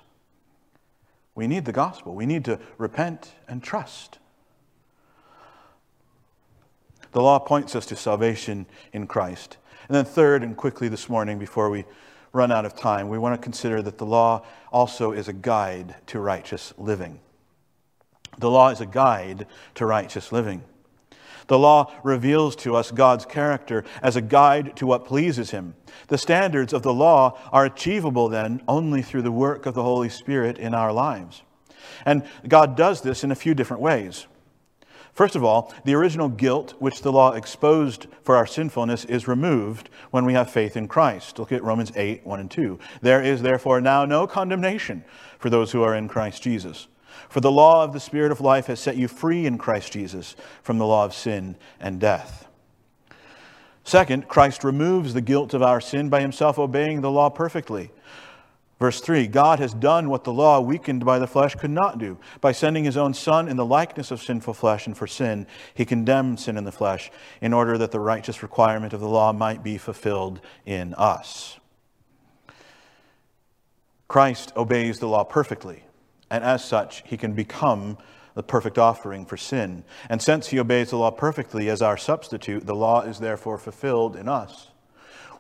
We 1.35 1.47
need 1.47 1.65
the 1.65 1.73
gospel. 1.73 2.15
We 2.15 2.27
need 2.27 2.45
to 2.45 2.61
repent 2.79 3.33
and 3.49 3.63
trust. 3.63 4.19
The 7.15 7.23
law 7.23 7.39
points 7.39 7.77
us 7.77 7.87
to 7.87 7.97
salvation 7.97 8.67
in 8.93 9.07
Christ. 9.07 9.57
And 9.89 9.95
then, 9.95 10.05
third, 10.05 10.43
and 10.43 10.57
quickly 10.57 10.89
this 10.89 11.09
morning, 11.09 11.39
before 11.39 11.71
we 11.71 11.85
run 12.33 12.51
out 12.51 12.65
of 12.65 12.75
time, 12.75 13.09
we 13.09 13.19
want 13.19 13.41
to 13.41 13.43
consider 13.43 13.81
that 13.83 13.99
the 13.99 14.05
law 14.05 14.45
also 14.73 15.13
is 15.13 15.29
a 15.29 15.33
guide 15.33 15.95
to 16.09 16.19
righteous 16.19 16.75
living. 16.77 17.21
The 18.39 18.51
law 18.51 18.71
is 18.71 18.81
a 18.81 18.87
guide 18.87 19.47
to 19.77 19.87
righteous 19.87 20.33
living. 20.33 20.65
The 21.47 21.59
law 21.59 21.93
reveals 22.03 22.57
to 22.57 22.75
us 22.75 22.91
God's 22.91 23.27
character 23.27 23.85
as 24.03 24.17
a 24.17 24.21
guide 24.21 24.75
to 24.77 24.87
what 24.87 25.05
pleases 25.05 25.53
Him. 25.53 25.77
The 26.09 26.19
standards 26.19 26.73
of 26.73 26.83
the 26.83 26.93
law 26.93 27.39
are 27.53 27.65
achievable 27.65 28.29
then 28.29 28.61
only 28.67 29.03
through 29.03 29.23
the 29.23 29.31
work 29.31 29.67
of 29.67 29.75
the 29.75 29.85
Holy 29.85 30.09
Spirit 30.09 30.59
in 30.59 30.75
our 30.75 30.93
lives. 30.93 31.43
And 32.05 32.25
God 32.49 32.77
does 32.77 33.03
this 33.03 33.23
in 33.23 33.31
a 33.31 33.37
few 33.37 33.55
different 33.55 33.83
ways. 33.83 34.27
First 35.15 35.37
of 35.37 35.45
all, 35.45 35.73
the 35.85 35.95
original 35.95 36.29
guilt 36.29 36.75
which 36.81 37.03
the 37.03 37.13
law 37.13 37.33
exposed 37.33 38.09
for 38.23 38.35
our 38.35 38.47
sinfulness 38.47 39.05
is 39.05 39.29
removed 39.29 39.89
when 40.11 40.25
we 40.25 40.33
have 40.33 40.51
faith 40.51 40.77
in 40.77 40.89
Christ. 40.89 41.39
Look 41.39 41.53
at 41.53 41.63
Romans 41.63 41.93
8, 41.95 42.27
1 42.27 42.41
and 42.41 42.51
2. 42.51 42.79
There 43.01 43.23
is 43.23 43.41
therefore 43.41 43.81
now 43.81 44.05
no 44.05 44.27
condemnation 44.27 45.05
for 45.39 45.51
those 45.51 45.71
who 45.71 45.85
are 45.85 45.95
in 45.95 46.09
Christ 46.09 46.43
Jesus. 46.43 46.89
For 47.29 47.41
the 47.41 47.53
law 47.53 47.85
of 47.85 47.93
the 47.93 48.01
Spirit 48.01 48.33
of 48.33 48.41
life 48.41 48.67
has 48.67 48.81
set 48.81 48.97
you 48.97 49.07
free 49.07 49.47
in 49.47 49.57
Christ 49.57 49.93
Jesus 49.93 50.35
from 50.65 50.79
the 50.79 50.87
law 50.87 51.05
of 51.05 51.15
sin 51.15 51.57
and 51.79 52.01
death. 52.01 52.49
Second, 53.85 54.27
Christ 54.27 54.65
removes 54.65 55.15
the 55.15 55.21
guilt 55.21 55.55
of 55.55 55.63
our 55.63 55.81
sin 55.81 56.09
by 56.09 56.23
himself 56.23 56.59
obeying 56.59 57.03
the 57.03 57.11
law 57.11 57.31
perfectly. 57.31 57.93
Verse 58.85 59.01
3 59.01 59.29
God 59.29 59.61
has 59.61 59.73
done 59.73 60.11
what 60.11 60.25
the 60.25 60.33
law, 60.35 60.61
weakened 60.61 61.07
by 61.07 61.19
the 61.19 61.27
flesh, 61.27 61.55
could 61.55 61.71
not 61.71 61.97
do. 61.97 62.19
By 62.43 62.53
sending 62.53 62.85
his 62.85 62.99
own 62.99 63.15
Son 63.15 63.49
in 63.49 63.57
the 63.57 63.65
likeness 63.65 64.11
of 64.11 64.23
sinful 64.23 64.53
flesh 64.53 64.87
and 64.87 64.95
for 64.95 65.07
sin, 65.07 65.47
he 65.73 65.87
condemned 65.87 66.39
sin 66.39 66.59
in 66.59 66.65
the 66.65 66.71
flesh 66.71 67.11
in 67.41 67.55
order 67.55 67.79
that 67.79 67.93
the 67.93 67.99
righteous 67.99 68.43
requirement 68.43 68.93
of 68.93 69.01
the 69.01 69.09
law 69.09 69.33
might 69.33 69.63
be 69.63 69.79
fulfilled 69.79 70.39
in 70.67 70.93
us. 70.99 71.59
Christ 74.07 74.53
obeys 74.55 74.99
the 74.99 75.09
law 75.09 75.25
perfectly, 75.25 75.85
and 76.31 76.45
as 76.45 76.63
such, 76.63 77.05
he 77.07 77.17
can 77.17 77.33
become 77.33 77.97
the 78.35 78.43
perfect 78.43 78.77
offering 78.77 79.25
for 79.25 79.39
sin. 79.39 79.83
And 80.11 80.21
since 80.21 80.49
he 80.49 80.61
obeys 80.61 80.91
the 80.91 80.99
law 80.99 81.11
perfectly 81.11 81.71
as 81.71 81.81
our 81.81 81.97
substitute, 81.97 82.67
the 82.67 82.77
law 82.77 83.01
is 83.01 83.19
therefore 83.19 83.57
fulfilled 83.57 84.15
in 84.15 84.29
us. 84.29 84.69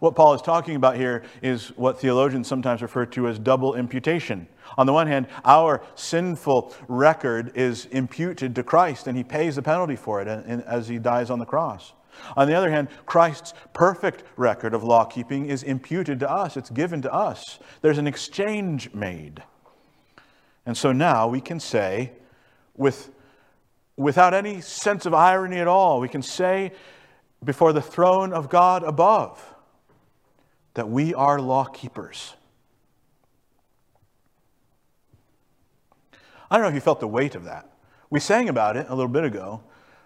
What 0.01 0.15
Paul 0.15 0.35
is 0.35 0.43
talking 0.43 0.77
about 0.77 0.97
here 0.97 1.23
is 1.43 1.69
what 1.77 2.01
theologians 2.01 2.49
sometimes 2.49 2.83
refer 2.83 3.07
to 3.07 3.29
as 3.29 3.39
double 3.39 3.75
imputation. 3.75 4.49
On 4.77 4.87
the 4.87 4.93
one 4.93 5.07
hand, 5.07 5.27
our 5.45 5.83
sinful 5.95 6.75
record 6.89 7.57
is 7.57 7.87
imputed 7.87 8.55
to 8.57 8.63
Christ, 8.63 9.07
and 9.07 9.17
he 9.17 9.25
pays 9.25 9.57
the 9.57 9.63
penalty 9.63 9.97
for 9.97 10.21
it 10.21 10.29
as 10.29 10.89
he 10.89 10.99
dies 10.99 11.31
on 11.31 11.39
the 11.39 11.45
cross. 11.45 11.93
On 12.37 12.49
the 12.49 12.55
other 12.55 12.71
hand, 12.71 12.89
Christ's 13.07 13.55
perfect 13.73 14.25
record 14.37 14.75
of 14.75 14.85
law 14.85 15.05
keeping 15.05 15.47
is 15.47 15.63
imputed 15.63 16.21
to 16.21 16.31
us, 16.31 16.57
it's 16.57 16.71
given 16.71 17.03
to 17.03 17.13
us. 17.13 17.59
There's 17.83 17.99
an 17.99 18.07
exchange 18.07 18.93
made. 18.95 19.43
And 20.67 20.77
so 20.77 20.93
now 20.93 21.29
we 21.29 21.41
can 21.41 21.61
say, 21.61 22.13
with, 22.77 23.11
without 23.97 24.33
any 24.33 24.61
sense 24.61 25.07
of 25.07 25.15
irony 25.15 25.59
at 25.59 25.69
all, 25.69 26.01
we 26.01 26.09
can 26.09 26.23
say 26.23 26.73
before 27.45 27.73
the 27.73 27.83
throne 27.83 28.33
of 28.33 28.49
God 28.49 28.83
above, 28.83 29.54
that 30.75 30.89
we 30.89 31.14
are 31.14 31.41
law 31.41 31.64
keepers. 31.64 32.35
I 36.51 36.57
don't 36.57 36.62
know 36.62 36.68
if 36.68 36.75
you 36.75 36.81
felt 36.81 37.01
the 37.01 37.09
weight 37.09 37.35
of 37.35 37.45
that. 37.45 37.70
We 38.11 38.20
sang 38.20 38.49
about 38.49 38.77
it 38.77 38.87
a 38.89 38.95
little 38.95 39.09
bit 39.09 39.25
ago. 39.25 39.62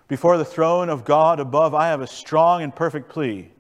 Before 0.07 0.39
the 0.39 0.45
throne 0.45 0.89
of 0.89 1.05
God 1.05 1.41
above, 1.41 1.75
I 1.75 1.89
have 1.89 2.01
a 2.01 2.07
strong 2.07 2.63
and 2.63 2.75
perfect 2.75 3.11
plea 3.11 3.51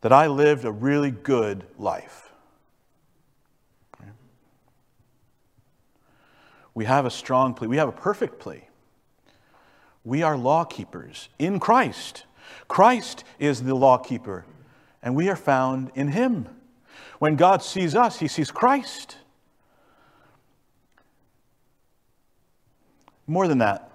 that 0.00 0.12
I 0.12 0.26
lived 0.28 0.64
a 0.64 0.72
really 0.72 1.10
good 1.10 1.66
life. 1.78 2.30
We 6.72 6.84
have 6.86 7.04
a 7.04 7.10
strong 7.10 7.52
plea. 7.52 7.66
We 7.66 7.76
have 7.76 7.88
a 7.88 7.92
perfect 7.92 8.38
plea. 8.38 8.62
We 10.04 10.22
are 10.22 10.38
law 10.38 10.64
keepers 10.64 11.28
in 11.38 11.60
Christ. 11.60 12.24
Christ 12.68 13.24
is 13.38 13.62
the 13.62 13.74
law 13.74 13.98
keeper 13.98 14.46
and 15.02 15.14
we 15.14 15.28
are 15.28 15.36
found 15.36 15.90
in 15.94 16.08
Him. 16.08 16.48
When 17.18 17.36
God 17.36 17.62
sees 17.62 17.94
us, 17.94 18.18
He 18.18 18.28
sees 18.28 18.50
Christ. 18.50 19.16
More 23.26 23.46
than 23.46 23.58
that, 23.58 23.90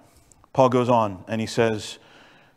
Paul 0.54 0.70
goes 0.70 0.88
on 0.88 1.22
and 1.28 1.42
he 1.42 1.46
says, 1.46 1.98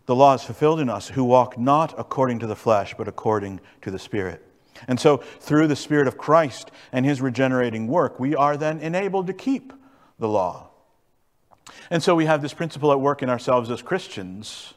The 0.05 0.15
law 0.15 0.35
is 0.35 0.43
fulfilled 0.43 0.79
in 0.79 0.89
us 0.89 1.09
who 1.09 1.25
walk 1.25 1.57
not 1.57 1.93
according 1.99 2.39
to 2.39 2.47
the 2.47 2.55
flesh, 2.55 2.95
but 2.97 3.09
according 3.09 3.59
to 3.81 3.91
the 3.91 3.99
Spirit. 3.99 4.45
And 4.87 4.97
so, 4.97 5.17
through 5.17 5.67
the 5.67 5.75
Spirit 5.75 6.07
of 6.07 6.17
Christ 6.17 6.71
and 6.93 7.05
His 7.05 7.19
regenerating 7.19 7.87
work, 7.87 8.17
we 8.17 8.33
are 8.33 8.55
then 8.55 8.79
enabled 8.79 9.27
to 9.27 9.33
keep 9.33 9.73
the 10.17 10.29
law. 10.29 10.69
And 11.89 12.01
so, 12.01 12.15
we 12.15 12.25
have 12.25 12.41
this 12.41 12.53
principle 12.53 12.93
at 12.93 13.01
work 13.01 13.21
in 13.21 13.29
ourselves 13.29 13.69
as 13.69 13.81
Christians 13.81 14.73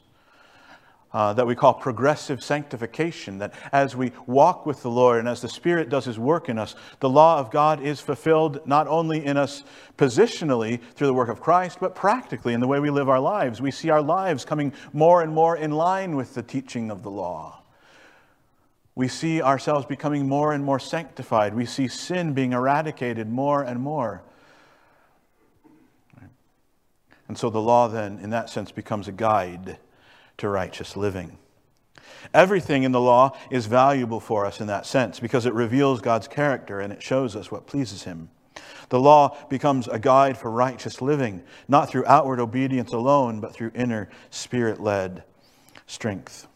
uh, 1.14 1.32
that 1.34 1.46
we 1.46 1.54
call 1.54 1.74
progressive 1.74 2.42
sanctification. 2.42 3.38
That 3.38 3.54
as 3.72 3.94
we 3.94 4.12
walk 4.26 4.64
with 4.64 4.82
the 4.82 4.90
Lord 4.90 5.18
and 5.18 5.28
as 5.28 5.40
the 5.40 5.48
Spirit 5.48 5.88
does 5.88 6.04
His 6.04 6.18
work 6.18 6.48
in 6.48 6.58
us, 6.58 6.74
the 7.00 7.10
law 7.10 7.38
of 7.38 7.50
God 7.50 7.82
is 7.82 8.00
fulfilled 8.00 8.60
not 8.66 8.86
only 8.88 9.24
in 9.24 9.36
us 9.36 9.64
positionally 9.98 10.80
through 10.94 11.08
the 11.08 11.14
work 11.14 11.28
of 11.28 11.40
Christ, 11.40 11.78
but 11.80 11.94
practically 11.94 12.54
in 12.54 12.60
the 12.60 12.68
way 12.68 12.80
we 12.80 12.90
live 12.90 13.08
our 13.08 13.20
lives. 13.20 13.60
We 13.60 13.70
see 13.70 13.90
our 13.90 14.02
lives 14.02 14.44
coming 14.44 14.72
more 14.92 15.22
and 15.22 15.32
more 15.32 15.56
in 15.56 15.72
line 15.72 16.16
with 16.16 16.34
the 16.34 16.42
teaching 16.42 16.90
of 16.90 17.02
the 17.02 17.10
law. 17.10 17.62
We 18.94 19.08
see 19.08 19.40
ourselves 19.40 19.86
becoming 19.86 20.28
more 20.28 20.52
and 20.52 20.62
more 20.62 20.78
sanctified. 20.78 21.54
We 21.54 21.64
see 21.64 21.88
sin 21.88 22.34
being 22.34 22.52
eradicated 22.52 23.28
more 23.28 23.62
and 23.62 23.80
more. 23.80 24.22
And 27.28 27.38
so 27.38 27.48
the 27.48 27.62
law, 27.62 27.88
then, 27.88 28.18
in 28.18 28.28
that 28.30 28.50
sense, 28.50 28.70
becomes 28.70 29.08
a 29.08 29.12
guide 29.12 29.78
to 30.38 30.48
righteous 30.48 30.96
living. 30.96 31.38
Everything 32.32 32.82
in 32.82 32.92
the 32.92 33.00
law 33.00 33.36
is 33.50 33.66
valuable 33.66 34.20
for 34.20 34.46
us 34.46 34.60
in 34.60 34.66
that 34.68 34.86
sense 34.86 35.20
because 35.20 35.46
it 35.46 35.54
reveals 35.54 36.00
God's 36.00 36.28
character 36.28 36.80
and 36.80 36.92
it 36.92 37.02
shows 37.02 37.36
us 37.36 37.50
what 37.50 37.66
pleases 37.66 38.04
Him. 38.04 38.30
The 38.88 39.00
law 39.00 39.36
becomes 39.48 39.88
a 39.88 39.98
guide 39.98 40.36
for 40.36 40.50
righteous 40.50 41.00
living, 41.00 41.42
not 41.66 41.88
through 41.88 42.04
outward 42.06 42.40
obedience 42.40 42.92
alone, 42.92 43.40
but 43.40 43.54
through 43.54 43.72
inner 43.74 44.10
spirit 44.30 44.80
led 44.80 45.24
strength. 45.86 46.46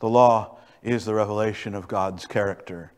The 0.00 0.08
law 0.08 0.58
is 0.82 1.04
the 1.04 1.14
revelation 1.14 1.74
of 1.74 1.88
God's 1.88 2.26
character, 2.26 2.92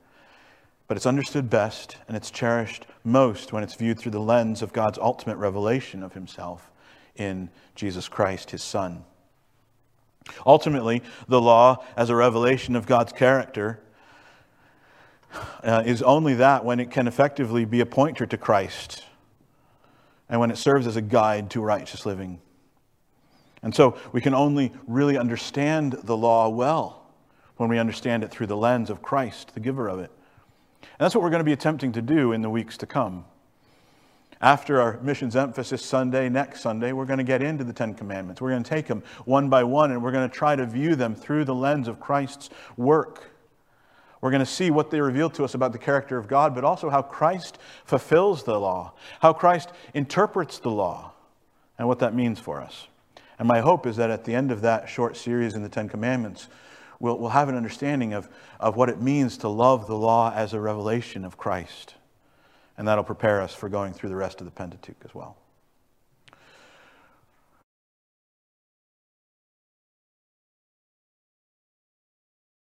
but 0.88 0.96
it's 0.96 1.06
understood 1.06 1.50
best 1.50 1.96
and 2.08 2.16
it's 2.16 2.30
cherished 2.30 2.86
most 3.04 3.52
when 3.52 3.62
it's 3.62 3.74
viewed 3.74 3.98
through 3.98 4.12
the 4.12 4.20
lens 4.20 4.62
of 4.62 4.72
God's 4.72 4.98
ultimate 4.98 5.36
revelation 5.36 6.02
of 6.02 6.12
Himself 6.12 6.70
in 7.16 7.50
Jesus 7.74 8.08
Christ, 8.08 8.50
His 8.50 8.62
Son. 8.62 9.04
Ultimately, 10.46 11.02
the 11.28 11.40
law, 11.40 11.84
as 11.96 12.10
a 12.10 12.16
revelation 12.16 12.76
of 12.76 12.86
God's 12.86 13.12
character, 13.12 13.80
uh, 15.64 15.82
is 15.84 16.02
only 16.02 16.34
that 16.34 16.64
when 16.64 16.80
it 16.80 16.90
can 16.90 17.06
effectively 17.06 17.64
be 17.64 17.80
a 17.80 17.86
pointer 17.86 18.26
to 18.26 18.36
Christ 18.36 19.04
and 20.28 20.40
when 20.40 20.50
it 20.50 20.56
serves 20.56 20.86
as 20.86 20.96
a 20.96 21.02
guide 21.02 21.50
to 21.50 21.60
righteous 21.60 22.06
living. 22.06 22.40
And 23.62 23.74
so 23.74 23.96
we 24.12 24.20
can 24.20 24.34
only 24.34 24.72
really 24.86 25.16
understand 25.16 25.92
the 26.04 26.16
law 26.16 26.48
well 26.48 27.06
when 27.56 27.68
we 27.68 27.78
understand 27.78 28.24
it 28.24 28.30
through 28.30 28.48
the 28.48 28.56
lens 28.56 28.90
of 28.90 29.02
Christ, 29.02 29.54
the 29.54 29.60
giver 29.60 29.88
of 29.88 30.00
it. 30.00 30.10
And 30.80 30.98
that's 30.98 31.14
what 31.14 31.22
we're 31.22 31.30
going 31.30 31.40
to 31.40 31.44
be 31.44 31.52
attempting 31.52 31.92
to 31.92 32.02
do 32.02 32.32
in 32.32 32.42
the 32.42 32.50
weeks 32.50 32.76
to 32.78 32.86
come. 32.86 33.24
After 34.42 34.80
our 34.80 34.98
missions 35.02 35.36
emphasis 35.36 35.84
Sunday, 35.84 36.28
next 36.28 36.62
Sunday, 36.62 36.92
we're 36.92 37.04
going 37.04 37.18
to 37.18 37.24
get 37.24 37.42
into 37.42 37.62
the 37.62 37.72
Ten 37.72 37.94
Commandments. 37.94 38.40
We're 38.40 38.50
going 38.50 38.64
to 38.64 38.68
take 38.68 38.88
them 38.88 39.04
one 39.24 39.48
by 39.48 39.62
one 39.62 39.92
and 39.92 40.02
we're 40.02 40.10
going 40.10 40.28
to 40.28 40.34
try 40.34 40.56
to 40.56 40.66
view 40.66 40.96
them 40.96 41.14
through 41.14 41.44
the 41.44 41.54
lens 41.54 41.86
of 41.86 42.00
Christ's 42.00 42.50
work. 42.76 43.30
We're 44.20 44.32
going 44.32 44.44
to 44.44 44.46
see 44.46 44.72
what 44.72 44.90
they 44.90 45.00
reveal 45.00 45.30
to 45.30 45.44
us 45.44 45.54
about 45.54 45.70
the 45.70 45.78
character 45.78 46.18
of 46.18 46.26
God, 46.26 46.56
but 46.56 46.64
also 46.64 46.90
how 46.90 47.02
Christ 47.02 47.58
fulfills 47.84 48.42
the 48.42 48.58
law, 48.58 48.94
how 49.20 49.32
Christ 49.32 49.70
interprets 49.94 50.58
the 50.58 50.70
law, 50.70 51.12
and 51.78 51.86
what 51.86 52.00
that 52.00 52.12
means 52.12 52.40
for 52.40 52.60
us. 52.60 52.88
And 53.38 53.46
my 53.46 53.60
hope 53.60 53.86
is 53.86 53.94
that 53.96 54.10
at 54.10 54.24
the 54.24 54.34
end 54.34 54.50
of 54.50 54.60
that 54.62 54.88
short 54.88 55.16
series 55.16 55.54
in 55.54 55.62
the 55.62 55.68
Ten 55.68 55.88
Commandments, 55.88 56.48
we'll, 56.98 57.16
we'll 57.16 57.30
have 57.30 57.48
an 57.48 57.54
understanding 57.54 58.12
of, 58.12 58.28
of 58.58 58.74
what 58.74 58.88
it 58.88 59.00
means 59.00 59.36
to 59.38 59.48
love 59.48 59.86
the 59.86 59.96
law 59.96 60.32
as 60.34 60.52
a 60.52 60.60
revelation 60.60 61.24
of 61.24 61.36
Christ. 61.36 61.94
And 62.78 62.88
that'll 62.88 63.04
prepare 63.04 63.40
us 63.40 63.54
for 63.54 63.68
going 63.68 63.92
through 63.92 64.08
the 64.08 64.16
rest 64.16 64.40
of 64.40 64.46
the 64.46 64.50
Pentateuch 64.50 64.96
as 65.04 65.14
well. 65.14 65.36